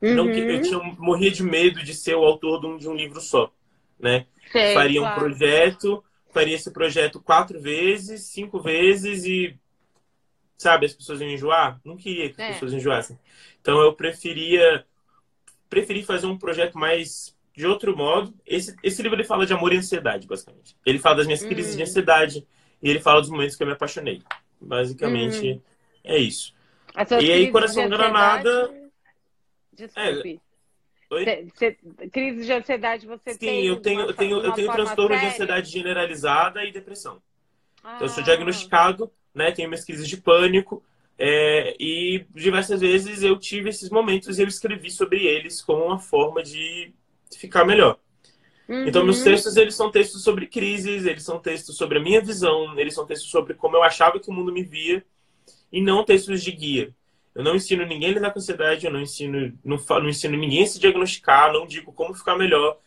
Uhum. 0.00 0.14
Não 0.14 0.26
que 0.26 0.38
eu 0.38 0.62
tinha, 0.62 0.78
morria 0.98 1.30
de 1.30 1.42
medo 1.42 1.82
de 1.82 1.94
ser 1.94 2.14
o 2.14 2.24
autor 2.24 2.60
de 2.60 2.66
um, 2.66 2.78
de 2.78 2.88
um 2.88 2.94
livro 2.94 3.20
só, 3.20 3.50
né? 3.98 4.26
Sei, 4.52 4.74
faria 4.74 5.00
claro. 5.00 5.16
um 5.16 5.18
projeto, 5.18 6.04
faria 6.32 6.54
esse 6.54 6.70
projeto 6.70 7.20
quatro 7.20 7.60
vezes, 7.60 8.22
cinco 8.26 8.60
vezes 8.60 9.24
e 9.24 9.58
sabe, 10.56 10.86
as 10.86 10.92
pessoas 10.92 11.20
iam 11.20 11.30
enjoar. 11.30 11.80
Não 11.84 11.96
queria 11.96 12.32
que 12.32 12.40
as 12.40 12.48
é. 12.48 12.52
pessoas 12.52 12.72
enjoassem. 12.72 13.18
Então 13.60 13.80
eu 13.80 13.92
preferia 13.92 14.84
preferi 15.68 16.02
fazer 16.02 16.26
um 16.26 16.38
projeto 16.38 16.78
mais 16.78 17.34
de 17.54 17.66
outro 17.66 17.96
modo. 17.96 18.34
Esse, 18.46 18.76
esse 18.82 19.02
livro 19.02 19.16
ele 19.16 19.26
fala 19.26 19.46
de 19.46 19.52
amor 19.52 19.72
e 19.72 19.78
ansiedade, 19.78 20.26
basicamente. 20.26 20.76
Ele 20.84 20.98
fala 20.98 21.16
das 21.16 21.26
minhas 21.26 21.42
hum. 21.42 21.48
crises 21.48 21.76
de 21.76 21.82
ansiedade 21.82 22.46
e 22.82 22.90
ele 22.90 23.00
fala 23.00 23.20
dos 23.20 23.30
momentos 23.30 23.56
que 23.56 23.62
eu 23.62 23.66
me 23.66 23.72
apaixonei. 23.72 24.22
Basicamente 24.60 25.52
hum. 25.52 25.60
é 26.04 26.18
isso. 26.18 26.54
E 27.20 27.32
aí, 27.32 27.50
Coração 27.50 27.88
Granada. 27.88 28.72
Desculpe. 29.72 30.40
É... 31.12 31.44
Cê, 31.54 31.78
crise 32.10 32.44
de 32.44 32.52
ansiedade 32.52 33.06
você 33.06 33.32
Sim, 33.32 33.38
tem? 33.38 33.62
Sim, 33.62 33.68
eu 33.68 33.76
tenho, 33.76 34.00
eu 34.00 34.14
tenho, 34.14 34.40
eu 34.40 34.52
tenho 34.52 34.72
transtorno 34.72 35.14
séria? 35.14 35.28
de 35.28 35.34
ansiedade 35.34 35.70
generalizada 35.70 36.64
e 36.64 36.72
depressão. 36.72 37.22
Ah. 37.84 37.94
Então, 37.94 38.06
eu 38.06 38.12
sou 38.12 38.22
ah. 38.22 38.24
diagnosticado, 38.24 39.12
né? 39.32 39.52
Tenho 39.52 39.68
minhas 39.68 39.84
crises 39.84 40.08
de 40.08 40.16
pânico. 40.16 40.82
É, 41.18 41.74
e 41.80 42.26
diversas 42.34 42.80
vezes 42.80 43.22
eu 43.22 43.38
tive 43.38 43.70
esses 43.70 43.88
momentos 43.88 44.38
e 44.38 44.42
eu 44.42 44.48
escrevi 44.48 44.90
sobre 44.90 45.24
eles 45.24 45.62
como 45.62 45.84
uma 45.84 45.98
forma 45.98 46.42
de 46.42 46.92
ficar 47.34 47.64
melhor. 47.64 47.98
Uhum. 48.68 48.88
Então, 48.88 49.04
meus 49.04 49.18
uhum. 49.18 49.24
textos, 49.24 49.56
eles 49.56 49.74
são 49.74 49.90
textos 49.90 50.22
sobre 50.22 50.46
crises, 50.46 51.04
eles 51.06 51.22
são 51.22 51.38
textos 51.38 51.76
sobre 51.76 51.98
a 51.98 52.02
minha 52.02 52.20
visão, 52.20 52.78
eles 52.78 52.94
são 52.94 53.06
textos 53.06 53.30
sobre 53.30 53.54
como 53.54 53.76
eu 53.76 53.82
achava 53.82 54.18
que 54.18 54.28
o 54.28 54.32
mundo 54.32 54.52
me 54.52 54.62
via, 54.62 55.04
e 55.72 55.80
não 55.80 56.04
textos 56.04 56.42
de 56.42 56.52
guia. 56.52 56.94
Eu 57.34 57.44
não 57.44 57.54
ensino 57.54 57.84
ninguém 57.84 58.10
a 58.10 58.14
lidar 58.14 58.30
com 58.30 58.38
ansiedade, 58.38 58.86
eu 58.86 58.92
não 58.92 59.00
ensino, 59.00 59.52
não, 59.62 59.76
não 59.76 60.08
ensino 60.08 60.36
ninguém 60.36 60.64
a 60.64 60.66
se 60.66 60.80
diagnosticar, 60.80 61.52
não 61.52 61.66
digo 61.66 61.92
como 61.92 62.14
ficar 62.14 62.36
melhor. 62.36 62.78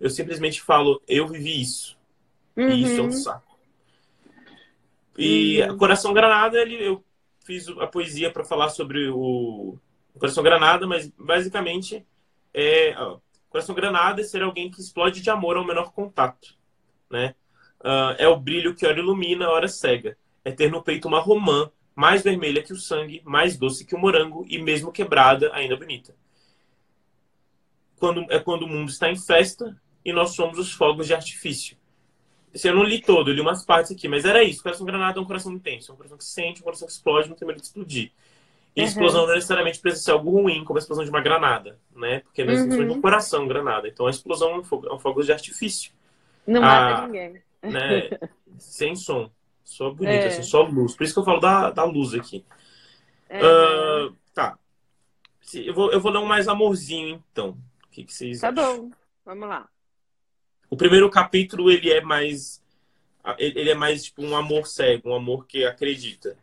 Eu 0.00 0.08
simplesmente 0.08 0.62
falo, 0.62 1.02
eu 1.06 1.28
vivi 1.28 1.60
isso. 1.60 1.96
Uhum. 2.56 2.70
E 2.70 2.82
isso 2.82 3.00
é 3.00 3.02
um 3.02 3.04
uhum. 3.04 3.12
saco. 3.12 3.58
E 5.16 5.60
uhum. 5.62 5.76
Coração 5.76 6.14
Granada, 6.14 6.58
ele, 6.60 6.82
eu 6.82 7.04
fiz 7.44 7.68
a 7.68 7.86
poesia 7.86 8.30
para 8.30 8.44
falar 8.44 8.70
sobre 8.70 9.08
o 9.08 9.76
Coração 10.18 10.42
Granada, 10.42 10.86
mas 10.86 11.12
basicamente 11.18 12.04
é, 12.54 12.94
Coração 13.48 13.74
Granada 13.74 14.20
é 14.20 14.24
ser 14.24 14.42
alguém 14.42 14.70
que 14.70 14.80
explode 14.80 15.20
de 15.20 15.30
amor 15.30 15.56
ao 15.56 15.66
menor 15.66 15.92
contato, 15.92 16.54
né? 17.10 17.34
Uh, 17.80 18.14
é 18.18 18.28
o 18.28 18.36
brilho 18.36 18.74
que 18.74 18.86
ora 18.86 18.98
ilumina, 18.98 19.48
ora 19.48 19.68
cega. 19.68 20.16
É 20.44 20.50
ter 20.50 20.70
no 20.70 20.82
peito 20.82 21.08
uma 21.08 21.20
romã 21.20 21.70
mais 21.94 22.22
vermelha 22.22 22.62
que 22.62 22.72
o 22.72 22.76
sangue, 22.76 23.22
mais 23.24 23.56
doce 23.56 23.84
que 23.84 23.94
o 23.94 23.98
morango 23.98 24.44
e 24.48 24.58
mesmo 24.60 24.92
quebrada, 24.92 25.50
ainda 25.52 25.76
bonita. 25.76 26.14
Quando, 27.98 28.24
é 28.30 28.38
quando 28.38 28.62
o 28.62 28.68
mundo 28.68 28.90
está 28.90 29.10
em 29.10 29.16
festa 29.16 29.76
e 30.04 30.12
nós 30.12 30.34
somos 30.34 30.58
os 30.58 30.72
fogos 30.72 31.06
de 31.06 31.14
artifício. 31.14 31.76
Esse 32.54 32.68
eu 32.68 32.74
não 32.74 32.84
li 32.84 33.00
todo, 33.00 33.30
eu 33.30 33.34
li 33.34 33.40
umas 33.40 33.64
partes 33.64 33.92
aqui, 33.92 34.08
mas 34.08 34.24
era 34.24 34.42
isso. 34.42 34.62
Coração 34.62 34.86
Granada 34.86 35.18
é 35.18 35.22
um 35.22 35.26
coração 35.26 35.52
intenso, 35.52 35.90
é 35.90 35.94
um 35.94 35.96
coração 35.96 36.18
que 36.18 36.24
sente, 36.24 36.60
um 36.60 36.64
coração 36.64 36.86
que 36.86 36.92
explode, 36.92 37.28
não 37.28 37.36
tem 37.36 37.46
medo 37.46 37.60
de 37.60 37.66
explodir. 37.66 38.12
E 38.76 38.80
uhum. 38.80 38.86
explosão 38.86 39.26
não 39.26 39.34
necessariamente 39.34 39.80
precisa 39.80 40.04
ser 40.04 40.10
algo 40.12 40.30
ruim, 40.30 40.64
como 40.64 40.78
a 40.78 40.80
explosão 40.80 41.04
de 41.04 41.10
uma 41.10 41.20
granada, 41.20 41.78
né? 41.94 42.20
Porque 42.20 42.44
nós 42.44 42.60
uhum. 42.60 42.84
no 42.84 43.00
coração 43.00 43.48
granada. 43.48 43.88
Então 43.88 44.06
a 44.06 44.10
explosão 44.10 44.50
é 44.50 44.58
um 44.58 44.64
fogo, 44.64 44.86
é 44.86 44.94
um 44.94 44.98
fogo 44.98 45.22
de 45.22 45.32
artifício. 45.32 45.92
Não 46.46 46.62
ah, 46.62 46.90
mata 46.90 47.06
ninguém. 47.06 47.42
Né? 47.62 48.10
Sem 48.58 48.94
som. 48.94 49.30
Só 49.64 49.90
bonito, 49.90 50.22
é. 50.22 50.26
assim, 50.28 50.42
só 50.42 50.62
luz. 50.62 50.96
Por 50.96 51.04
isso 51.04 51.12
que 51.12 51.20
eu 51.20 51.24
falo 51.24 51.40
da, 51.40 51.70
da 51.70 51.84
luz 51.84 52.14
aqui. 52.14 52.44
Uh, 53.30 54.16
tá. 54.32 54.58
Eu 55.52 55.74
vou, 55.74 55.92
eu 55.92 56.00
vou 56.00 56.10
dar 56.10 56.20
um 56.20 56.26
mais 56.26 56.48
amorzinho, 56.48 57.22
então. 57.30 57.50
O 57.84 57.90
que, 57.90 58.04
que 58.04 58.14
vocês 58.14 58.40
Tá 58.40 58.48
acham? 58.48 58.88
bom. 58.88 58.90
Vamos 59.26 59.46
lá. 59.46 59.68
O 60.70 60.76
primeiro 60.76 61.10
capítulo, 61.10 61.70
ele 61.70 61.90
é 61.90 62.00
mais... 62.00 62.62
Ele 63.38 63.70
é 63.70 63.74
mais, 63.74 64.04
tipo, 64.04 64.22
um 64.22 64.34
amor 64.34 64.66
cego. 64.66 65.10
Um 65.10 65.14
amor 65.14 65.46
que 65.46 65.66
acredita. 65.66 66.38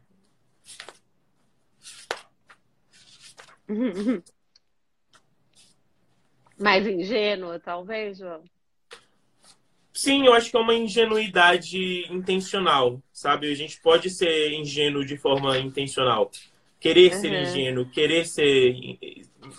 Mais 6.58 6.88
ingênua, 6.88 7.60
talvez, 7.60 8.18
João? 8.18 8.44
Sim, 9.94 10.26
eu 10.26 10.34
acho 10.34 10.52
que 10.52 10.58
é 10.58 10.60
uma 10.60 10.74
ingenuidade 10.74 12.06
intencional, 12.12 13.02
sabe? 13.14 13.50
A 13.52 13.56
gente 13.56 13.80
pode 13.82 14.10
ser 14.10 14.52
ingênuo 14.52 15.06
de 15.06 15.18
forma 15.18 15.58
intencional. 15.58 16.30
Querer 16.80 17.14
uhum. 17.14 17.22
ser 17.22 17.42
ingênuo, 17.44 17.90
querer 17.90 18.26
ser 18.26 18.76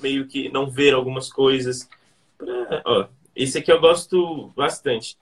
meio 0.02 0.26
que 0.26 0.50
não 0.50 0.70
ver 0.70 0.92
algumas 0.92 1.32
coisas. 1.32 1.88
Pra... 2.36 2.82
Ó, 2.84 3.08
esse 3.34 3.58
aqui 3.58 3.72
eu 3.72 3.80
gosto 3.80 4.52
bastante. 4.54 5.16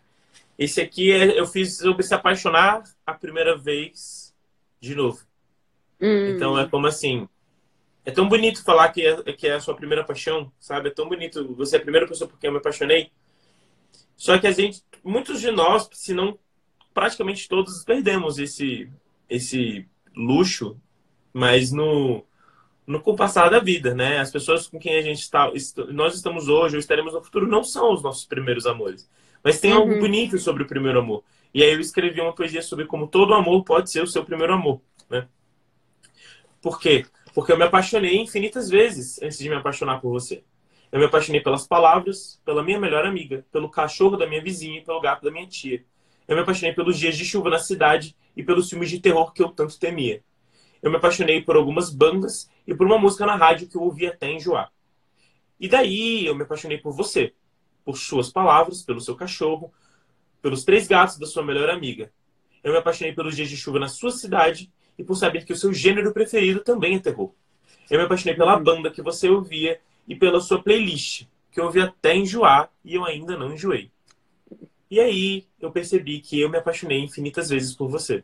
Esse 0.59 0.81
aqui 0.81 1.13
é, 1.13 1.39
eu 1.39 1.47
fiz 1.47 1.77
sobre 1.77 2.03
se 2.03 2.15
apaixonar 2.15 2.83
a 3.07 3.15
primeira 3.15 3.57
vez 3.57 4.35
de 4.81 4.95
novo. 4.95 5.21
Hum. 6.01 6.31
Então 6.31 6.59
é 6.59 6.69
como 6.69 6.87
assim, 6.87 7.29
é 8.05 8.11
tão 8.11 8.29
bonito 8.29 8.63
falar 8.63 8.91
que 8.91 9.07
é, 9.07 9.33
que 9.33 9.47
é 9.47 9.55
a 9.55 9.61
sua 9.61 9.75
primeira 9.75 10.05
paixão, 10.05 10.53
sabe? 10.61 10.89
É 10.89 10.93
tão 10.93 11.09
bonito. 11.09 11.55
Você 11.55 11.77
é 11.77 11.79
a 11.79 11.83
primeira 11.83 12.07
pessoa 12.07 12.29
por 12.29 12.39
quem 12.39 12.49
eu 12.49 12.53
me 12.53 12.59
apaixonei. 12.59 13.11
Só 14.17 14.39
que 14.39 14.47
a 14.47 14.53
gente, 14.53 14.83
muitos 15.03 15.41
de 15.41 15.51
nós, 15.51 15.89
se 15.93 16.13
não 16.13 16.39
praticamente 16.93 17.49
todos, 17.49 17.83
perdemos 17.83 18.39
esse, 18.39 18.89
esse 19.29 19.89
luxo, 20.15 20.79
mas 21.33 21.73
no, 21.73 22.25
no 22.87 23.01
com 23.01 23.13
o 23.13 23.17
passar 23.17 23.51
da 23.51 23.59
vida, 23.59 23.95
né? 23.95 24.19
As 24.19 24.31
pessoas 24.31 24.69
com 24.69 24.79
quem 24.79 24.97
a 24.97 25.03
gente 25.03 25.21
está, 25.21 25.51
nós 25.89 26.15
estamos 26.15 26.49
hoje 26.49 26.77
ou 26.77 26.81
estaremos 26.81 27.13
no 27.13 27.25
futuro, 27.25 27.49
não 27.49 27.65
são 27.65 27.93
os 27.93 28.03
nossos 28.03 28.25
primeiros 28.25 28.67
amores. 28.67 29.11
Mas 29.43 29.61
tem 29.61 29.73
uhum. 29.73 29.81
algo 29.81 29.99
bonito 29.99 30.39
sobre 30.39 30.63
o 30.63 30.67
primeiro 30.67 31.01
amor. 31.01 31.25
E 31.53 31.63
aí 31.63 31.73
eu 31.73 31.81
escrevi 31.81 32.21
uma 32.21 32.35
poesia 32.35 32.63
sobre 32.63 32.87
como 32.87 33.09
todo 33.09 33.35
amor 33.35 33.65
pode 33.65 33.91
ser 33.91 34.03
o 34.03 34.07
seu 34.07 34.25
primeiro 34.25 34.53
amor, 34.53 34.81
né? 35.09 35.27
Por 36.63 36.81
quê? 36.81 37.05
Porque 37.05 37.24
eu 37.53 37.59
me 37.59 37.65
apaixonei 37.65 38.17
infinitas 38.17 38.71
vezes 38.71 39.21
antes 39.21 39.39
de 39.39 39.49
me 39.49 39.57
apaixonar 39.57 40.01
por 40.01 40.11
você. 40.11 40.45
Eu 40.93 41.01
me 41.01 41.07
apaixonei 41.07 41.41
pelas 41.41 41.67
palavras, 41.67 42.41
pela 42.45 42.63
minha 42.63 42.79
melhor 42.79 43.05
amiga, 43.05 43.45
pelo 43.51 43.69
cachorro 43.69 44.17
da 44.17 44.27
minha 44.27 44.41
vizinha 44.41 44.79
e 44.79 44.85
pelo 44.85 45.01
gato 45.01 45.25
da 45.25 45.31
minha 45.31 45.47
tia. 45.47 45.85
Eu 46.29 46.37
me 46.37 46.43
apaixonei 46.43 46.73
pelos 46.73 46.97
dias 46.97 47.17
de 47.17 47.25
chuva 47.25 47.51
na 47.51 47.59
cidade 47.59 48.17
e 48.37 48.43
pelos 48.43 48.71
filmes 48.71 48.89
de 48.89 49.01
terror 49.01 49.33
que 49.33 49.43
eu 49.43 49.49
tanto 49.49 49.79
temia. 49.79 50.23
Eu 50.81 50.91
me 50.91 50.97
apaixonei 50.97 51.43
por 51.43 51.57
algumas 51.57 51.91
bandas 51.91 52.49
e 52.67 52.75
por 52.75 52.87
uma 52.87 52.99
música 52.99 53.27
na 53.27 53.35
rádio 53.35 53.69
que 53.69 53.77
eu 53.77 53.83
ouvia 53.83 54.11
até 54.11 54.31
enjoar. 54.31 54.71
E 55.59 55.69
daí 55.69 56.27
eu 56.27 56.35
me 56.35 56.43
apaixonei 56.45 56.79
por 56.79 56.93
você, 56.93 57.35
por 57.85 57.97
suas 57.97 58.31
palavras, 58.31 58.83
pelo 58.83 59.01
seu 59.01 59.17
cachorro, 59.17 59.73
pelos 60.41 60.65
três 60.65 60.87
gatos 60.87 61.19
da 61.19 61.27
sua 61.27 61.43
melhor 61.43 61.69
amiga. 61.69 62.13
Eu 62.63 62.73
me 62.73 62.79
apaixonei 62.79 63.13
pelos 63.13 63.35
dias 63.35 63.49
de 63.49 63.57
chuva 63.57 63.79
na 63.79 63.89
sua 63.89 64.11
cidade 64.11 64.73
e 64.99 65.05
por 65.05 65.17
saber 65.17 65.45
que 65.45 65.53
o 65.53 65.57
seu 65.57 65.73
gênero 65.73 66.13
preferido 66.13 66.61
também 66.61 66.97
é 66.97 66.99
terror. 66.99 67.31
Eu 67.91 67.99
me 67.99 68.05
apaixonei 68.05 68.35
pela 68.35 68.59
banda 68.59 68.91
que 68.91 69.03
você 69.03 69.29
ouvia 69.29 69.81
e 70.07 70.15
pela 70.15 70.41
sua 70.41 70.63
playlist, 70.63 71.27
que 71.51 71.61
eu 71.61 71.65
ouvi 71.65 71.81
até 71.81 72.17
enjoar 72.17 72.71
e 72.85 72.95
eu 72.95 73.05
ainda 73.05 73.37
não 73.37 73.53
enjoei. 73.53 73.91
E 74.91 75.01
aí 75.01 75.47
eu 75.61 75.71
percebi 75.71 76.21
que 76.21 76.41
eu 76.41 76.49
me 76.49 76.59
apaixonei 76.59 77.01
infinitas 77.01 77.49
vezes 77.49 77.75
por 77.75 77.89
você. 77.89 78.23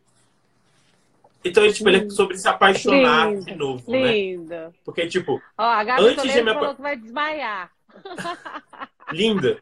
Então, 1.45 1.71
tipo, 1.73 1.89
ele 1.89 2.07
é 2.07 2.11
sobre 2.11 2.37
se 2.37 2.47
apaixonar 2.47 3.35
de 3.35 3.55
novo, 3.55 3.91
né? 3.91 4.13
linda. 4.13 4.69
né? 4.69 4.73
Porque, 4.85 5.07
tipo, 5.07 5.41
Ó, 5.57 5.63
a 5.63 5.83
Gabi 5.83 6.03
antes 6.03 6.33
de 6.33 6.43
me 6.43 6.53
falou 6.53 6.75
que 6.75 6.83
vai 6.83 6.97
desmaiar. 6.97 7.73
Linda. 9.11 9.61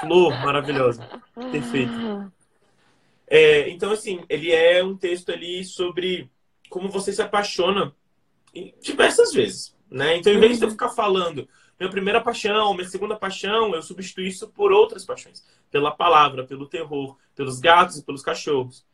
Flor 0.00 0.32
maravilhosa. 0.42 1.08
Perfeito. 1.52 2.32
É, 3.26 3.70
então, 3.70 3.92
assim, 3.92 4.24
ele 4.28 4.50
é 4.50 4.82
um 4.82 4.96
texto 4.96 5.30
ali 5.30 5.64
sobre 5.64 6.28
como 6.74 6.88
você 6.88 7.12
se 7.12 7.22
apaixona 7.22 7.94
diversas 8.82 9.32
vezes, 9.32 9.76
né? 9.88 10.16
Então, 10.16 10.32
em 10.32 10.40
vez 10.40 10.58
de 10.58 10.64
eu 10.64 10.66
uhum. 10.66 10.72
ficar 10.72 10.88
falando 10.88 11.48
minha 11.78 11.88
primeira 11.88 12.20
paixão, 12.20 12.74
minha 12.74 12.88
segunda 12.88 13.14
paixão, 13.14 13.72
eu 13.76 13.80
substituo 13.80 14.24
isso 14.24 14.48
por 14.48 14.72
outras 14.72 15.04
paixões. 15.04 15.46
Pela 15.70 15.92
palavra, 15.92 16.44
pelo 16.44 16.66
terror, 16.66 17.16
pelos 17.32 17.60
gatos 17.60 17.98
e 17.98 18.04
pelos 18.04 18.22
cachorros. 18.22 18.84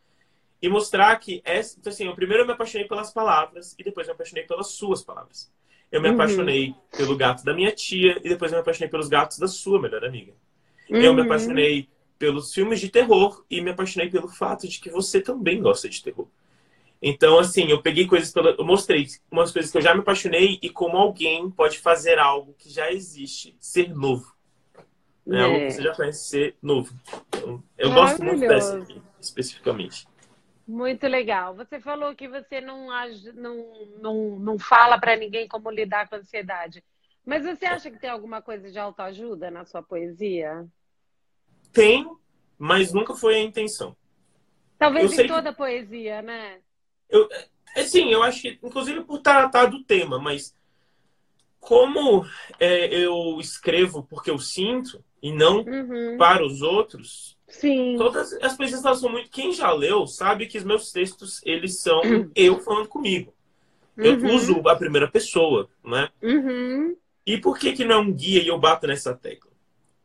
E 0.60 0.68
mostrar 0.68 1.16
que, 1.16 1.40
essa, 1.42 1.78
então, 1.78 1.90
assim, 1.90 2.04
eu 2.04 2.14
primeiro 2.14 2.44
me 2.44 2.52
apaixonei 2.52 2.86
pelas 2.86 3.10
palavras 3.14 3.74
e 3.78 3.82
depois 3.82 4.06
me 4.06 4.12
apaixonei 4.12 4.44
pelas 4.44 4.72
suas 4.72 5.02
palavras. 5.02 5.50
eu 5.90 6.02
me 6.02 6.08
uhum. 6.08 6.16
apaixonei 6.16 6.74
pelo 6.94 7.16
gato 7.16 7.42
da 7.46 7.54
minha 7.54 7.72
tia 7.72 8.20
e 8.22 8.28
depois 8.28 8.52
me 8.52 8.58
apaixonei 8.58 8.90
pelos 8.90 9.08
gatos 9.08 9.38
da 9.38 9.48
sua 9.48 9.80
melhor 9.80 10.04
amiga. 10.04 10.34
Uhum. 10.90 10.98
Eu 10.98 11.14
me 11.14 11.20
uhum. 11.22 11.26
apaixonei 11.26 11.88
pelos 12.18 12.52
filmes 12.52 12.78
de 12.78 12.90
terror 12.90 13.42
e 13.48 13.62
me 13.62 13.70
apaixonei 13.70 14.10
pelo 14.10 14.28
fato 14.28 14.68
de 14.68 14.78
que 14.78 14.90
você 14.90 15.18
também 15.22 15.62
gosta 15.62 15.88
de 15.88 16.02
terror. 16.02 16.28
Então, 17.02 17.38
assim, 17.38 17.66
eu 17.68 17.80
peguei 17.80 18.06
coisas 18.06 18.30
pela. 18.30 18.50
Eu 18.50 18.64
mostrei 18.64 19.06
umas 19.30 19.50
coisas 19.50 19.70
que 19.70 19.78
eu 19.78 19.82
já 19.82 19.94
me 19.94 20.00
apaixonei 20.00 20.58
e 20.60 20.68
como 20.68 20.98
alguém 20.98 21.50
pode 21.50 21.78
fazer 21.78 22.18
algo 22.18 22.54
que 22.58 22.68
já 22.68 22.92
existe 22.92 23.56
ser 23.58 23.94
novo. 23.94 24.34
Né? 25.26 25.40
É. 25.40 25.44
Algo 25.44 25.58
que 25.58 25.70
você 25.70 25.82
já 25.82 25.94
conhece 25.94 26.28
ser 26.28 26.56
novo. 26.60 26.94
Então, 27.28 27.62
eu 27.78 27.92
gosto 27.92 28.22
muito 28.22 28.40
dessa 28.40 28.78
aqui, 28.78 29.00
especificamente. 29.18 30.06
Muito 30.66 31.06
legal. 31.06 31.54
Você 31.56 31.80
falou 31.80 32.14
que 32.14 32.28
você 32.28 32.60
não, 32.60 32.88
não, 33.34 33.88
não, 33.98 34.38
não 34.38 34.58
fala 34.58 34.98
para 35.00 35.16
ninguém 35.16 35.48
como 35.48 35.70
lidar 35.70 36.08
com 36.08 36.16
a 36.16 36.18
ansiedade. 36.18 36.84
Mas 37.24 37.44
você 37.44 37.64
acha 37.64 37.90
que 37.90 37.98
tem 37.98 38.10
alguma 38.10 38.42
coisa 38.42 38.70
de 38.70 38.78
autoajuda 38.78 39.50
na 39.50 39.64
sua 39.64 39.82
poesia? 39.82 40.66
Tem, 41.72 42.08
mas 42.58 42.92
nunca 42.92 43.14
foi 43.14 43.36
a 43.36 43.42
intenção. 43.42 43.96
Talvez 44.78 45.16
eu 45.16 45.24
em 45.24 45.28
toda 45.28 45.50
que... 45.50 45.58
poesia, 45.58 46.22
né? 46.22 46.60
Eu, 47.10 47.28
é, 47.74 47.84
sim, 47.84 48.10
eu 48.10 48.22
acho 48.22 48.42
que, 48.42 48.58
inclusive 48.62 49.02
por 49.02 49.18
tratar 49.18 49.66
do 49.66 49.82
tema, 49.84 50.18
mas 50.18 50.54
como 51.58 52.24
é, 52.58 52.86
eu 52.94 53.38
escrevo 53.38 54.06
porque 54.08 54.30
eu 54.30 54.38
sinto 54.38 55.04
e 55.22 55.32
não 55.32 55.58
uhum. 55.58 56.16
para 56.16 56.44
os 56.44 56.62
outros, 56.62 57.36
Sim. 57.46 57.96
todas 57.98 58.32
as 58.42 58.56
pessoas 58.56 58.98
são 58.98 59.10
muito. 59.10 59.30
Quem 59.30 59.52
já 59.52 59.70
leu 59.72 60.06
sabe 60.06 60.46
que 60.46 60.58
os 60.58 60.64
meus 60.64 60.90
textos 60.90 61.40
eles 61.44 61.80
são 61.80 62.00
uhum. 62.00 62.30
eu 62.34 62.58
falando 62.60 62.88
comigo. 62.88 63.34
Eu 63.96 64.14
uhum. 64.14 64.34
uso 64.34 64.68
a 64.68 64.74
primeira 64.74 65.08
pessoa, 65.08 65.68
né? 65.84 66.08
Uhum. 66.22 66.96
E 67.26 67.36
por 67.36 67.58
que 67.58 67.72
que 67.72 67.84
não 67.84 67.96
é 67.96 67.98
um 67.98 68.12
guia 68.12 68.42
e 68.42 68.48
eu 68.48 68.58
bato 68.58 68.86
nessa 68.86 69.14
tecla? 69.14 69.49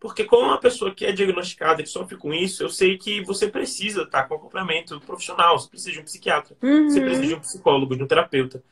Porque 0.06 0.24
como 0.24 0.43
uma 0.43 0.60
pessoa 0.60 0.93
que 0.93 1.03
é 1.03 1.12
diagnosticada, 1.12 1.82
que 1.82 1.89
sofre 1.89 2.16
com 2.16 2.32
isso, 2.32 2.62
eu 2.62 2.70
sei 2.70 2.95
que 2.95 3.24
você 3.24 3.47
precisa 3.47 4.03
estar 4.03 4.26
com 4.26 4.36
acompanhamento 4.36 4.99
profissional, 5.01 5.58
você 5.58 5.68
precisa 5.68 5.93
de 5.93 5.99
um 5.99 6.03
psiquiatra, 6.03 6.56
uhum. 6.62 6.88
você 6.88 7.01
precisa 7.01 7.26
de 7.26 7.34
um 7.34 7.39
psicólogo, 7.39 7.95
de 7.95 8.03
um 8.03 8.08
terapeuta. 8.08 8.64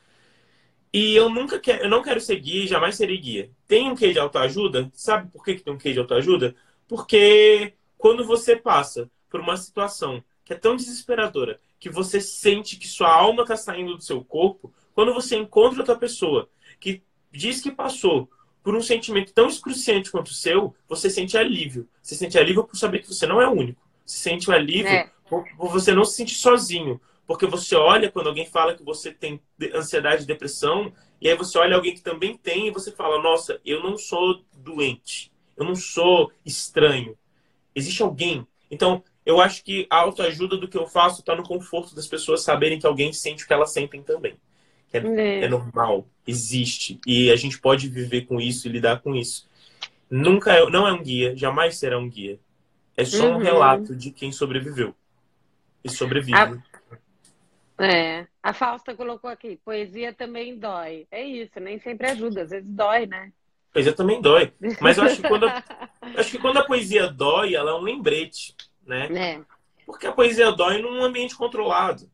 E 0.94 1.16
eu 1.16 1.32
nunca 1.32 1.60
quero, 1.60 1.86
eu 1.86 1.90
não 1.90 2.04
quero 2.04 2.22
ser 2.22 2.36
guia, 2.40 2.68
jamais 2.68 2.98
serei 2.98 3.18
guia. 3.18 3.50
Tem 3.68 3.90
um 3.90 3.96
quê 3.96 4.14
de 4.14 4.20
autoajuda? 4.20 4.92
Sabe 4.94 5.28
por 5.32 5.44
que, 5.44 5.56
que 5.56 5.64
tem 5.64 5.74
um 5.74 5.78
quê 5.80 5.92
de 5.92 5.98
autoajuda? 5.98 6.54
Porque 6.88 7.74
quando 7.98 8.24
você 8.24 8.56
passa 8.56 9.10
por 9.28 9.40
uma 9.40 9.58
situação 9.58 10.24
que 10.46 10.54
é 10.54 10.56
tão 10.56 10.76
desesperadora, 10.76 11.60
que 11.80 11.90
você 11.90 12.22
sente 12.22 12.76
que 12.78 12.88
sua 12.88 13.12
alma 13.12 13.42
está 13.42 13.58
saindo 13.58 13.96
do 13.96 14.04
seu 14.04 14.24
corpo, 14.24 14.72
quando 14.94 15.12
você 15.16 15.36
encontra 15.36 15.80
outra 15.80 15.96
pessoa 15.96 16.48
que 16.80 17.02
diz 17.32 17.60
que 17.60 17.72
passou 17.72 18.30
por 18.64 18.76
um 18.76 18.82
sentimento 18.82 19.34
tão 19.34 19.48
excruciante 19.48 20.10
quanto 20.10 20.28
o 20.28 20.34
seu, 20.34 20.74
você 20.88 21.10
sente 21.10 21.38
alívio. 21.38 21.88
Você 22.02 22.16
sente 22.16 22.38
alívio 22.40 22.64
por 22.64 22.78
saber 22.78 23.00
que 23.00 23.08
você 23.08 23.28
não 23.28 23.42
é 23.42 23.48
o 23.48 23.52
único. 23.52 23.82
Você 24.06 24.18
sente 24.18 24.50
o 24.50 24.54
alívio 24.54 24.88
é. 24.88 25.12
por, 25.30 25.46
por, 25.58 25.70
você 25.70 25.94
não 25.94 26.06
se 26.06 26.16
sentir 26.16 26.36
sozinho. 26.36 27.00
Porque 27.28 27.46
você 27.46 27.76
olha 27.76 28.10
quando 28.10 28.28
alguém 28.28 28.46
fala 28.46 28.74
que 28.74 28.84
você 28.84 29.12
tem 29.12 29.40
ansiedade 29.74 30.24
e 30.24 30.28
depressão, 30.28 30.94
e 31.20 31.30
aí 31.30 31.36
você 31.36 31.58
olha 31.58 31.76
alguém 31.76 31.94
que 31.94 32.02
também 32.02 32.38
tem 32.38 32.68
e 32.68 32.72
você 32.72 32.92
fala: 32.92 33.22
Nossa, 33.22 33.60
eu 33.66 33.84
não 33.84 33.98
sou 33.98 34.42
doente. 34.54 35.32
Eu 35.58 35.66
não 35.66 35.76
sou 35.76 36.32
estranho. 36.46 37.18
Existe 37.76 38.02
alguém. 38.02 38.48
Então, 38.72 39.04
eu 39.26 39.40
acho 39.40 39.64
que 39.64 39.86
a 39.90 39.98
autoajuda 39.98 40.58
do 40.58 40.68
que 40.68 40.78
eu 40.78 40.88
faço 40.88 41.20
está 41.20 41.36
no 41.36 41.44
conforto 41.44 41.96
das 41.96 42.08
pessoas 42.08 42.44
saberem 42.44 42.80
que 42.80 42.88
alguém 42.88 43.14
sente 43.14 43.44
o 43.44 43.48
que 43.48 43.54
elas 43.54 43.72
sentem 43.72 44.02
também 44.02 44.38
é, 44.94 45.00
é. 45.00 45.44
é 45.46 45.50
normal, 45.50 46.08
existe. 46.26 47.00
E 47.06 47.32
a 47.32 47.36
gente 47.36 47.60
pode 47.60 47.90
viver 47.90 48.26
com 48.26 48.40
isso 48.40 48.68
e 48.68 48.72
lidar 48.72 49.02
com 49.02 49.16
isso. 49.16 49.50
Nunca 50.10 50.54
é, 50.54 50.70
não 50.70 50.88
é 50.88 50.94
um 50.94 51.02
guia, 51.02 51.36
jamais 51.36 51.78
será 51.78 51.98
um 51.98 52.08
guia. 52.08 52.40
É 52.96 53.04
só 53.04 53.28
uhum. 53.30 53.36
um 53.38 53.40
relato 53.40 53.96
de 53.96 54.12
quem 54.12 54.32
sobreviveu. 54.32 54.96
E 55.84 55.90
sobrevive. 55.90 56.38
A... 56.38 57.84
É. 57.84 58.28
A 58.42 58.54
Fausta 58.54 58.94
colocou 58.94 59.30
aqui, 59.30 59.60
poesia 59.66 60.14
também 60.14 60.58
dói. 60.58 61.08
É 61.10 61.24
isso, 61.24 61.60
nem 61.60 61.80
sempre 61.80 62.12
ajuda, 62.12 62.44
às 62.44 62.52
vezes 62.52 62.70
dói, 62.70 63.08
né? 63.08 63.32
Poesia 63.72 63.94
também 63.94 64.22
dói. 64.22 64.54
Mas 64.80 64.98
eu 64.98 65.06
acho 65.06 65.22
que 65.22 65.28
quando 65.28 65.48
a, 65.48 65.64
acho 66.18 66.30
que 66.30 66.38
quando 66.38 66.58
a 66.58 66.64
poesia 66.64 67.08
dói, 67.08 67.56
ela 67.56 67.72
é 67.72 67.74
um 67.74 67.82
lembrete, 67.82 68.56
né? 68.86 69.08
É. 69.12 69.42
Porque 69.86 70.06
a 70.06 70.12
poesia 70.12 70.52
dói 70.52 70.82
num 70.82 71.04
ambiente 71.04 71.36
controlado, 71.36 72.08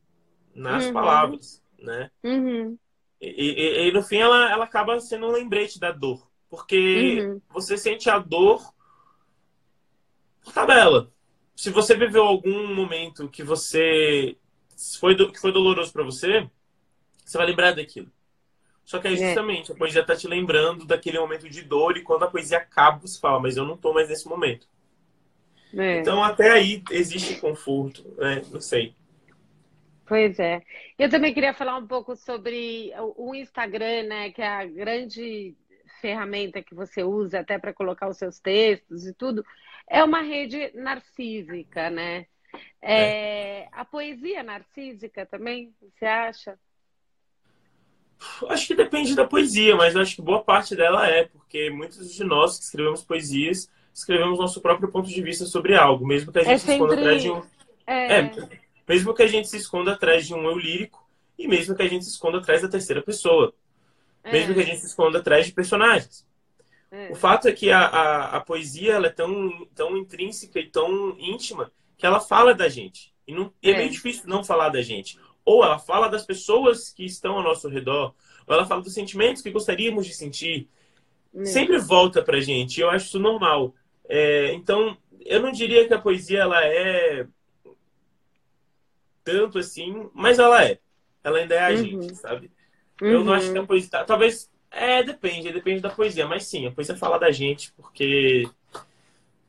nas 0.56 0.86
uhum. 0.86 0.94
palavras 0.94 1.59
né? 1.82 2.12
Uhum. 2.24 2.78
E, 3.22 3.28
e, 3.28 3.88
e, 3.88 3.92
no 3.92 4.02
fim 4.02 4.18
ela, 4.18 4.52
ela 4.52 4.64
acaba 4.64 5.00
sendo 5.00 5.28
um 5.28 5.32
lembrete 5.32 5.80
da 5.80 5.92
dor. 5.92 6.28
Porque 6.50 7.22
uhum. 7.22 7.42
você 7.50 7.78
sente 7.78 8.10
a 8.10 8.18
dor 8.18 8.62
por 10.44 10.54
tabela. 10.54 11.12
Se 11.56 11.70
você 11.70 11.96
viveu 11.96 12.24
algum 12.24 12.74
momento 12.74 13.30
que 13.30 13.44
você 13.44 14.38
foi, 15.00 15.14
do, 15.16 15.32
que 15.32 15.40
foi 15.40 15.52
doloroso 15.52 15.92
para 15.92 16.04
você, 16.04 16.50
você 17.24 17.38
vai 17.38 17.48
lembrar 17.48 17.74
daquilo. 17.74 18.10
Só 18.84 18.98
que 18.98 19.08
é, 19.08 19.14
é. 19.14 19.16
justamente, 19.16 19.72
é. 19.72 19.76
a 19.76 19.78
poesia 19.78 20.04
tá 20.04 20.16
te 20.16 20.28
lembrando 20.28 20.86
daquele 20.86 21.20
momento 21.20 21.48
de 21.48 21.62
dor 21.62 21.98
e 21.98 22.02
quando 22.02 22.24
a 22.24 22.28
poesia 22.28 22.58
acaba, 22.58 23.00
você 23.00 23.20
fala, 23.20 23.40
mas 23.40 23.56
eu 23.56 23.66
não 23.66 23.78
tô 23.78 23.94
mais 23.94 24.10
nesse 24.10 24.28
momento. 24.28 24.68
É. 25.78 26.00
Então 26.00 26.24
até 26.24 26.50
aí 26.50 26.82
existe 26.90 27.36
conforto, 27.36 28.04
né? 28.18 28.42
Não 28.52 28.60
sei. 28.60 28.96
Pois 30.10 30.40
é. 30.40 30.64
Eu 30.98 31.08
também 31.08 31.36
queria 31.36 31.54
falar 31.54 31.78
um 31.78 31.86
pouco 31.86 32.16
sobre 32.16 32.92
o 33.16 33.36
Instagram, 33.36 34.08
né, 34.08 34.32
que 34.32 34.42
é 34.42 34.48
a 34.48 34.66
grande 34.66 35.56
ferramenta 36.02 36.64
que 36.64 36.74
você 36.74 37.04
usa 37.04 37.42
até 37.42 37.60
para 37.60 37.74
colocar 37.74 38.10
os 38.10 38.18
seus 38.18 38.40
textos 38.40 39.06
e 39.06 39.14
tudo. 39.14 39.46
É 39.88 40.04
uma 40.04 40.22
rede 40.22 40.72
narcísica, 40.74 41.92
né? 41.92 42.26
É, 42.82 43.62
é. 43.62 43.70
A 43.72 43.86
poesia 43.86 44.42
narcísica 44.42 45.28
também, 45.28 45.76
você 45.80 46.06
acha? 46.06 46.58
Acho 48.50 48.68
que 48.68 48.76
depende 48.76 49.16
da 49.16 49.28
poesia, 49.28 49.76
mas 49.76 49.96
acho 49.96 50.16
que 50.16 50.22
boa 50.24 50.44
parte 50.44 50.76
dela 50.76 51.08
é, 51.08 51.26
porque 51.26 51.70
muitos 51.70 52.16
de 52.16 52.24
nós 52.24 52.58
que 52.58 52.64
escrevemos 52.64 53.04
poesias 53.04 53.70
escrevemos 53.94 54.40
nosso 54.40 54.60
próprio 54.60 54.90
ponto 54.90 55.08
de 55.08 55.22
vista 55.22 55.46
sobre 55.46 55.76
algo, 55.76 56.08
mesmo 56.08 56.32
que 56.32 56.40
a 56.40 56.44
gente 56.44 56.54
é 56.54 56.58
sempre... 56.58 56.88
se 56.88 57.00
atrás 57.00 57.22
de 57.22 57.30
um. 57.30 57.44
É... 57.86 58.20
é 58.20 58.69
mesmo 58.90 59.14
que 59.14 59.22
a 59.22 59.28
gente 59.28 59.48
se 59.48 59.56
esconda 59.56 59.94
atrás 59.94 60.26
de 60.26 60.34
um 60.34 60.44
eu 60.46 60.58
lírico 60.58 61.08
e 61.38 61.48
mesmo 61.48 61.76
que 61.76 61.84
a 61.84 61.88
gente 61.88 62.06
se 62.06 62.12
esconda 62.12 62.40
atrás 62.40 62.64
da 62.64 62.68
terceira 62.68 63.04
pessoa. 63.04 63.54
É. 64.24 64.32
Mesmo 64.32 64.56
que 64.56 64.62
a 64.62 64.66
gente 64.66 64.80
se 64.80 64.88
esconda 64.88 65.20
atrás 65.20 65.46
de 65.46 65.52
personagens. 65.54 66.28
É. 66.92 67.12
O 67.12 67.16
fato 67.16 67.48
é 67.48 67.52
que 67.52 67.70
a, 67.70 67.82
a, 67.82 68.38
a 68.38 68.42
poesia 68.42 68.94
ela 68.94 69.06
é 69.06 69.12
tão, 69.12 69.68
tão 69.76 69.96
intrínseca 69.96 70.60
e 70.60 70.68
tão 70.68 71.16
íntima 71.20 71.72
que 72.00 72.06
ela 72.06 72.20
fala 72.20 72.56
da 72.56 72.68
gente. 72.68 73.14
E, 73.28 73.32
não, 73.32 73.54
e 73.62 73.70
é. 73.70 73.74
é 73.74 73.78
meio 73.78 73.92
difícil 73.92 74.24
não 74.26 74.44
falar 74.44 74.70
da 74.70 74.82
gente. 74.82 75.20
Ou 75.46 75.64
ela 75.64 75.78
fala 75.78 76.10
das 76.10 76.26
pessoas 76.26 76.90
que 76.90 77.06
estão 77.06 77.38
ao 77.38 77.44
nosso 77.44 77.70
redor, 77.70 78.16
ou 78.48 78.56
ela 78.56 78.66
fala 78.66 78.82
dos 78.82 78.96
sentimentos 78.96 79.44
que 79.44 79.52
gostaríamos 79.52 80.08
de 80.08 80.16
sentir. 80.16 80.68
É. 81.36 81.46
Sempre 81.46 81.78
volta 81.78 82.24
pra 82.24 82.42
gente. 82.42 82.82
Eu 82.82 82.90
acho 82.90 83.06
isso 83.06 83.20
normal. 83.20 83.76
É, 84.10 84.52
então, 84.56 84.98
eu 85.22 85.40
não 85.40 85.52
diria 85.52 85.88
que 85.88 85.94
a 85.94 86.02
poesia 86.02 86.40
ela 86.40 86.66
é 86.66 87.28
tanto 89.30 89.60
assim, 89.60 90.10
mas 90.14 90.40
ela 90.40 90.64
é. 90.64 90.80
Ela 91.24 91.40
ainda 91.40 91.56
é 91.56 91.68
a 91.68 91.70
uhum. 91.70 91.78
gente, 91.78 92.16
sabe? 92.16 92.52
Uhum. 93.02 93.08
Eu 93.08 93.24
não 93.24 93.34
acho 93.34 93.52
que 93.52 93.58
a 93.58 93.66
poesia. 93.66 93.90
Tá, 93.90 94.04
talvez. 94.04 94.50
É, 94.72 95.02
depende, 95.02 95.52
depende 95.52 95.82
da 95.82 95.90
poesia, 95.90 96.28
mas 96.28 96.46
sim, 96.46 96.68
a 96.68 96.72
poesia 96.72 96.96
fala 96.96 97.20
da 97.20 97.32
gente, 97.32 97.72
porque. 97.74 98.48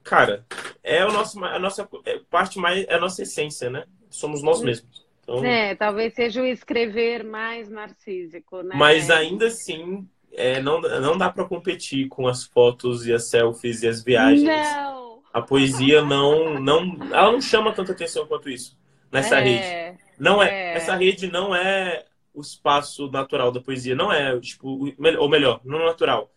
Cara, 0.03 0.45
é 0.83 1.05
o 1.05 1.13
nosso, 1.13 1.43
a 1.45 1.59
nossa 1.59 1.89
é 2.07 2.21
parte 2.31 2.59
mais. 2.59 2.87
É 2.89 2.95
a 2.95 3.01
nossa 3.01 3.23
essência, 3.23 3.71
né? 3.71 3.85
Somos 4.09 4.43
nós 4.43 4.63
mesmos. 4.63 5.07
Então, 5.23 5.45
é, 5.45 5.75
talvez 5.75 6.15
seja 6.15 6.43
o 6.43 6.47
escrever 6.47 7.23
mais 7.23 7.69
narcísico, 7.69 8.63
né? 8.63 8.75
Mas 8.75 9.11
ainda 9.11 9.47
assim, 9.47 10.09
é, 10.33 10.61
não, 10.61 10.81
não 10.81 11.17
dá 11.17 11.31
para 11.31 11.45
competir 11.45 12.09
com 12.09 12.27
as 12.27 12.45
fotos 12.45 13.07
e 13.07 13.13
as 13.13 13.29
selfies 13.29 13.83
e 13.83 13.89
as 13.89 14.03
viagens. 14.03 14.43
Não! 14.43 15.21
A 15.33 15.41
poesia 15.41 16.03
não, 16.03 16.59
não. 16.59 16.97
Ela 17.13 17.31
não 17.31 17.41
chama 17.41 17.73
tanta 17.73 17.93
atenção 17.93 18.27
quanto 18.27 18.51
isso 18.51 18.81
nessa 19.11 19.39
é, 19.39 19.41
rede. 19.41 20.01
Não 20.19 20.43
é, 20.43 20.51
é, 20.51 20.77
essa 20.77 20.95
rede 20.97 21.31
não 21.31 21.55
é 21.55 22.05
o 22.33 22.41
espaço 22.41 23.11
natural 23.11 23.51
da 23.51 23.61
poesia, 23.61 23.95
não 23.95 24.13
é, 24.13 24.39
tipo, 24.41 24.95
ou 25.19 25.29
melhor, 25.29 25.61
não 25.65 25.85
natural. 25.85 26.31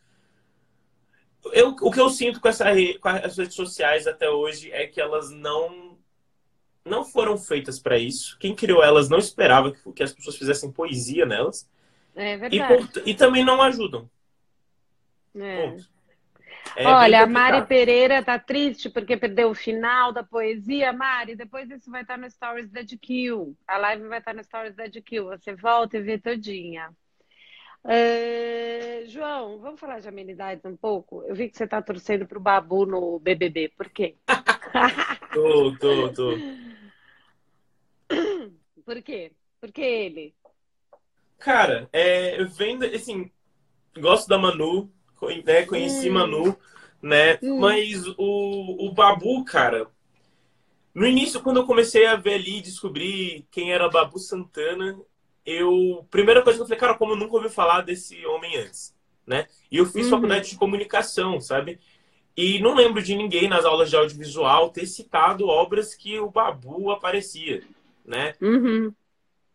Eu, 1.52 1.76
o 1.82 1.92
que 1.92 2.00
eu 2.00 2.10
sinto 2.10 2.40
com, 2.40 2.48
essa 2.48 2.72
rede, 2.72 2.98
com 3.00 3.10
as 3.10 3.38
redes 3.38 3.56
sociais 3.56 4.08
até 4.08 4.30
hoje 4.30 4.72
é 4.72 4.88
que 4.88 5.02
elas 5.02 5.30
não 5.30 5.94
não 6.86 7.06
foram 7.06 7.38
feitas 7.38 7.80
para 7.80 7.98
isso. 7.98 8.38
Quem 8.40 8.54
criou 8.54 8.84
elas 8.84 9.08
não 9.08 9.18
esperava 9.18 9.72
que, 9.72 9.92
que, 9.94 10.04
as 10.04 10.12
pessoas 10.12 10.36
fizessem 10.36 10.72
poesia 10.72 11.26
nelas. 11.26 11.70
É 12.14 12.36
verdade. 12.36 13.02
E, 13.06 13.12
e 13.12 13.16
também 13.16 13.46
não 13.46 13.62
ajudam. 13.62 14.10
É. 15.36 15.70
Ponto. 15.70 15.93
É 16.76 16.88
Olha, 16.88 17.24
a 17.24 17.28
Mari 17.28 17.66
Pereira 17.68 18.24
tá 18.24 18.40
triste 18.40 18.90
porque 18.90 19.16
perdeu 19.16 19.50
o 19.50 19.56
final 19.56 20.12
da 20.12 20.24
poesia. 20.24 20.92
Mari, 20.92 21.36
depois 21.36 21.70
isso 21.70 21.92
vai 21.92 22.02
estar 22.02 22.18
no 22.18 22.30
Stories 22.30 22.72
da 22.72 22.82
GQ. 22.82 23.54
A 23.68 23.78
live 23.78 24.08
vai 24.08 24.20
estar 24.20 24.34
no 24.34 24.44
Stories 24.44 24.76
da 24.76 24.88
GQ. 24.88 25.22
Você 25.22 25.54
volta 25.56 25.98
e 25.98 26.02
vê 26.02 26.18
todinha. 26.18 26.90
É, 27.86 29.04
João, 29.08 29.60
vamos 29.60 29.80
falar 29.80 30.00
de 30.00 30.08
amenidades 30.08 30.64
um 30.64 30.76
pouco? 30.76 31.22
Eu 31.24 31.36
vi 31.36 31.50
que 31.50 31.58
você 31.58 31.66
está 31.66 31.82
torcendo 31.82 32.26
para 32.26 32.38
o 32.38 32.42
Babu 32.42 32.86
no 32.86 33.20
BBB. 33.20 33.70
Por 33.70 33.90
quê? 33.90 34.16
tô, 35.34 35.78
tô, 35.78 36.14
tô. 36.14 36.38
Por 38.86 39.02
quê? 39.02 39.32
Por 39.62 39.72
que 39.72 39.82
ele? 39.82 40.36
Cara, 41.40 41.90
é, 41.92 42.40
eu 42.40 42.48
vendo, 42.50 42.86
assim, 42.86 43.32
gosto 43.98 44.28
da 44.28 44.38
Manu, 44.38 44.92
né? 45.44 45.66
Conheci 45.66 46.10
hum. 46.10 46.14
Manu, 46.14 46.58
né? 47.02 47.38
Hum. 47.42 47.60
Mas 47.60 48.08
o, 48.18 48.88
o 48.88 48.92
Babu, 48.94 49.44
cara, 49.44 49.88
no 50.94 51.06
início, 51.06 51.42
quando 51.42 51.58
eu 51.58 51.66
comecei 51.66 52.06
a 52.06 52.16
ver 52.16 52.36
ali, 52.36 52.62
descobrir 52.62 53.48
quem 53.50 53.74
era 53.74 53.90
Babu 53.90 54.20
Santana, 54.20 54.98
eu. 55.46 56.06
Primeira 56.12 56.42
coisa 56.42 56.58
que 56.58 56.62
eu 56.62 56.68
falei, 56.68 56.80
cara, 56.80 56.94
como 56.94 57.14
eu 57.14 57.18
nunca 57.18 57.36
ouvi 57.36 57.50
falar 57.50 57.82
desse 57.82 58.24
homem 58.26 58.58
antes, 58.58 58.96
né? 59.26 59.48
E 59.72 59.78
eu 59.78 59.86
fiz 59.86 60.06
uhum. 60.06 60.12
faculdade 60.12 60.52
de 60.52 60.58
comunicação, 60.58 61.42
sabe? 61.42 61.80
E 62.38 62.60
não 62.60 62.76
lembro 62.76 63.02
de 63.02 63.16
ninguém 63.16 63.48
nas 63.48 63.66
aulas 63.66 63.90
de 63.90 63.96
audiovisual 63.96 64.70
ter 64.70 64.86
citado 64.86 65.48
obras 65.48 65.94
que 65.96 66.20
o 66.20 66.30
Babu 66.30 66.92
aparecia, 66.92 67.64
né? 68.06 68.34
Uhum. 68.42 68.94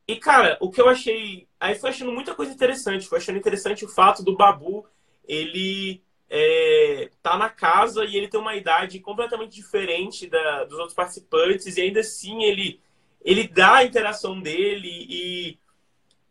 E, 0.06 0.16
cara, 0.16 0.56
o 0.60 0.70
que 0.70 0.80
eu 0.80 0.88
achei. 0.88 1.46
Aí 1.60 1.74
foi 1.74 1.90
achando 1.90 2.12
muita 2.12 2.34
coisa 2.34 2.52
interessante. 2.52 3.06
Foi 3.06 3.18
achando 3.18 3.38
interessante 3.38 3.84
o 3.84 3.88
fato 3.88 4.24
do 4.24 4.36
Babu 4.36 4.86
ele 5.28 6.02
é, 6.28 7.10
tá 7.22 7.36
na 7.36 7.48
casa 7.48 8.04
e 8.04 8.16
ele 8.16 8.28
tem 8.28 8.40
uma 8.40 8.56
idade 8.56 8.98
completamente 8.98 9.54
diferente 9.54 10.26
da, 10.26 10.64
dos 10.64 10.78
outros 10.78 10.94
participantes, 10.94 11.76
e 11.76 11.82
ainda 11.82 12.00
assim 12.00 12.42
ele, 12.42 12.80
ele 13.22 13.46
dá 13.46 13.76
a 13.76 13.84
interação 13.84 14.40
dele 14.40 15.06
e 15.08 15.58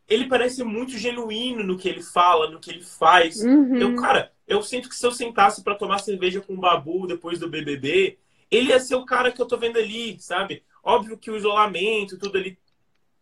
ele 0.07 0.27
parece 0.27 0.63
muito 0.63 0.97
genuíno 0.97 1.63
no 1.63 1.77
que 1.77 1.87
ele 1.87 2.01
fala, 2.01 2.49
no 2.49 2.59
que 2.59 2.71
ele 2.71 2.83
faz. 2.83 3.41
Uhum. 3.43 3.75
Eu, 3.75 3.95
cara, 3.95 4.31
eu 4.47 4.61
sinto 4.61 4.87
que 4.87 4.95
se 4.95 5.05
eu 5.05 5.11
sentasse 5.11 5.63
para 5.63 5.75
tomar 5.75 5.99
cerveja 5.99 6.41
com 6.41 6.53
o 6.53 6.59
Babu 6.59 7.05
depois 7.05 7.39
do 7.39 7.49
BBB, 7.49 8.17
ele 8.49 8.69
ia 8.69 8.79
ser 8.79 8.95
o 8.95 9.05
cara 9.05 9.31
que 9.31 9.41
eu 9.41 9.45
tô 9.45 9.57
vendo 9.57 9.77
ali, 9.77 10.17
sabe? 10.19 10.63
Óbvio 10.81 11.17
que 11.17 11.29
o 11.29 11.35
isolamento, 11.35 12.17
tudo 12.17 12.37
ali 12.37 12.57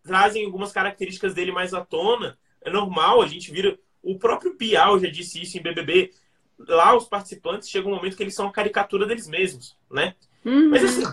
trazem 0.04 0.46
algumas 0.46 0.72
características 0.72 1.34
dele 1.34 1.52
mais 1.52 1.74
à 1.74 1.84
tona. 1.84 2.38
É 2.62 2.70
normal, 2.70 3.22
a 3.22 3.28
gente 3.28 3.52
vira. 3.52 3.78
O 4.06 4.20
próprio 4.20 4.56
Bial 4.56 5.00
já 5.00 5.10
disse 5.10 5.42
isso 5.42 5.58
em 5.58 5.62
BBB. 5.62 6.12
Lá, 6.60 6.96
os 6.96 7.06
participantes 7.06 7.70
chegam 7.70 7.92
um 7.92 7.96
momento 7.96 8.16
que 8.16 8.24
eles 8.24 8.36
são 8.36 8.48
a 8.48 8.52
caricatura 8.52 9.06
deles 9.06 9.28
mesmos, 9.28 9.76
né? 9.92 10.16
Uhum. 10.46 10.70
Mas 10.70 10.84
assim, 10.84 11.04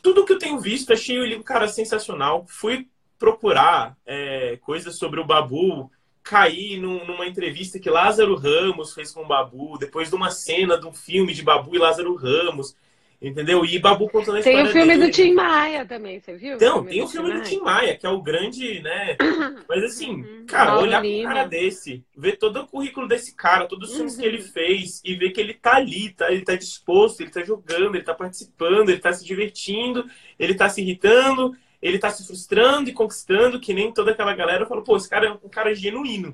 tudo 0.00 0.24
que 0.24 0.32
eu 0.32 0.38
tenho 0.38 0.60
visto, 0.60 0.92
achei 0.92 1.16
ele 1.16 1.36
um 1.36 1.42
cara 1.42 1.66
sensacional. 1.66 2.46
Fui 2.48 2.88
procurar 3.18 3.96
é, 4.06 4.56
coisas 4.62 4.96
sobre 4.96 5.18
o 5.18 5.24
Babu, 5.24 5.90
caí 6.22 6.78
num, 6.78 7.04
numa 7.04 7.26
entrevista 7.26 7.78
que 7.78 7.90
Lázaro 7.90 8.36
Ramos 8.36 8.94
fez 8.94 9.10
com 9.10 9.22
o 9.22 9.26
Babu, 9.26 9.76
depois 9.78 10.08
de 10.08 10.14
uma 10.14 10.30
cena 10.30 10.78
de 10.78 10.86
um 10.86 10.92
filme 10.92 11.34
de 11.34 11.42
Babu 11.42 11.74
e 11.74 11.78
Lázaro 11.78 12.14
Ramos. 12.14 12.76
Entendeu? 13.20 13.64
E 13.64 13.78
Babu 13.78 14.10
contando 14.10 14.36
a 14.36 14.42
tem 14.42 14.52
história 14.52 14.62
Tem 14.62 14.68
o 14.68 14.72
filme 14.72 14.98
dele. 14.98 15.06
do 15.06 15.12
Tim 15.12 15.32
Maia 15.32 15.86
também, 15.86 16.20
você 16.20 16.34
viu? 16.34 16.56
Então, 16.56 16.84
tem 16.84 17.02
o 17.02 17.08
filme 17.08 17.32
do 17.32 17.42
Tim 17.42 17.60
Maia, 17.60 17.96
que 17.96 18.06
é 18.06 18.10
o 18.10 18.20
grande, 18.20 18.80
né? 18.82 19.16
Mas 19.66 19.84
assim, 19.84 20.22
uhum. 20.22 20.44
cara, 20.46 20.72
Paulo 20.72 20.86
olhar 20.86 21.02
Lima. 21.02 21.30
um 21.30 21.32
cara 21.32 21.48
desse, 21.48 22.04
ver 22.14 22.36
todo 22.36 22.60
o 22.60 22.66
currículo 22.66 23.08
desse 23.08 23.34
cara, 23.34 23.66
todos 23.66 23.88
os 23.88 23.96
filmes 23.96 24.14
uhum. 24.14 24.20
que 24.20 24.26
ele 24.26 24.42
fez, 24.42 25.00
e 25.02 25.14
ver 25.14 25.30
que 25.30 25.40
ele 25.40 25.54
tá 25.54 25.76
ali, 25.76 26.10
tá, 26.10 26.30
ele 26.30 26.42
tá 26.42 26.54
disposto, 26.54 27.20
ele 27.20 27.30
tá 27.30 27.42
jogando, 27.42 27.94
ele 27.94 28.04
tá 28.04 28.14
participando, 28.14 28.90
ele 28.90 29.00
tá 29.00 29.12
se 29.12 29.24
divertindo, 29.24 30.04
ele 30.38 30.54
tá 30.54 30.68
se 30.68 30.82
irritando, 30.82 31.56
ele 31.80 31.98
tá 31.98 32.10
se 32.10 32.26
frustrando 32.26 32.90
e 32.90 32.92
conquistando, 32.92 33.58
que 33.58 33.72
nem 33.72 33.92
toda 33.92 34.10
aquela 34.10 34.34
galera. 34.34 34.64
Eu 34.64 34.68
falo, 34.68 34.82
pô, 34.82 34.94
esse 34.96 35.08
cara 35.08 35.26
é 35.26 35.32
um 35.32 35.48
cara 35.48 35.74
genuíno. 35.74 36.32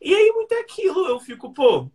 E 0.00 0.14
aí, 0.14 0.32
muito 0.32 0.52
é 0.54 0.60
aquilo, 0.60 1.06
eu 1.06 1.20
fico, 1.20 1.52
pô, 1.52 1.90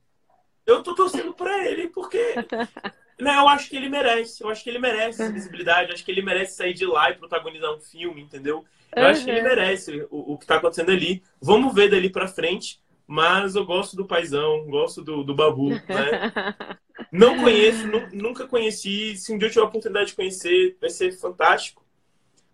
eu 0.64 0.84
tô 0.84 0.94
torcendo 0.94 1.34
pra 1.34 1.68
ele, 1.68 1.88
porque 1.88 2.20
Não, 3.20 3.34
eu 3.34 3.48
acho 3.48 3.70
que 3.70 3.76
ele 3.76 3.90
merece. 3.90 4.44
Eu 4.44 4.50
acho 4.50 4.64
que 4.64 4.70
ele 4.70 4.80
merece 4.80 5.22
essa 5.22 5.32
visibilidade. 5.32 5.90
Eu 5.90 5.94
acho 5.94 6.04
que 6.04 6.12
ele 6.12 6.22
merece 6.22 6.56
sair 6.56 6.74
de 6.74 6.86
lá 6.86 7.10
e 7.10 7.16
protagonizar 7.16 7.74
um 7.74 7.80
filme, 7.80 8.22
entendeu? 8.22 8.66
Eu 8.96 9.04
uhum. 9.04 9.10
acho 9.10 9.24
que 9.24 9.30
ele 9.30 9.42
merece 9.42 10.06
o, 10.12 10.34
o 10.34 10.38
que 10.38 10.46
tá 10.46 10.58
acontecendo 10.58 10.92
ali. 10.92 11.24
Vamos 11.42 11.74
ver 11.74 11.90
dali 11.90 12.10
pra 12.10 12.28
frente. 12.28 12.82
Mas 13.08 13.56
eu 13.56 13.64
gosto 13.66 13.96
do 13.96 14.06
paizão, 14.06 14.66
gosto 14.66 15.02
do, 15.04 15.24
do 15.24 15.36
Babu, 15.36 15.70
né? 15.70 15.80
Não 17.12 17.38
conheço, 17.38 17.86
nunca 18.12 18.48
conheci. 18.48 19.16
Se 19.16 19.32
um 19.32 19.38
dia 19.38 19.48
eu 19.48 19.52
tiver 19.52 19.62
a 19.62 19.68
oportunidade 19.68 20.08
de 20.08 20.16
conhecer, 20.16 20.76
vai 20.82 20.90
ser 20.90 21.12
fantástico. 21.12 21.86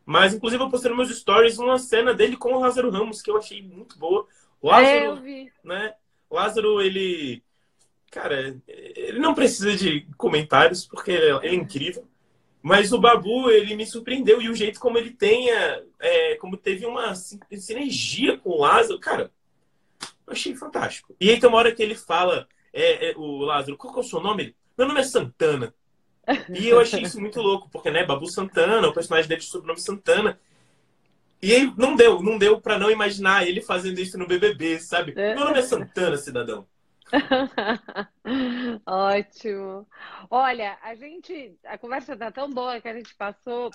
Mas, 0.06 0.34
inclusive, 0.34 0.62
eu 0.62 0.70
postei 0.70 0.92
nos 0.92 1.08
meus 1.08 1.18
stories 1.18 1.58
uma 1.58 1.80
cena 1.80 2.14
dele 2.14 2.36
com 2.36 2.54
o 2.54 2.60
Lázaro 2.60 2.90
Ramos, 2.90 3.22
que 3.22 3.32
eu 3.32 3.38
achei 3.38 3.62
muito 3.62 3.98
boa. 3.98 4.28
O 4.60 4.68
Lázaro, 4.68 4.88
é, 4.88 5.08
eu 5.08 5.16
vi. 5.22 5.52
né? 5.64 5.94
O 6.30 6.36
Lázaro, 6.36 6.82
ele 6.82 7.42
cara, 8.12 8.58
ele 9.12 9.20
não 9.20 9.34
precisa 9.34 9.76
de 9.76 10.08
comentários, 10.18 10.86
porque 10.86 11.12
ele 11.12 11.48
é, 11.48 11.54
incrível. 11.54 12.08
Mas 12.62 12.94
o 12.94 13.00
Babu, 13.00 13.50
ele 13.50 13.76
me 13.76 13.86
surpreendeu. 13.86 14.42
E 14.42 14.50
o 14.50 14.56
jeito 14.56 14.80
como 14.80 14.98
ele 14.98 15.12
tenha, 15.12 15.84
é, 16.00 16.36
como 16.36 16.56
teve 16.56 16.86
uma 16.86 17.14
sinergia 17.16 18.38
com 18.38 18.52
o 18.52 18.62
Lázaro, 18.62 19.00
cara, 19.00 19.32
eu 20.26 20.34
achei 20.34 20.56
fantástico. 20.56 21.14
E 21.20 21.30
aí 21.30 21.40
tem 21.40 21.50
uma 21.50 21.58
hora 21.58 21.74
que 21.74 21.84
ele 21.84 21.96
fala, 21.96 22.48
é, 22.72 23.10
é, 23.10 23.18
o 23.18 23.40
Lázaro, 23.40 23.76
qual 23.76 23.94
que 23.94 24.00
é 24.00 24.04
o 24.04 24.06
seu 24.06 24.22
nome? 24.22 24.56
Meu 24.78 24.88
nome 24.88 25.02
é 25.02 25.04
Santana. 25.04 25.74
E 26.50 26.70
eu 26.70 26.80
achei 26.80 27.02
isso 27.02 27.20
muito 27.20 27.42
louco, 27.42 27.68
porque, 27.70 27.90
né, 27.90 28.06
Babu 28.06 28.28
Santana, 28.30 28.88
o 28.88 28.94
personagem 28.94 29.28
dele 29.28 29.42
de 29.42 29.48
sobrenome 29.48 29.82
Santana. 29.82 30.40
E 31.42 31.52
aí 31.52 31.74
não 31.76 31.96
deu, 31.96 32.22
não 32.22 32.38
deu 32.38 32.62
para 32.62 32.78
não 32.78 32.92
imaginar 32.92 33.46
ele 33.46 33.60
fazendo 33.60 34.00
isso 34.00 34.18
no 34.18 34.28
BBB, 34.28 34.80
sabe? 34.80 35.14
Meu 35.16 35.44
nome 35.44 35.58
é 35.58 35.62
Santana, 35.64 36.16
cidadão. 36.16 36.68
Ótimo. 38.86 39.88
Olha, 40.30 40.78
a 40.82 40.96
gente, 40.96 41.58
a 41.66 41.78
conversa 41.78 42.16
tá 42.16 42.32
tão 42.32 42.50
boa 42.50 42.80
que 42.80 42.88
a 42.88 42.94
gente 42.94 43.14
passou 43.16 43.70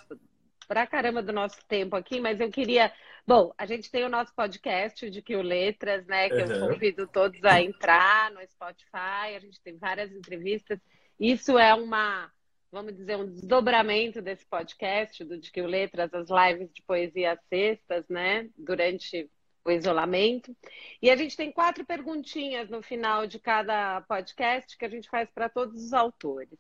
pra 0.67 0.87
caramba 0.87 1.23
do 1.23 1.33
nosso 1.33 1.59
tempo 1.67 1.97
aqui, 1.97 2.21
mas 2.21 2.41
eu 2.41 2.51
queria. 2.51 2.93
Bom, 3.27 3.53
a 3.59 3.67
gente 3.67 3.91
tem 3.91 4.05
o 4.05 4.09
nosso 4.09 4.35
podcast 4.35 5.09
de 5.11 5.23
Que 5.23 5.37
o 5.37 5.43
Letras, 5.43 6.07
né? 6.07 6.29
Que 6.29 6.43
uhum. 6.43 6.53
eu 6.53 6.69
convido 6.69 7.07
todos 7.07 7.43
a 7.45 7.61
entrar 7.61 8.31
no 8.31 8.41
Spotify. 8.47 9.35
A 9.37 9.41
gente 9.41 9.61
tem 9.61 9.77
várias 9.77 10.13
entrevistas. 10.13 10.79
Isso 11.19 11.59
é 11.59 11.75
uma, 11.75 12.31
vamos 12.71 12.95
dizer, 12.95 13.17
um 13.17 13.27
desdobramento 13.27 14.23
desse 14.23 14.47
podcast 14.47 15.25
do 15.25 15.39
De 15.39 15.51
Que 15.51 15.61
o 15.61 15.67
Letras, 15.67 16.13
as 16.15 16.29
lives 16.29 16.73
de 16.73 16.83
poesia 16.83 17.39
sextas, 17.49 18.05
né? 18.09 18.49
Durante 18.57 19.31
o 19.67 19.73
isolamento. 19.73 20.57
E 21.03 21.11
a 21.11 21.17
gente 21.17 21.37
tem 21.37 21.53
quatro 21.53 21.85
perguntinhas 21.85 22.69
no 22.71 22.83
final 22.83 23.27
de 23.27 23.39
cada 23.39 24.01
podcast 24.03 24.77
que 24.77 24.85
a 24.85 24.89
gente 24.89 25.09
faz 25.09 25.29
para 25.31 25.49
todos 25.49 25.83
os 25.85 25.93
autores. 25.93 26.59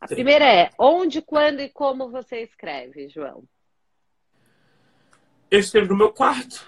A 0.00 0.06
Sim. 0.06 0.14
primeira 0.14 0.44
é: 0.44 0.70
onde, 0.78 1.20
quando 1.20 1.60
e 1.60 1.68
como 1.68 2.10
você 2.10 2.42
escreve, 2.42 3.08
João? 3.08 3.44
Eu 5.50 5.58
escrevo 5.58 5.88
no 5.88 5.96
meu 5.96 6.12
quarto, 6.12 6.66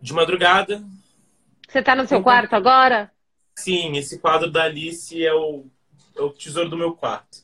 de 0.00 0.12
madrugada. 0.12 0.82
Você 1.68 1.80
está 1.80 1.94
no 1.94 2.06
seu 2.06 2.18
então, 2.18 2.22
quarto 2.22 2.54
agora? 2.54 3.10
Sim, 3.56 3.96
esse 3.96 4.18
quadro 4.18 4.50
da 4.50 4.64
Alice 4.64 5.24
é 5.24 5.34
o, 5.34 5.66
é 6.16 6.20
o 6.20 6.30
tesouro 6.30 6.68
do 6.70 6.76
meu 6.76 6.94
quarto. 6.94 7.42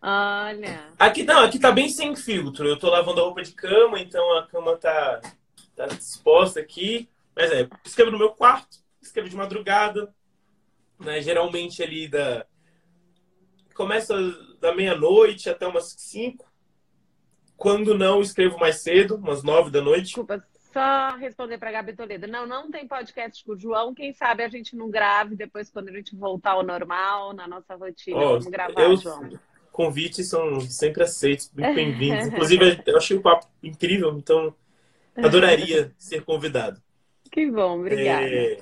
Olha. 0.00 0.88
Aqui 0.98 1.22
não, 1.22 1.44
aqui 1.44 1.58
tá 1.58 1.70
bem 1.70 1.88
sem 1.88 2.16
filtro. 2.16 2.66
Eu 2.66 2.78
tô 2.78 2.90
lavando 2.90 3.20
a 3.20 3.24
roupa 3.24 3.42
de 3.42 3.52
cama, 3.52 4.00
então 4.00 4.36
a 4.36 4.46
cama 4.46 4.76
tá 4.76 5.20
tá 5.76 5.86
disposta 5.86 6.60
aqui. 6.60 7.08
Mas 7.34 7.50
é, 7.50 7.68
escrevo 7.84 8.10
no 8.10 8.18
meu 8.18 8.30
quarto, 8.30 8.78
escrevo 9.00 9.28
de 9.28 9.36
madrugada, 9.36 10.14
né? 10.98 11.20
Geralmente 11.20 11.82
ali 11.82 12.08
da. 12.08 12.46
Começa 13.74 14.14
da 14.60 14.74
meia-noite 14.74 15.48
até 15.48 15.66
umas 15.66 15.94
cinco. 15.98 16.50
Quando 17.56 17.96
não, 17.96 18.20
escrevo 18.20 18.58
mais 18.58 18.82
cedo, 18.82 19.16
umas 19.16 19.42
nove 19.42 19.70
da 19.70 19.80
noite. 19.80 20.06
Desculpa, 20.06 20.44
só 20.72 21.16
responder 21.16 21.58
para 21.58 21.70
Gabi 21.70 21.94
Toledo. 21.94 22.26
Não, 22.26 22.46
não 22.46 22.70
tem 22.70 22.86
podcast 22.86 23.44
com 23.44 23.52
o 23.52 23.58
João. 23.58 23.94
Quem 23.94 24.12
sabe 24.12 24.42
a 24.42 24.48
gente 24.48 24.74
não 24.74 24.90
grave 24.90 25.36
depois 25.36 25.70
quando 25.70 25.88
a 25.88 25.92
gente 25.92 26.16
voltar 26.16 26.52
ao 26.52 26.62
normal, 26.62 27.32
na 27.32 27.46
nossa 27.46 27.74
rotina. 27.74 28.16
Oh, 28.16 28.28
Vamos 28.30 28.46
gravar, 28.46 28.80
eu, 28.82 28.96
João. 28.96 29.38
Convites 29.70 30.28
são 30.28 30.60
sempre 30.60 31.02
aceitos, 31.02 31.48
bem-vindos. 31.48 32.26
Inclusive, 32.28 32.82
eu 32.84 32.96
achei 32.96 33.16
o 33.16 33.22
papo 33.22 33.46
incrível, 33.62 34.16
então 34.16 34.54
Adoraria 35.22 35.92
ser 35.98 36.24
convidado. 36.24 36.80
Que 37.30 37.50
bom, 37.50 37.80
obrigada. 37.80 38.26
É, 38.26 38.58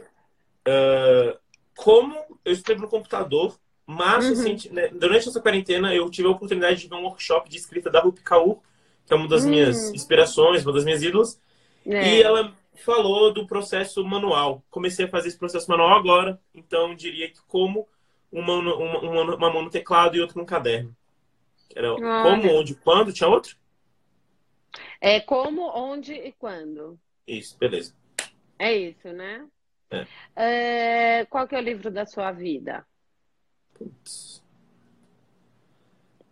uh, 0.68 1.38
como 1.76 2.14
eu 2.44 2.52
escrevo 2.52 2.82
no 2.82 2.88
computador, 2.88 3.58
mas 3.86 4.26
uhum. 4.26 4.32
assim, 4.32 4.68
né, 4.70 4.88
durante 4.88 5.28
essa 5.28 5.40
quarentena 5.40 5.94
eu 5.94 6.08
tive 6.10 6.28
a 6.28 6.30
oportunidade 6.30 6.80
de 6.80 6.88
ver 6.88 6.94
um 6.94 7.04
workshop 7.04 7.48
de 7.48 7.56
escrita 7.56 7.90
da 7.90 8.00
Rupi 8.00 8.22
Kaur, 8.22 8.58
que 9.06 9.12
é 9.12 9.16
uma 9.16 9.26
das 9.26 9.44
uhum. 9.44 9.50
minhas 9.50 9.90
inspirações, 9.90 10.64
uma 10.64 10.72
das 10.72 10.84
minhas 10.84 11.02
ídolas. 11.02 11.40
É. 11.84 12.18
E 12.18 12.22
ela 12.22 12.52
falou 12.84 13.32
do 13.32 13.46
processo 13.46 14.04
manual. 14.04 14.62
Comecei 14.70 15.06
a 15.06 15.08
fazer 15.08 15.28
esse 15.28 15.38
processo 15.38 15.70
manual 15.70 15.98
agora, 15.98 16.40
então 16.54 16.94
diria 16.94 17.28
que 17.28 17.40
como 17.48 17.88
uma, 18.30 18.54
uma, 18.54 18.76
uma, 18.76 19.36
uma 19.36 19.52
mão 19.52 19.62
no 19.62 19.70
teclado 19.70 20.16
e 20.16 20.20
outra 20.20 20.40
no 20.40 20.46
caderno. 20.46 20.94
Era 21.74 21.94
como, 21.94 22.52
onde, 22.52 22.74
quando? 22.74 23.12
Tinha 23.12 23.28
outro? 23.28 23.56
É 25.00 25.20
como, 25.20 25.62
onde 25.74 26.12
e 26.12 26.32
quando. 26.32 26.98
Isso, 27.26 27.56
beleza. 27.58 27.94
É 28.58 28.76
isso, 28.76 29.08
né? 29.12 29.46
É. 29.90 30.06
É, 30.36 31.24
qual 31.26 31.48
que 31.48 31.54
é 31.54 31.58
o 31.58 31.62
livro 31.62 31.90
da 31.90 32.04
sua 32.04 32.30
vida? 32.30 32.84
Putz. 33.74 34.42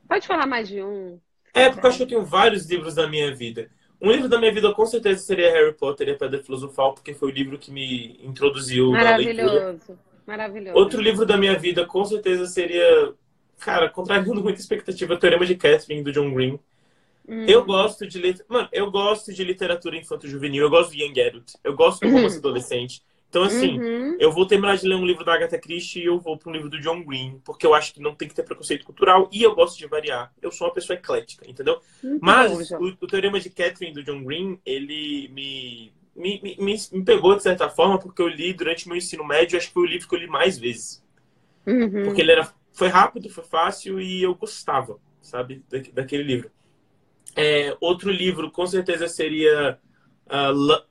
Pode 0.06 0.26
falar 0.26 0.46
mais 0.46 0.68
de 0.68 0.82
um. 0.82 1.18
É, 1.54 1.70
porque 1.70 1.86
eu 1.86 1.88
acho 1.88 1.98
que 1.98 2.04
eu 2.04 2.08
tenho 2.08 2.24
vários 2.24 2.68
livros 2.68 2.94
da 2.94 3.08
minha 3.08 3.34
vida. 3.34 3.70
Um 4.00 4.12
livro 4.12 4.28
da 4.28 4.38
minha 4.38 4.52
vida 4.52 4.72
com 4.72 4.86
certeza 4.86 5.20
seria 5.20 5.50
Harry 5.50 5.72
Potter 5.74 6.08
e 6.08 6.10
a 6.12 6.16
Pedra 6.16 6.42
Filosofal, 6.42 6.94
porque 6.94 7.14
foi 7.14 7.30
o 7.30 7.34
livro 7.34 7.58
que 7.58 7.70
me 7.70 8.20
introduziu 8.22 8.92
na 8.92 9.16
leitura. 9.16 9.44
Maravilhoso, 9.44 9.98
maravilhoso. 10.26 10.78
Outro 10.78 11.00
livro 11.00 11.26
da 11.26 11.36
minha 11.36 11.58
vida 11.58 11.84
com 11.84 12.04
certeza 12.04 12.46
seria, 12.46 13.12
cara, 13.58 13.88
contrariando 13.88 14.42
muita 14.42 14.60
expectativa, 14.60 15.14
o 15.14 15.18
Teorema 15.18 15.44
de 15.44 15.56
Catherine, 15.56 16.04
do 16.04 16.12
John 16.12 16.32
Green. 16.32 16.60
Hum. 17.28 17.44
Eu 17.46 17.64
gosto 17.64 18.06
de 18.06 18.18
Mano, 18.48 18.68
eu 18.72 18.90
gosto 18.90 19.32
de 19.34 19.44
literatura 19.44 19.96
infanto-juvenil, 19.96 20.64
eu 20.64 20.70
gosto 20.70 20.92
de 20.92 21.02
Young 21.02 21.20
Adult, 21.20 21.52
eu 21.62 21.76
gosto 21.76 22.00
do 22.00 22.10
romance 22.10 22.38
adolescente. 22.38 23.02
Então, 23.28 23.42
assim, 23.42 23.78
uhum. 23.78 24.16
eu 24.18 24.32
vou 24.32 24.46
terminar 24.46 24.78
de 24.78 24.88
ler 24.88 24.94
um 24.94 25.04
livro 25.04 25.22
da 25.22 25.34
Agatha 25.34 25.58
Christie 25.58 26.00
e 26.00 26.06
eu 26.06 26.18
vou 26.18 26.38
para 26.38 26.48
um 26.48 26.52
livro 26.52 26.70
do 26.70 26.80
John 26.80 27.04
Green, 27.04 27.38
porque 27.44 27.66
eu 27.66 27.74
acho 27.74 27.92
que 27.92 28.00
não 28.00 28.14
tem 28.14 28.26
que 28.26 28.34
ter 28.34 28.42
preconceito 28.42 28.86
cultural 28.86 29.28
e 29.30 29.42
eu 29.42 29.54
gosto 29.54 29.76
de 29.76 29.86
variar. 29.86 30.32
Eu 30.40 30.50
sou 30.50 30.66
uma 30.66 30.72
pessoa 30.72 30.96
eclética, 30.96 31.44
entendeu? 31.46 31.78
Muito 32.02 32.24
Mas 32.24 32.70
o, 32.70 32.96
o, 32.98 33.06
Teorema 33.06 33.38
de 33.38 33.50
Catherine 33.50 33.92
do 33.92 34.02
John 34.02 34.24
Green, 34.24 34.58
ele 34.64 35.28
me, 35.28 35.92
me, 36.16 36.56
me, 36.58 36.76
me, 36.90 37.04
pegou 37.04 37.36
de 37.36 37.42
certa 37.42 37.68
forma, 37.68 37.98
porque 37.98 38.22
eu 38.22 38.28
li 38.28 38.54
durante 38.54 38.88
meu 38.88 38.96
ensino 38.96 39.26
médio, 39.26 39.58
acho 39.58 39.68
que 39.68 39.74
foi 39.74 39.82
o 39.82 39.86
livro 39.86 40.08
que 40.08 40.14
eu 40.14 40.20
li 40.20 40.26
mais 40.26 40.58
vezes. 40.58 41.04
Uhum. 41.66 42.04
Porque 42.04 42.22
ele 42.22 42.32
era, 42.32 42.50
foi 42.72 42.88
rápido, 42.88 43.28
foi 43.28 43.44
fácil 43.44 44.00
e 44.00 44.22
eu 44.22 44.34
gostava, 44.34 44.98
sabe, 45.20 45.62
da, 45.68 45.80
daquele 45.92 46.22
livro. 46.22 46.50
É, 47.40 47.76
outro 47.80 48.10
livro, 48.10 48.50
com 48.50 48.66
certeza, 48.66 49.06
seria 49.06 49.78
uh, 50.26 50.82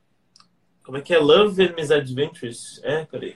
como 0.82 0.98
é 0.98 1.02
que 1.02 1.14
é? 1.14 1.20
Love 1.20 1.62
and 1.62 1.76
Misadventures. 1.76 2.80
É, 2.82 3.04
peraí. 3.04 3.36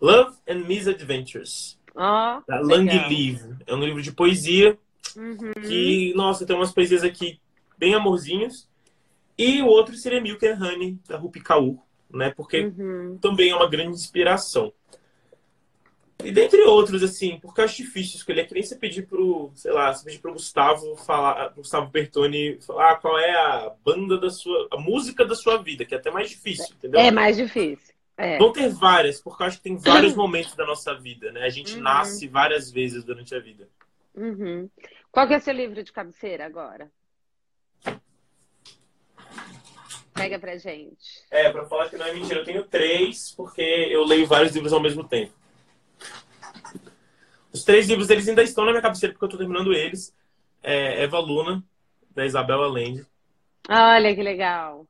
Love 0.00 0.38
and 0.48 0.60
Misadventures. 0.60 1.78
Ah, 1.94 2.42
da 2.48 2.58
Lang 2.60 2.90
Live. 2.90 3.56
É 3.66 3.74
um 3.74 3.84
livro 3.84 4.00
de 4.00 4.12
poesia. 4.12 4.78
Uhum. 5.14 5.52
Que, 5.60 6.14
nossa, 6.14 6.46
tem 6.46 6.56
umas 6.56 6.72
poesias 6.72 7.04
aqui 7.04 7.38
bem 7.76 7.94
amorzinhos. 7.94 8.66
E 9.36 9.60
o 9.60 9.66
outro 9.66 9.94
seria 9.94 10.22
Milk 10.22 10.46
and 10.46 10.58
Honey, 10.58 10.98
da 11.06 11.18
Rupi 11.18 11.40
Kaur, 11.40 11.76
né? 12.10 12.32
Porque 12.34 12.72
uhum. 12.78 13.18
também 13.20 13.50
é 13.50 13.54
uma 13.54 13.68
grande 13.68 13.90
inspiração. 13.90 14.72
E 16.24 16.32
dentre 16.32 16.62
outros, 16.62 17.02
assim, 17.02 17.38
porque 17.40 17.60
eu 17.60 17.64
acho 17.66 17.76
difícil 17.76 18.16
escolher, 18.16 18.40
é 18.40 18.44
que 18.44 18.54
nem 18.54 18.62
você 18.62 18.74
pedir 18.74 19.06
pro, 19.06 19.52
sei 19.54 19.70
lá, 19.70 19.92
você 19.92 20.04
pedir 20.04 20.18
pro 20.18 20.32
Gustavo 20.32 20.96
falar, 20.96 21.50
Gustavo 21.50 21.90
Bertoni 21.90 22.58
falar 22.62 22.96
qual 22.96 23.18
é 23.18 23.30
a 23.32 23.72
banda 23.84 24.18
da 24.18 24.30
sua, 24.30 24.66
a 24.72 24.78
música 24.78 25.24
da 25.24 25.34
sua 25.34 25.58
vida, 25.58 25.84
que 25.84 25.94
é 25.94 25.98
até 25.98 26.10
mais 26.10 26.30
difícil, 26.30 26.74
entendeu? 26.76 27.00
É 27.00 27.10
mais 27.10 27.36
difícil. 27.36 27.94
É. 28.16 28.38
Vão 28.38 28.50
ter 28.50 28.70
várias, 28.70 29.20
porque 29.20 29.42
eu 29.42 29.46
acho 29.46 29.58
que 29.58 29.64
tem 29.64 29.76
vários 29.76 30.14
momentos 30.14 30.54
da 30.54 30.64
nossa 30.64 30.94
vida, 30.94 31.30
né? 31.32 31.42
A 31.42 31.50
gente 31.50 31.74
uhum. 31.76 31.82
nasce 31.82 32.26
várias 32.26 32.72
vezes 32.72 33.04
durante 33.04 33.34
a 33.34 33.38
vida. 33.38 33.68
Uhum. 34.14 34.70
Qual 35.12 35.28
que 35.28 35.34
é 35.34 35.36
o 35.36 35.40
seu 35.40 35.52
livro 35.52 35.82
de 35.84 35.92
cabeceira 35.92 36.46
agora? 36.46 36.90
Pega 40.14 40.38
pra 40.38 40.56
gente. 40.56 41.22
É, 41.30 41.50
pra 41.52 41.66
falar 41.66 41.90
que 41.90 41.98
não 41.98 42.06
é 42.06 42.14
mentira, 42.14 42.40
eu 42.40 42.44
tenho 42.44 42.64
três, 42.64 43.32
porque 43.36 43.60
eu 43.60 44.02
leio 44.02 44.26
vários 44.26 44.54
livros 44.54 44.72
ao 44.72 44.80
mesmo 44.80 45.04
tempo. 45.04 45.34
Os 47.52 47.64
três 47.64 47.88
livros 47.88 48.10
eles 48.10 48.28
ainda 48.28 48.42
estão 48.42 48.64
na 48.64 48.70
minha 48.70 48.82
cabeceira 48.82 49.12
porque 49.12 49.24
eu 49.24 49.28
estou 49.28 49.38
terminando 49.38 49.72
eles. 49.72 50.14
É 50.62 51.02
Eva 51.04 51.18
Luna, 51.18 51.64
da 52.14 52.26
Isabel 52.26 52.62
Allende. 52.62 53.06
Olha 53.68 54.14
que 54.14 54.22
legal. 54.22 54.86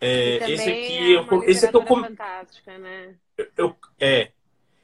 É, 0.00 0.50
esse 0.50 0.70
aqui 0.70 1.14
é 1.14 1.18
eu, 1.18 1.44
esse 1.44 1.66
aqui 1.66 1.76
eu 1.76 1.84
come... 1.84 2.08
né? 2.08 3.14
Eu, 3.36 3.46
eu, 3.56 3.76
é. 3.98 4.32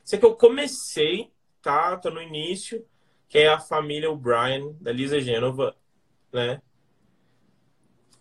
Esse 0.05 0.17
aqui 0.17 0.25
eu 0.25 0.35
comecei, 0.35 1.31
tá? 1.63 1.97
Tá 1.97 2.11
no 2.11 2.23
início, 2.23 2.85
que 3.29 3.39
é 3.39 3.49
a 3.49 3.59
família 3.59 4.11
O'Brien, 4.11 4.77
da 4.81 4.93
Lisa 4.93 5.21
Genova, 5.21 5.75
né? 6.33 6.61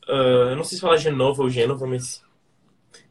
Uh, 0.08 0.50
eu 0.50 0.56
não 0.56 0.64
sei 0.64 0.78
se 0.78 0.82
fala 0.82 0.98
Genova 0.98 1.43
ou 1.43 1.50
Genova, 1.50 1.86
mas 1.86 2.25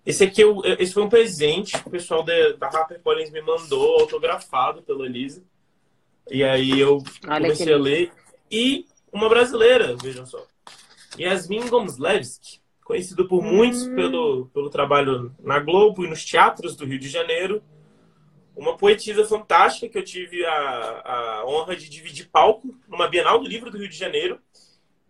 esse 0.07 0.23
aqui 0.25 0.43
eu, 0.43 0.61
esse 0.79 0.93
foi 0.93 1.03
um 1.03 1.09
presente 1.09 1.81
que 1.81 1.89
o 1.89 1.91
pessoal 1.91 2.23
da, 2.23 2.53
da 2.53 2.67
HarperCollins 2.69 3.31
me 3.31 3.41
mandou, 3.41 4.01
autografado 4.01 4.83
pela 4.83 5.07
Elisa. 5.07 5.43
E 6.31 6.45
aí 6.45 6.79
eu 6.79 7.03
Olha 7.27 7.41
comecei 7.41 7.73
a 7.73 7.79
ler. 7.79 8.13
E 8.51 8.87
uma 9.11 9.29
brasileira, 9.29 9.97
vejam 9.97 10.27
só. 10.27 10.47
Yasmin 11.19 11.69
Gomslewski, 11.69 12.61
conhecido 12.85 13.27
por 13.27 13.43
hum. 13.43 13.51
muitos 13.51 13.87
pelo, 13.89 14.47
pelo 14.47 14.69
trabalho 14.69 15.35
na 15.43 15.59
Globo 15.59 16.05
e 16.05 16.09
nos 16.09 16.25
teatros 16.25 16.77
do 16.77 16.85
Rio 16.85 16.99
de 16.99 17.09
Janeiro. 17.09 17.63
Uma 18.55 18.77
poetisa 18.77 19.25
fantástica 19.25 19.89
que 19.89 19.99
eu 19.99 20.05
tive 20.05 20.45
a, 20.45 21.41
a 21.41 21.47
honra 21.47 21.75
de 21.75 21.89
dividir 21.89 22.29
palco 22.31 22.77
numa 22.87 23.09
Bienal 23.09 23.41
do 23.41 23.49
Livro 23.49 23.71
do 23.71 23.79
Rio 23.79 23.89
de 23.89 23.97
Janeiro. 23.97 24.39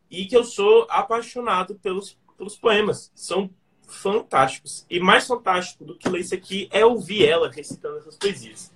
E 0.08 0.26
que 0.26 0.36
eu 0.36 0.44
sou 0.44 0.86
apaixonado 0.88 1.74
pelos, 1.76 2.16
pelos 2.38 2.56
poemas. 2.56 3.10
São 3.14 3.50
fantásticos. 3.88 4.84
E 4.88 5.00
mais 5.00 5.26
fantástico 5.26 5.84
do 5.84 5.96
que 5.96 6.08
ler 6.08 6.20
isso 6.20 6.34
aqui 6.34 6.68
é 6.72 6.84
ouvir 6.84 7.26
ela 7.26 7.50
recitando 7.50 7.98
essas 7.98 8.16
poesias. 8.16 8.72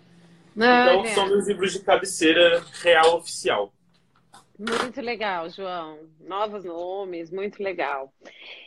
então, 0.54 1.04
é. 1.04 1.14
são 1.14 1.28
meus 1.28 1.46
livros 1.46 1.72
de 1.72 1.80
cabeceira 1.80 2.64
real 2.82 3.16
oficial. 3.16 3.72
Muito 4.58 5.00
legal, 5.00 5.48
João. 5.50 6.00
Novos 6.20 6.64
nomes, 6.64 7.30
muito 7.30 7.62
legal. 7.62 8.12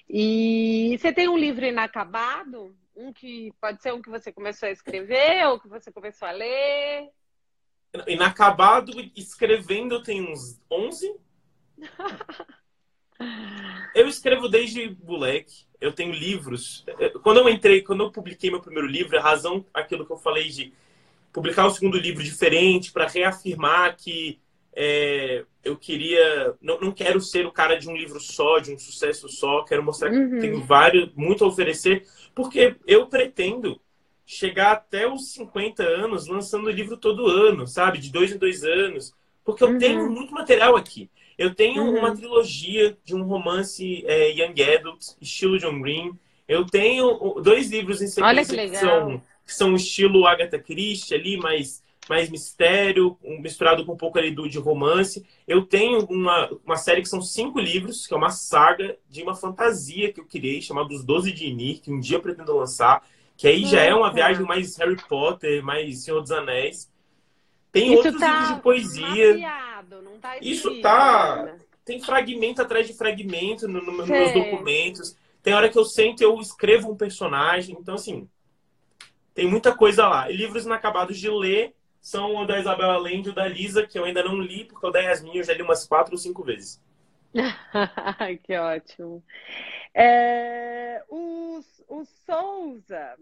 E 0.10 0.98
você 0.98 1.12
tem 1.12 1.28
um 1.28 1.38
livro 1.38 1.66
inacabado? 1.66 2.74
Um 2.96 3.12
que 3.12 3.52
pode 3.60 3.82
ser 3.82 3.94
um 3.94 4.02
que 4.02 4.10
você 4.10 4.32
começou 4.32 4.70
a 4.70 4.72
escrever 4.72 5.46
ou 5.48 5.60
que 5.60 5.68
você 5.68 5.92
começou 5.92 6.28
a 6.28 6.32
ler? 6.32 7.10
Inacabado, 8.08 8.94
escrevendo 9.16 9.96
eu 9.96 10.04
tenho 10.04 10.32
uns 10.32 10.62
11. 10.72 11.14
Eu 13.94 14.08
escrevo 14.08 14.48
desde 14.48 14.96
moleque. 15.04 15.66
Eu 15.80 15.92
tenho 15.92 16.14
livros. 16.14 16.86
Quando 17.24 17.40
eu 17.40 17.50
entrei, 17.50 17.82
quando 17.82 18.04
eu 18.04 18.12
publiquei 18.12 18.52
meu 18.52 18.62
primeiro 18.62 18.88
livro, 18.88 19.18
a 19.18 19.22
razão, 19.22 19.66
aquilo 19.74 20.06
que 20.06 20.12
eu 20.12 20.18
falei 20.18 20.48
de 20.50 20.74
publicar 21.34 21.66
o 21.66 21.72
segundo 21.72 21.98
livro 21.98 22.24
diferente 22.24 22.92
para 22.92 23.08
reafirmar 23.08 23.96
que 23.98 24.40
é, 24.74 25.44
eu 25.64 25.76
queria, 25.78 26.56
não, 26.62 26.80
não 26.80 26.92
quero 26.92 27.20
ser 27.20 27.46
o 27.46 27.52
cara 27.52 27.78
de 27.78 27.90
um 27.90 27.96
livro 27.96 28.20
só, 28.20 28.60
de 28.60 28.74
um 28.74 28.80
sucesso 28.80 29.28
só. 29.30 29.64
Quero 29.64 29.84
mostrar 29.84 30.12
uhum. 30.12 30.30
que 30.30 30.40
tenho 30.40 30.64
vários, 30.64 31.10
muito 31.16 31.44
a 31.44 31.48
oferecer, 31.48 32.06
porque 32.34 32.76
eu 32.88 33.08
pretendo 33.08 33.80
chegar 34.26 34.72
até 34.72 35.12
os 35.12 35.34
50 35.34 35.84
anos 35.84 36.28
lançando 36.28 36.70
livro 36.70 36.96
todo 36.96 37.28
ano, 37.28 37.68
sabe, 37.68 37.98
de 37.98 38.12
dois 38.12 38.32
em 38.32 38.38
dois 38.38 38.64
anos, 38.64 39.14
porque 39.44 39.64
eu 39.64 39.70
uhum. 39.70 39.78
tenho 39.78 40.10
muito 40.10 40.34
material 40.34 40.76
aqui. 40.76 41.10
Eu 41.42 41.56
tenho 41.56 41.82
uhum. 41.82 41.98
uma 41.98 42.16
trilogia 42.16 42.96
de 43.04 43.16
um 43.16 43.24
romance 43.24 44.06
é, 44.06 44.30
Young 44.30 44.62
Adult, 44.62 45.04
estilo 45.20 45.58
John 45.58 45.82
Green. 45.82 46.12
Eu 46.48 46.68
tenho 46.68 47.42
dois 47.42 47.72
livros 47.72 48.00
em 48.00 48.06
sequência 48.06 48.56
que, 48.56 48.70
que, 48.70 48.78
são, 48.78 49.22
que 49.48 49.54
são 49.56 49.76
estilo 49.76 50.28
Agatha 50.28 50.60
Christie 50.60 51.16
ali, 51.16 51.38
mais, 51.38 51.82
mais 52.08 52.30
mistério, 52.30 53.18
misturado 53.40 53.84
com 53.84 53.94
um 53.94 53.98
pouco 53.98 54.20
ali 54.20 54.30
do, 54.30 54.48
de 54.48 54.60
romance. 54.60 55.26
Eu 55.48 55.64
tenho 55.64 56.06
uma, 56.06 56.48
uma 56.64 56.76
série 56.76 57.02
que 57.02 57.10
são 57.10 57.24
cinco 57.24 57.60
livros, 57.60 58.06
que 58.06 58.14
é 58.14 58.18
uma 58.18 58.30
saga 58.30 58.96
de 59.10 59.24
uma 59.24 59.34
fantasia 59.34 60.14
que 60.14 60.20
eu 60.20 60.26
criei, 60.26 60.62
chamada 60.62 60.94
Os 60.94 61.04
Doze 61.04 61.32
de 61.32 61.48
Ymir, 61.48 61.82
que 61.82 61.92
um 61.92 62.00
dia 62.00 62.18
eu 62.18 62.22
pretendo 62.22 62.56
lançar. 62.56 63.04
Que 63.36 63.48
aí 63.48 63.66
já 63.66 63.82
é 63.82 63.96
uma 63.96 64.14
viagem 64.14 64.46
mais 64.46 64.78
Harry 64.78 65.02
Potter, 65.10 65.64
mais 65.64 66.04
Senhor 66.04 66.22
dos 66.22 66.30
Anéis. 66.30 66.91
Tem 67.72 67.88
Isso 67.88 67.96
outros 67.98 68.20
tá 68.20 68.28
livros 68.28 68.56
de 68.56 68.62
poesia. 68.62 69.34
Mapeado, 69.34 70.02
não 70.02 70.20
tá 70.20 70.38
Isso 70.42 70.82
tá. 70.82 71.56
Tem 71.86 72.02
fragmento 72.02 72.62
atrás 72.62 72.86
de 72.88 72.94
fragmento 72.94 73.68
no, 73.68 73.82
no, 73.82 73.92
nos 73.92 74.08
meus 74.08 74.34
documentos. 74.34 75.16
Tem 75.42 75.54
hora 75.54 75.70
que 75.70 75.78
eu 75.78 75.86
sento 75.86 76.22
e 76.22 76.24
eu 76.24 76.40
escrevo 76.40 76.92
um 76.92 76.98
personagem. 76.98 77.76
Então, 77.80 77.96
assim, 77.96 78.30
tem 79.34 79.48
muita 79.48 79.76
coisa 79.76 80.08
lá. 80.08 80.30
E 80.30 80.36
livros 80.36 80.66
inacabados 80.66 81.18
de 81.18 81.30
ler 81.30 81.74
são 82.02 82.36
o 82.36 82.46
da 82.46 82.60
Isabel 82.60 82.92
Allende 82.92 83.30
e 83.30 83.32
o 83.32 83.36
da 83.36 83.48
Lisa, 83.48 83.86
que 83.86 83.98
eu 83.98 84.06
ainda 84.06 84.24
não 84.24 84.40
li, 84.40 84.66
porque 84.66 84.86
o 84.86 84.92
da 84.92 85.00
Yasmin 85.00 85.38
eu 85.38 85.44
já 85.44 85.54
li 85.54 85.62
umas 85.62 85.88
quatro 85.88 86.14
ou 86.14 86.18
cinco 86.18 86.44
vezes. 86.44 86.82
que 88.44 88.58
ótimo. 88.58 89.24
É, 89.94 91.04
o, 91.08 91.62
o 91.88 92.06
Souza 92.26 93.18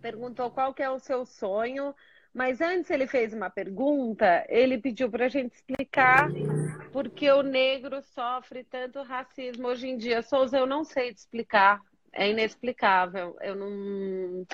perguntou 0.00 0.50
qual 0.50 0.72
que 0.72 0.82
é 0.82 0.90
o 0.90 0.98
seu 0.98 1.26
sonho 1.26 1.94
mas 2.34 2.60
antes 2.60 2.90
ele 2.90 3.06
fez 3.06 3.32
uma 3.32 3.50
pergunta, 3.50 4.44
ele 4.48 4.78
pediu 4.78 5.10
para 5.10 5.26
a 5.26 5.28
gente 5.28 5.54
explicar 5.54 6.28
por 6.92 7.08
que 7.08 7.30
o 7.30 7.42
negro 7.42 8.00
sofre 8.02 8.64
tanto 8.64 9.02
racismo 9.02 9.68
hoje 9.68 9.88
em 9.88 9.96
dia. 9.96 10.22
Souza, 10.22 10.58
eu 10.58 10.66
não 10.66 10.84
sei 10.84 11.12
te 11.12 11.18
explicar, 11.18 11.80
é 12.12 12.30
inexplicável, 12.30 13.36
eu 13.40 13.56
não, 13.56 14.46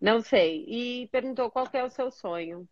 não 0.00 0.20
sei. 0.20 0.64
E 0.68 1.08
perguntou 1.08 1.50
qual 1.50 1.68
é 1.72 1.84
o 1.84 1.90
seu 1.90 2.10
sonho. 2.10 2.68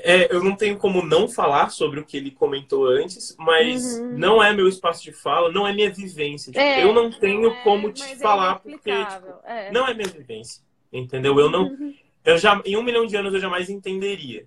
É, 0.00 0.32
eu 0.34 0.42
não 0.42 0.56
tenho 0.56 0.78
como 0.78 1.02
não 1.02 1.28
falar 1.28 1.70
sobre 1.70 2.00
o 2.00 2.04
que 2.04 2.16
ele 2.16 2.30
comentou 2.30 2.86
antes, 2.86 3.34
mas 3.38 3.98
uhum. 3.98 4.18
não 4.18 4.42
é 4.42 4.52
meu 4.52 4.68
espaço 4.68 5.02
de 5.02 5.12
fala, 5.12 5.50
não 5.50 5.66
é 5.66 5.72
minha 5.72 5.90
vivência. 5.90 6.52
Tipo, 6.52 6.62
é, 6.62 6.82
eu 6.82 6.92
não 6.92 7.10
tenho 7.10 7.50
é, 7.50 7.62
como 7.62 7.92
te 7.92 8.02
é 8.02 8.16
falar 8.16 8.60
porque 8.60 9.04
tipo, 9.04 9.26
é. 9.44 9.70
não 9.70 9.86
é 9.86 9.94
minha 9.94 10.08
vivência, 10.08 10.62
entendeu? 10.92 11.38
Eu 11.38 11.50
não, 11.50 11.64
uhum. 11.64 11.94
Eu 12.24 12.38
já 12.38 12.60
em 12.64 12.76
um 12.76 12.82
milhão 12.82 13.06
de 13.06 13.16
anos 13.16 13.34
eu 13.34 13.40
jamais 13.40 13.68
entenderia. 13.68 14.46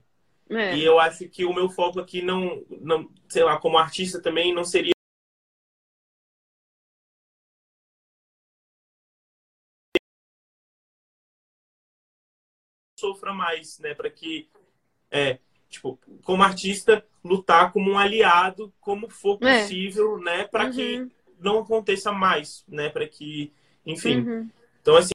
É. 0.49 0.75
E 0.75 0.83
eu 0.85 0.99
acho 0.99 1.27
que 1.27 1.43
o 1.43 1.53
meu 1.53 1.69
foco 1.69 1.99
aqui 1.99 2.21
não, 2.21 2.63
não, 2.69 3.09
sei 3.27 3.43
lá, 3.43 3.57
como 3.57 3.77
artista 3.77 4.21
também 4.21 4.53
não 4.53 4.63
seria 4.63 4.93
sofra 12.97 13.33
mais, 13.33 13.77
né, 13.79 13.93
para 13.93 14.09
que 14.09 14.49
é, 15.11 15.39
tipo, 15.69 15.99
como 16.23 16.43
artista, 16.43 17.05
lutar 17.23 17.71
como 17.71 17.91
um 17.91 17.97
aliado, 17.97 18.73
como 18.79 19.09
for 19.09 19.37
é. 19.41 19.61
possível, 19.61 20.17
é. 20.19 20.23
né, 20.23 20.43
para 20.45 20.65
uhum. 20.65 20.71
que 20.71 21.11
não 21.39 21.59
aconteça 21.59 22.11
mais, 22.11 22.63
né, 22.67 22.89
para 22.89 23.07
que, 23.07 23.51
enfim. 23.85 24.19
Uhum. 24.19 24.49
Então, 24.81 24.95
assim, 24.95 25.14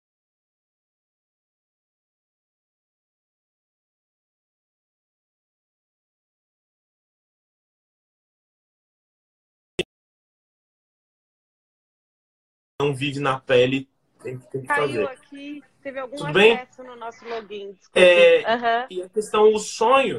não 12.91 12.95
vive 12.95 13.21
na 13.21 13.39
pele, 13.39 13.89
tem, 14.23 14.39
tem 14.39 14.61
que 14.63 14.67
Caiu 14.67 15.07
fazer. 15.07 15.07
aqui, 15.07 15.63
teve 15.83 15.99
algum 15.99 16.17
Tudo 16.17 16.39
acesso 16.39 16.83
bem? 16.83 16.91
no 16.91 16.97
nosso 16.97 17.25
login. 17.27 17.77
É, 17.95 18.39
uhum. 18.39 18.87
E 18.91 19.03
a 19.03 19.09
questão, 19.09 19.53
o 19.53 19.59
sonho, 19.59 20.19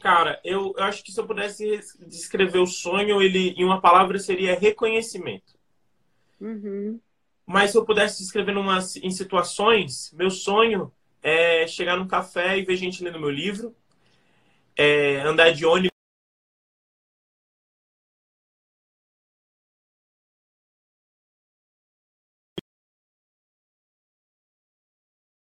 cara, 0.00 0.40
eu, 0.42 0.74
eu 0.76 0.84
acho 0.84 1.04
que 1.04 1.12
se 1.12 1.20
eu 1.20 1.26
pudesse 1.26 1.80
descrever 2.06 2.58
o 2.58 2.66
sonho, 2.66 3.20
ele 3.22 3.50
em 3.50 3.64
uma 3.64 3.80
palavra 3.80 4.18
seria 4.18 4.58
reconhecimento. 4.58 5.54
Uhum. 6.40 6.98
Mas 7.46 7.70
se 7.70 7.76
eu 7.76 7.84
pudesse 7.84 8.22
descrever 8.22 8.52
numa, 8.52 8.78
em 9.02 9.10
situações, 9.10 10.10
meu 10.14 10.30
sonho 10.30 10.90
é 11.22 11.66
chegar 11.66 11.96
num 11.96 12.08
café 12.08 12.58
e 12.58 12.64
ver 12.64 12.76
gente 12.76 13.04
lendo 13.04 13.20
meu 13.20 13.30
livro, 13.30 13.74
é 14.76 15.20
andar 15.20 15.52
de 15.52 15.64
ônibus 15.64 15.93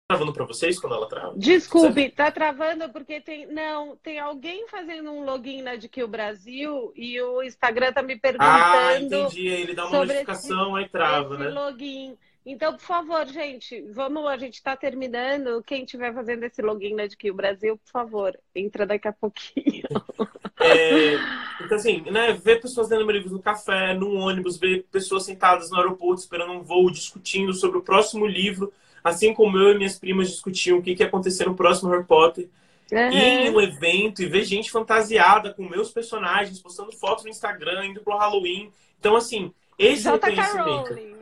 travando 0.08 0.32
para 0.32 0.44
vocês 0.44 0.78
quando 0.78 0.94
ela 0.94 1.08
trava? 1.08 1.34
Desculpe, 1.36 2.10
tá 2.10 2.30
travando 2.30 2.88
porque 2.90 3.20
tem 3.20 3.46
não 3.46 3.96
tem 3.96 4.18
alguém 4.18 4.66
fazendo 4.68 5.10
um 5.10 5.24
login 5.24 5.62
na 5.62 5.74
DQ 5.74 6.06
Brasil 6.06 6.92
e 6.94 7.20
o 7.20 7.42
Instagram 7.42 7.92
tá 7.92 8.02
me 8.02 8.16
perguntando. 8.16 8.50
Ah, 8.50 9.00
entendi. 9.00 9.48
Ele 9.48 9.74
dá 9.74 9.86
uma 9.86 10.04
notificação 10.04 10.78
esse, 10.78 10.84
aí 10.84 10.90
trava, 10.90 11.36
né? 11.36 11.48
Login. 11.48 12.16
Então, 12.48 12.74
por 12.74 12.82
favor, 12.82 13.26
gente, 13.26 13.80
vamos, 13.92 14.24
a 14.26 14.36
gente 14.36 14.54
está 14.54 14.76
terminando. 14.76 15.60
Quem 15.64 15.82
estiver 15.82 16.14
fazendo 16.14 16.44
esse 16.44 16.62
login 16.62 16.94
na 16.94 17.06
DQ 17.08 17.32
Brasil, 17.32 17.76
por 17.76 17.90
favor, 17.90 18.38
entra 18.54 18.86
daqui 18.86 19.08
a 19.08 19.12
pouquinho. 19.12 19.82
É, 20.58 21.14
então, 21.60 21.76
assim, 21.76 22.00
né, 22.10 22.32
ver 22.32 22.62
pessoas 22.62 22.88
lendo 22.88 23.10
livros 23.10 23.32
no 23.32 23.42
café, 23.42 23.92
no 23.92 24.14
ônibus, 24.14 24.56
ver 24.56 24.86
pessoas 24.90 25.24
sentadas 25.24 25.70
no 25.70 25.76
aeroporto 25.76 26.22
esperando 26.22 26.52
um 26.52 26.62
voo, 26.62 26.90
discutindo 26.90 27.52
sobre 27.52 27.78
o 27.78 27.82
próximo 27.82 28.24
livro 28.24 28.72
assim 29.06 29.32
como 29.32 29.56
eu 29.56 29.72
e 29.72 29.78
minhas 29.78 29.98
primas 29.98 30.28
discutiam 30.28 30.78
o 30.78 30.82
que, 30.82 30.94
que 30.94 31.02
ia 31.02 31.06
acontecer 31.06 31.46
no 31.46 31.54
próximo 31.54 31.90
Harry 31.90 32.04
Potter. 32.04 32.48
Uhum. 32.90 33.10
Ir 33.10 33.22
em 33.22 33.50
um 33.50 33.60
evento 33.60 34.22
e 34.22 34.26
ver 34.26 34.44
gente 34.44 34.70
fantasiada 34.70 35.52
com 35.52 35.68
meus 35.68 35.90
personagens, 35.90 36.60
postando 36.60 36.92
fotos 36.92 37.24
no 37.24 37.30
Instagram, 37.30 37.86
indo 37.86 38.00
pro 38.00 38.16
Halloween. 38.16 38.70
Então, 38.98 39.14
assim, 39.14 39.52
esse 39.78 40.02
J. 40.02 40.26
reconhecimento. 40.26 40.94
Mesmo. 40.94 41.16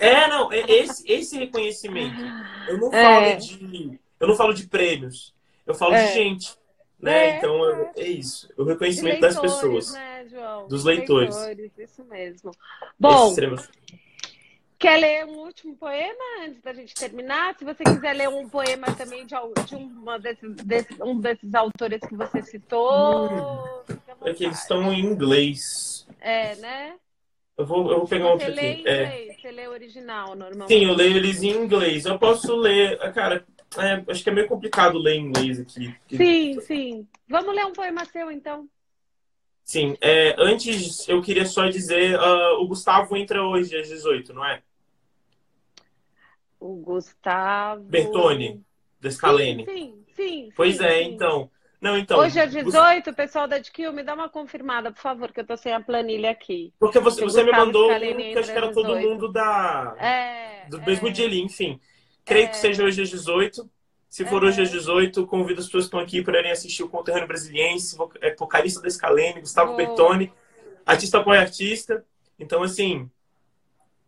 É, 0.00 0.28
não, 0.28 0.52
é 0.52 0.60
esse, 0.68 1.10
esse 1.10 1.38
reconhecimento. 1.38 2.20
Eu 2.68 2.78
não 2.78 2.92
é. 2.92 3.02
falo 3.02 3.40
de. 3.40 4.00
Eu 4.18 4.28
não 4.28 4.34
falo 4.34 4.52
de 4.52 4.66
prêmios, 4.66 5.34
eu 5.66 5.74
falo 5.74 5.94
é. 5.94 6.06
de 6.06 6.12
gente. 6.14 6.56
Né? 6.98 7.28
É, 7.28 7.38
então 7.38 7.70
é, 7.70 7.92
é 7.96 8.08
isso. 8.08 8.48
O 8.56 8.64
reconhecimento 8.64 9.20
leitores, 9.20 9.36
das 9.36 9.42
pessoas. 9.42 9.92
Né, 9.92 10.26
dos 10.68 10.84
leitores. 10.84 11.36
leitores. 11.36 11.72
Isso 11.78 12.04
mesmo. 12.04 12.50
Bom, 12.98 13.34
Quer 14.78 14.98
ler 14.98 15.24
um 15.24 15.38
último 15.38 15.74
poema 15.76 16.22
antes 16.42 16.60
da 16.60 16.72
gente 16.74 16.94
terminar? 16.94 17.54
Se 17.58 17.64
você 17.64 17.82
quiser 17.82 18.12
ler 18.12 18.28
um 18.28 18.48
poema 18.48 18.86
também 18.94 19.24
de, 19.24 19.34
de 19.66 19.74
uma 19.74 20.18
desses, 20.18 20.54
desse, 20.56 21.02
um 21.02 21.18
desses 21.18 21.54
autores 21.54 22.00
que 22.00 22.14
você 22.14 22.42
citou. 22.42 23.84
É 24.22 24.34
que 24.34 24.44
eles 24.44 24.58
estão 24.58 24.92
em 24.92 25.00
inglês. 25.00 26.06
É, 26.20 26.56
né? 26.56 26.94
Eu 27.56 27.64
vou, 27.64 27.90
eu 27.90 27.98
vou 27.98 28.06
pegar 28.06 28.24
você 28.26 28.32
outro 28.32 28.54
lê 28.54 28.72
aqui. 28.72 28.82
Em 28.82 28.86
é. 28.86 29.04
inglês, 29.04 29.30
é. 29.30 29.40
Você 29.40 29.50
lê 29.50 29.68
original, 29.68 30.36
normalmente. 30.36 30.78
Sim, 30.78 30.84
eu 30.84 30.94
leio 30.94 31.16
eles 31.16 31.42
em 31.42 31.52
inglês. 31.52 32.04
Eu 32.04 32.18
posso 32.18 32.54
ler. 32.54 32.98
Cara, 33.14 33.46
é, 33.78 34.04
acho 34.10 34.22
que 34.22 34.28
é 34.28 34.32
meio 34.32 34.46
complicado 34.46 34.98
ler 34.98 35.14
em 35.14 35.26
inglês 35.28 35.58
aqui. 35.58 35.94
Sim, 36.10 36.60
sim. 36.60 37.08
Vamos 37.26 37.54
ler 37.54 37.64
um 37.64 37.72
poema 37.72 38.04
seu, 38.04 38.30
então. 38.30 38.68
Sim, 39.66 39.96
é, 40.00 40.32
antes 40.38 41.08
eu 41.08 41.20
queria 41.20 41.44
só 41.44 41.66
dizer, 41.66 42.16
uh, 42.16 42.62
o 42.62 42.68
Gustavo 42.68 43.16
entra 43.16 43.42
hoje 43.42 43.76
às 43.76 43.88
18, 43.88 44.32
não 44.32 44.44
é? 44.44 44.62
O 46.60 46.76
Gustavo. 46.76 47.82
Bertone, 47.82 48.64
da 49.00 49.10
Scalene. 49.10 49.64
Sim, 49.64 49.74
sim, 49.74 50.04
sim 50.14 50.52
Pois 50.54 50.76
sim, 50.76 50.84
é, 50.84 51.02
sim. 51.02 51.14
então. 51.14 51.50
Não, 51.80 51.98
então. 51.98 52.20
Hoje 52.20 52.38
é 52.38 52.46
18, 52.46 53.12
pessoal 53.12 53.48
da 53.48 53.58
DQ, 53.58 53.90
me 53.90 54.04
dá 54.04 54.14
uma 54.14 54.28
confirmada, 54.28 54.92
por 54.92 55.00
favor, 55.00 55.32
que 55.32 55.40
eu 55.40 55.46
tô 55.46 55.56
sem 55.56 55.72
a 55.72 55.80
planilha 55.80 56.30
aqui. 56.30 56.72
Porque 56.78 57.00
você, 57.00 57.22
você 57.22 57.42
me 57.42 57.50
mandou 57.50 57.90
um 57.90 57.98
que 57.98 58.38
acho 58.38 58.52
que 58.52 58.56
era 58.56 58.72
todo 58.72 58.96
mundo 58.96 59.32
da. 59.32 59.96
É, 59.98 60.68
do 60.70 60.80
mesmo 60.82 61.08
é, 61.08 61.10
dia 61.10 61.26
ali, 61.26 61.42
enfim. 61.42 61.80
Creio 62.24 62.44
é, 62.44 62.48
que 62.48 62.56
seja 62.56 62.84
hoje 62.84 63.02
às 63.02 63.10
18. 63.10 63.68
Se 64.08 64.24
for 64.24 64.42
é, 64.42 64.46
hoje 64.46 64.62
às 64.62 64.70
18, 64.70 65.26
convido 65.26 65.60
as 65.60 65.66
pessoas 65.66 65.84
que 65.84 65.88
estão 65.88 66.00
aqui 66.00 66.22
para 66.22 66.38
irem 66.38 66.52
assistir 66.52 66.82
o 66.82 66.88
Conterrâneo 66.88 67.28
Brasiliense, 67.28 67.96
é 68.20 68.34
vocalista 68.34 68.80
da 68.80 68.88
Scalene, 68.88 69.40
Gustavo 69.40 69.72
oh. 69.72 69.76
Bertone, 69.76 70.32
artista 70.84 71.18
apoia 71.18 71.40
artista. 71.40 72.04
Então, 72.38 72.62
assim, 72.62 73.10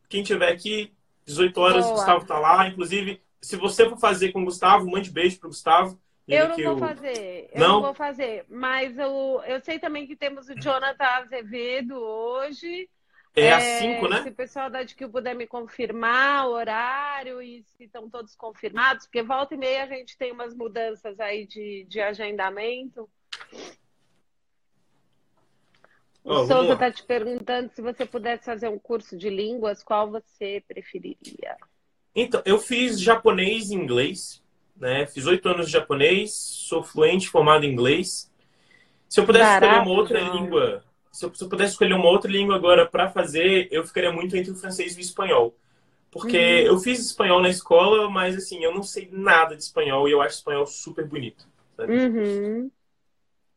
quem 0.08 0.22
tiver 0.22 0.50
aqui, 0.50 0.92
18 1.26 1.60
horas, 1.60 1.84
Boa. 1.84 1.88
o 1.88 1.96
Gustavo 1.96 2.26
tá 2.26 2.38
lá. 2.38 2.68
Inclusive, 2.68 3.20
se 3.40 3.56
você 3.56 3.88
for 3.88 3.98
fazer 3.98 4.32
com 4.32 4.42
o 4.42 4.44
Gustavo, 4.44 4.90
mande 4.90 5.10
beijo 5.10 5.38
pro 5.38 5.48
Gustavo. 5.48 5.98
Eu 6.26 6.50
não 6.50 6.56
vou 6.56 6.64
eu... 6.64 6.78
fazer, 6.78 7.50
eu 7.52 7.60
não? 7.60 7.68
não? 7.68 7.82
vou 7.82 7.94
fazer. 7.94 8.44
Mas 8.48 8.98
eu, 8.98 9.42
eu 9.46 9.60
sei 9.60 9.78
também 9.78 10.06
que 10.06 10.14
temos 10.14 10.48
o 10.48 10.54
Jonathan 10.54 11.04
Azevedo 11.04 11.96
hoje. 11.96 12.88
É, 13.34 13.52
às 13.52 13.62
5, 13.62 14.08
né? 14.08 14.22
Se 14.22 14.28
o 14.28 14.34
pessoal 14.34 14.70
da 14.70 14.82
DQ 14.82 15.08
puder 15.08 15.34
me 15.34 15.46
confirmar 15.46 16.48
o 16.48 16.52
horário 16.52 17.40
e 17.40 17.62
se 17.62 17.84
estão 17.84 18.08
todos 18.10 18.34
confirmados, 18.34 19.06
porque 19.06 19.22
volta 19.22 19.54
e 19.54 19.58
meia 19.58 19.84
a 19.84 19.86
gente 19.86 20.16
tem 20.16 20.32
umas 20.32 20.54
mudanças 20.54 21.20
aí 21.20 21.46
de, 21.46 21.86
de 21.88 22.00
agendamento. 22.00 23.08
O 26.24 26.32
oh, 26.32 26.46
Souza 26.46 26.72
está 26.74 26.90
te 26.90 27.02
perguntando 27.04 27.70
se 27.72 27.80
você 27.80 28.04
pudesse 28.04 28.44
fazer 28.44 28.68
um 28.68 28.78
curso 28.78 29.16
de 29.16 29.30
línguas, 29.30 29.82
qual 29.82 30.10
você 30.10 30.62
preferiria? 30.66 31.56
Então, 32.14 32.42
eu 32.44 32.58
fiz 32.58 33.00
japonês 33.00 33.70
e 33.70 33.74
inglês, 33.74 34.42
né? 34.76 35.06
Fiz 35.06 35.26
oito 35.26 35.48
anos 35.48 35.66
de 35.66 35.72
japonês, 35.72 36.32
sou 36.34 36.82
fluente, 36.82 37.28
formado 37.28 37.64
em 37.64 37.72
inglês. 37.72 38.30
Se 39.08 39.20
eu 39.20 39.24
pudesse 39.24 39.44
Barato, 39.44 39.64
escolher 39.64 39.88
uma 39.88 40.00
outra 40.00 40.20
língua, 40.20 40.84
se 41.18 41.24
eu, 41.24 41.34
se 41.34 41.42
eu, 41.42 41.48
pudesse 41.48 41.72
escolher 41.72 41.94
uma 41.94 42.08
outra 42.08 42.30
língua 42.30 42.54
agora 42.54 42.86
para 42.86 43.10
fazer, 43.10 43.66
eu 43.72 43.84
ficaria 43.84 44.12
muito 44.12 44.36
entre 44.36 44.52
o 44.52 44.54
francês 44.54 44.94
e 44.94 44.98
o 44.98 45.00
espanhol. 45.00 45.52
Porque 46.12 46.38
uhum. 46.38 46.66
eu 46.66 46.78
fiz 46.78 47.00
espanhol 47.00 47.42
na 47.42 47.48
escola, 47.48 48.08
mas 48.08 48.36
assim, 48.36 48.62
eu 48.62 48.72
não 48.72 48.84
sei 48.84 49.08
nada 49.10 49.56
de 49.56 49.62
espanhol 49.64 50.08
e 50.08 50.12
eu 50.12 50.22
acho 50.22 50.36
espanhol 50.36 50.64
super 50.64 51.04
bonito. 51.04 51.48
Uhum. 51.76 52.70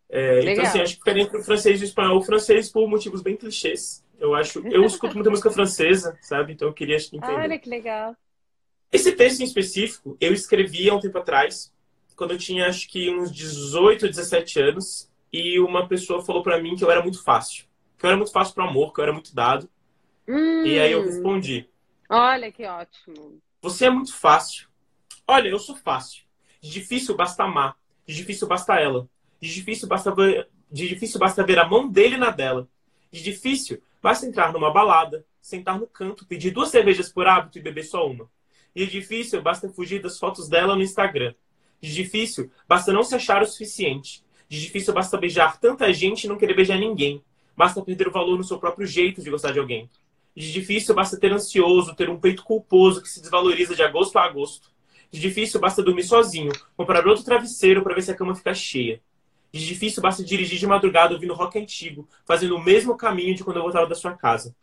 É, 0.10 0.52
então, 0.52 0.64
assim, 0.64 0.82
acho 0.82 0.94
que 0.94 1.00
ficaria 1.00 1.22
entre 1.22 1.38
o 1.38 1.44
francês 1.44 1.80
e 1.80 1.84
o 1.84 1.86
espanhol. 1.86 2.18
O 2.18 2.24
francês 2.24 2.68
por 2.68 2.90
motivos 2.90 3.22
bem 3.22 3.38
clichês. 3.38 4.04
Eu 4.20 4.34
acho. 4.34 4.68
Eu 4.68 4.84
escuto 4.84 5.14
muita 5.14 5.30
música 5.30 5.52
francesa, 5.52 6.18
sabe? 6.20 6.54
Então 6.54 6.68
eu 6.68 6.74
queria 6.74 6.98
entender. 6.98 7.28
Olha 7.28 7.60
que 7.60 7.70
legal. 7.70 8.16
Esse 8.92 9.12
texto 9.12 9.42
em 9.42 9.46
específico, 9.46 10.18
eu 10.20 10.34
escrevi 10.34 10.90
há 10.90 10.96
um 10.96 11.00
tempo 11.00 11.20
atrás, 11.20 11.72
quando 12.16 12.32
eu 12.32 12.40
tinha 12.40 12.66
acho 12.66 12.90
que 12.90 13.12
uns 13.12 13.32
18, 13.32 14.08
17 14.08 14.60
anos, 14.60 15.11
e 15.32 15.60
uma 15.60 15.88
pessoa 15.88 16.24
falou 16.24 16.44
para 16.44 16.62
mim 16.62 16.76
que 16.76 16.84
eu 16.84 16.92
era 16.92 17.02
muito 17.02 17.24
fácil. 17.24 17.66
Que 17.98 18.06
eu 18.06 18.10
era 18.10 18.18
muito 18.18 18.32
fácil 18.32 18.54
pro 18.54 18.64
amor, 18.64 18.94
que 18.94 19.00
eu 19.00 19.04
era 19.04 19.14
muito 19.14 19.34
dado. 19.34 19.70
Hum. 20.28 20.66
E 20.66 20.80
aí 20.80 20.92
eu 20.92 21.04
respondi. 21.04 21.70
Olha 22.10 22.52
que 22.52 22.66
ótimo. 22.66 23.42
Você 23.62 23.86
é 23.86 23.90
muito 23.90 24.14
fácil. 24.14 24.68
Olha, 25.28 25.48
eu 25.48 25.60
sou 25.60 25.76
fácil. 25.76 26.24
De 26.60 26.70
difícil 26.70 27.16
basta 27.16 27.44
amar. 27.44 27.78
De 28.06 28.16
difícil 28.16 28.48
basta 28.48 28.80
ela. 28.80 29.08
De 29.40 29.54
difícil 29.54 29.88
basta 29.88 30.14
ver, 30.14 30.50
de 30.70 30.88
difícil 30.88 31.20
basta 31.20 31.44
ver 31.44 31.60
a 31.60 31.68
mão 31.68 31.88
dele 31.88 32.18
na 32.18 32.30
dela. 32.30 32.68
De 33.12 33.22
difícil 33.24 33.82
basta 34.02 34.26
entrar 34.26 34.52
numa 34.52 34.72
balada, 34.72 35.26
sentar 35.42 35.80
no 35.80 35.88
canto, 35.88 36.26
pedir 36.26 36.52
duas 36.52 36.70
cervejas 36.70 37.12
por 37.12 37.28
hábito 37.28 37.58
e 37.58 37.62
beber 37.62 37.84
só 37.84 38.08
uma. 38.08 38.30
De 38.76 38.86
difícil 38.88 39.42
basta 39.42 39.70
fugir 39.70 40.02
das 40.02 40.20
fotos 40.20 40.50
dela 40.50 40.76
no 40.76 40.82
Instagram. 40.82 41.34
De 41.80 41.94
difícil, 41.94 42.52
basta 42.68 42.94
não 42.94 43.04
se 43.04 43.16
achar 43.16 43.42
o 43.42 43.46
suficiente. 43.46 44.24
De 44.52 44.60
difícil, 44.60 44.94
basta 44.94 45.18
beijar 45.18 45.58
tanta 45.62 45.94
gente 45.94 46.26
e 46.26 46.28
não 46.28 46.36
querer 46.36 46.54
beijar 46.54 46.78
ninguém. 46.78 47.24
Basta 47.56 47.82
perder 47.82 48.10
o 48.10 48.12
valor 48.12 48.38
no 48.38 48.44
seu 48.44 48.60
próprio 48.60 48.86
jeito 48.86 49.22
de 49.22 49.30
gostar 49.30 49.54
de 49.54 49.60
alguém. 49.60 49.90
De 50.36 50.52
difícil, 50.52 50.94
basta 50.94 51.18
ter 51.18 51.32
ansioso, 51.32 51.96
ter 51.96 52.10
um 52.10 52.20
peito 52.20 52.44
culposo 52.44 53.02
que 53.02 53.08
se 53.08 53.22
desvaloriza 53.22 53.74
de 53.74 53.82
agosto 53.82 54.18
a 54.20 54.26
agosto. 54.26 54.70
De 55.10 55.22
difícil, 55.22 55.58
basta 55.58 55.82
dormir 55.82 56.04
sozinho, 56.04 56.52
comprar 56.76 57.08
outro 57.08 57.24
travesseiro 57.24 57.82
para 57.82 57.96
ver 57.96 58.02
se 58.02 58.12
a 58.12 58.14
cama 58.14 58.36
fica 58.36 58.54
cheia. 58.54 59.02
De 59.54 59.66
difícil, 59.66 60.04
basta 60.04 60.22
dirigir 60.22 60.60
de 60.60 60.68
madrugada 60.68 61.14
ouvindo 61.14 61.34
rock 61.34 61.58
antigo, 61.58 62.06
fazendo 62.26 62.58
o 62.58 62.62
mesmo 62.62 62.98
caminho 62.98 63.34
de 63.34 63.46
quando 63.46 63.56
eu 63.56 63.64
voltava 63.64 63.88
da 63.88 63.96
sua 63.96 64.18
casa. 64.18 64.54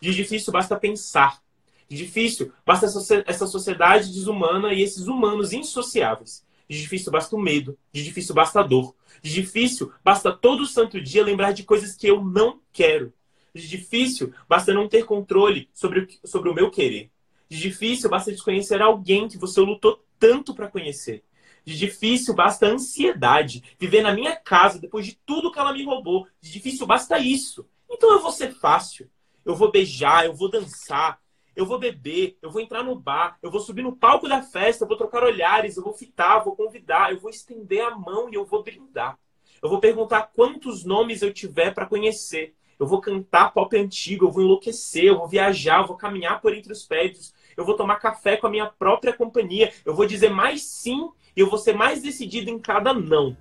De 0.00 0.12
difícil, 0.12 0.52
basta 0.52 0.74
pensar. 0.76 1.40
De 1.88 1.96
difícil, 1.96 2.50
basta 2.66 2.86
essa 3.24 3.46
sociedade 3.46 4.12
desumana 4.12 4.72
e 4.72 4.82
esses 4.82 5.06
humanos 5.06 5.52
insociáveis. 5.52 6.44
De 6.68 6.82
difícil, 6.82 7.12
basta 7.12 7.36
o 7.36 7.38
medo. 7.38 7.78
De 7.92 8.02
difícil, 8.02 8.34
basta 8.34 8.58
a 8.58 8.64
dor. 8.64 8.95
De 9.22 9.32
difícil, 9.32 9.92
basta 10.04 10.32
todo 10.32 10.66
santo 10.66 11.00
dia 11.00 11.24
lembrar 11.24 11.52
de 11.52 11.64
coisas 11.64 11.94
que 11.94 12.06
eu 12.06 12.22
não 12.22 12.60
quero. 12.72 13.12
De 13.54 13.66
difícil, 13.66 14.32
basta 14.48 14.72
não 14.72 14.88
ter 14.88 15.04
controle 15.04 15.68
sobre 15.72 16.00
o, 16.00 16.28
sobre 16.28 16.50
o 16.50 16.54
meu 16.54 16.70
querer. 16.70 17.10
De 17.48 17.58
difícil, 17.58 18.10
basta 18.10 18.30
desconhecer 18.30 18.82
alguém 18.82 19.28
que 19.28 19.38
você 19.38 19.60
lutou 19.60 20.04
tanto 20.18 20.54
para 20.54 20.68
conhecer. 20.68 21.24
De 21.64 21.76
difícil, 21.76 22.34
basta 22.34 22.66
ansiedade. 22.66 23.62
Viver 23.78 24.02
na 24.02 24.12
minha 24.12 24.36
casa 24.36 24.78
depois 24.78 25.04
de 25.06 25.18
tudo 25.26 25.50
que 25.50 25.58
ela 25.58 25.72
me 25.72 25.84
roubou. 25.84 26.26
De 26.40 26.52
difícil, 26.52 26.86
basta 26.86 27.18
isso. 27.18 27.66
Então 27.90 28.12
eu 28.12 28.20
vou 28.20 28.30
ser 28.30 28.52
fácil. 28.54 29.10
Eu 29.44 29.54
vou 29.54 29.70
beijar, 29.70 30.26
eu 30.26 30.34
vou 30.34 30.50
dançar, 30.50 31.20
eu 31.56 31.64
vou 31.64 31.78
beber, 31.78 32.36
eu 32.42 32.50
vou 32.50 32.60
entrar 32.60 32.84
no 32.84 32.94
bar, 32.94 33.38
eu 33.42 33.50
vou 33.50 33.60
subir 33.60 33.82
no 33.82 33.96
palco 33.96 34.28
da 34.28 34.42
festa, 34.42 34.84
eu 34.84 34.88
vou 34.88 34.96
trocar 34.96 35.24
olhares, 35.24 35.76
eu 35.76 35.82
vou 35.82 35.94
fitar, 35.94 36.40
vou 36.40 36.54
convidar, 36.54 37.10
eu 37.10 37.18
vou 37.18 37.30
estender 37.30 37.82
a 37.82 37.96
mão 37.96 38.28
e 38.30 38.34
eu 38.34 38.44
vou 38.44 38.62
brindar. 38.62 39.18
Eu 39.62 39.70
vou 39.70 39.80
perguntar 39.80 40.30
quantos 40.34 40.84
nomes 40.84 41.22
eu 41.22 41.32
tiver 41.32 41.72
para 41.72 41.86
conhecer. 41.86 42.54
Eu 42.78 42.86
vou 42.86 43.00
cantar 43.00 43.54
pop 43.54 43.74
antigo, 43.74 44.26
eu 44.26 44.30
vou 44.30 44.42
enlouquecer, 44.42 45.04
eu 45.04 45.16
vou 45.16 45.26
viajar, 45.26 45.80
eu 45.80 45.86
vou 45.86 45.96
caminhar 45.96 46.42
por 46.42 46.54
entre 46.54 46.70
os 46.70 46.84
prédios, 46.84 47.32
eu 47.56 47.64
vou 47.64 47.74
tomar 47.74 47.96
café 47.96 48.36
com 48.36 48.46
a 48.46 48.50
minha 48.50 48.66
própria 48.66 49.14
companhia, 49.14 49.72
eu 49.82 49.94
vou 49.94 50.04
dizer 50.04 50.28
mais 50.28 50.62
sim 50.62 51.08
e 51.34 51.40
eu 51.40 51.48
vou 51.48 51.58
ser 51.58 51.72
mais 51.72 52.02
decidido 52.02 52.50
em 52.50 52.58
cada 52.58 52.92
não. 52.92 53.34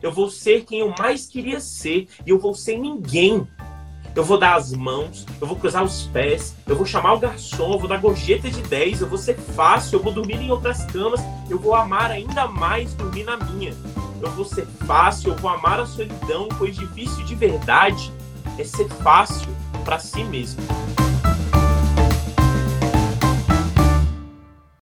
Eu 0.00 0.12
vou 0.12 0.30
ser 0.30 0.64
quem 0.64 0.78
eu 0.78 0.94
mais 0.96 1.26
queria 1.26 1.58
ser 1.58 2.06
e 2.24 2.30
eu 2.30 2.38
vou 2.38 2.54
ser 2.54 2.78
ninguém 2.78 3.48
eu 4.14 4.24
vou 4.24 4.38
dar 4.38 4.56
as 4.56 4.72
mãos, 4.72 5.26
eu 5.40 5.46
vou 5.46 5.56
cruzar 5.56 5.82
os 5.82 6.02
pés, 6.04 6.54
eu 6.66 6.76
vou 6.76 6.84
chamar 6.84 7.14
o 7.14 7.18
garçom, 7.18 7.72
eu 7.72 7.78
vou 7.78 7.88
dar 7.88 7.98
gorjeta 7.98 8.50
de 8.50 8.60
10, 8.62 9.00
eu 9.00 9.08
vou 9.08 9.18
ser 9.18 9.36
fácil, 9.36 9.98
eu 9.98 10.02
vou 10.02 10.12
dormir 10.12 10.40
em 10.40 10.50
outras 10.50 10.84
camas, 10.84 11.20
eu 11.48 11.58
vou 11.58 11.74
amar 11.74 12.10
ainda 12.10 12.46
mais 12.46 12.92
dormir 12.94 13.24
na 13.24 13.36
minha. 13.36 13.74
Eu 14.20 14.30
vou 14.30 14.44
ser 14.44 14.66
fácil, 14.86 15.32
eu 15.32 15.36
vou 15.36 15.50
amar 15.50 15.80
a 15.80 15.86
solidão, 15.86 16.48
pois 16.58 16.76
difícil 16.76 17.24
de 17.24 17.34
verdade 17.34 18.12
é 18.58 18.64
ser 18.64 18.88
fácil 18.88 19.48
para 19.84 19.98
si 19.98 20.22
mesmo. 20.24 20.62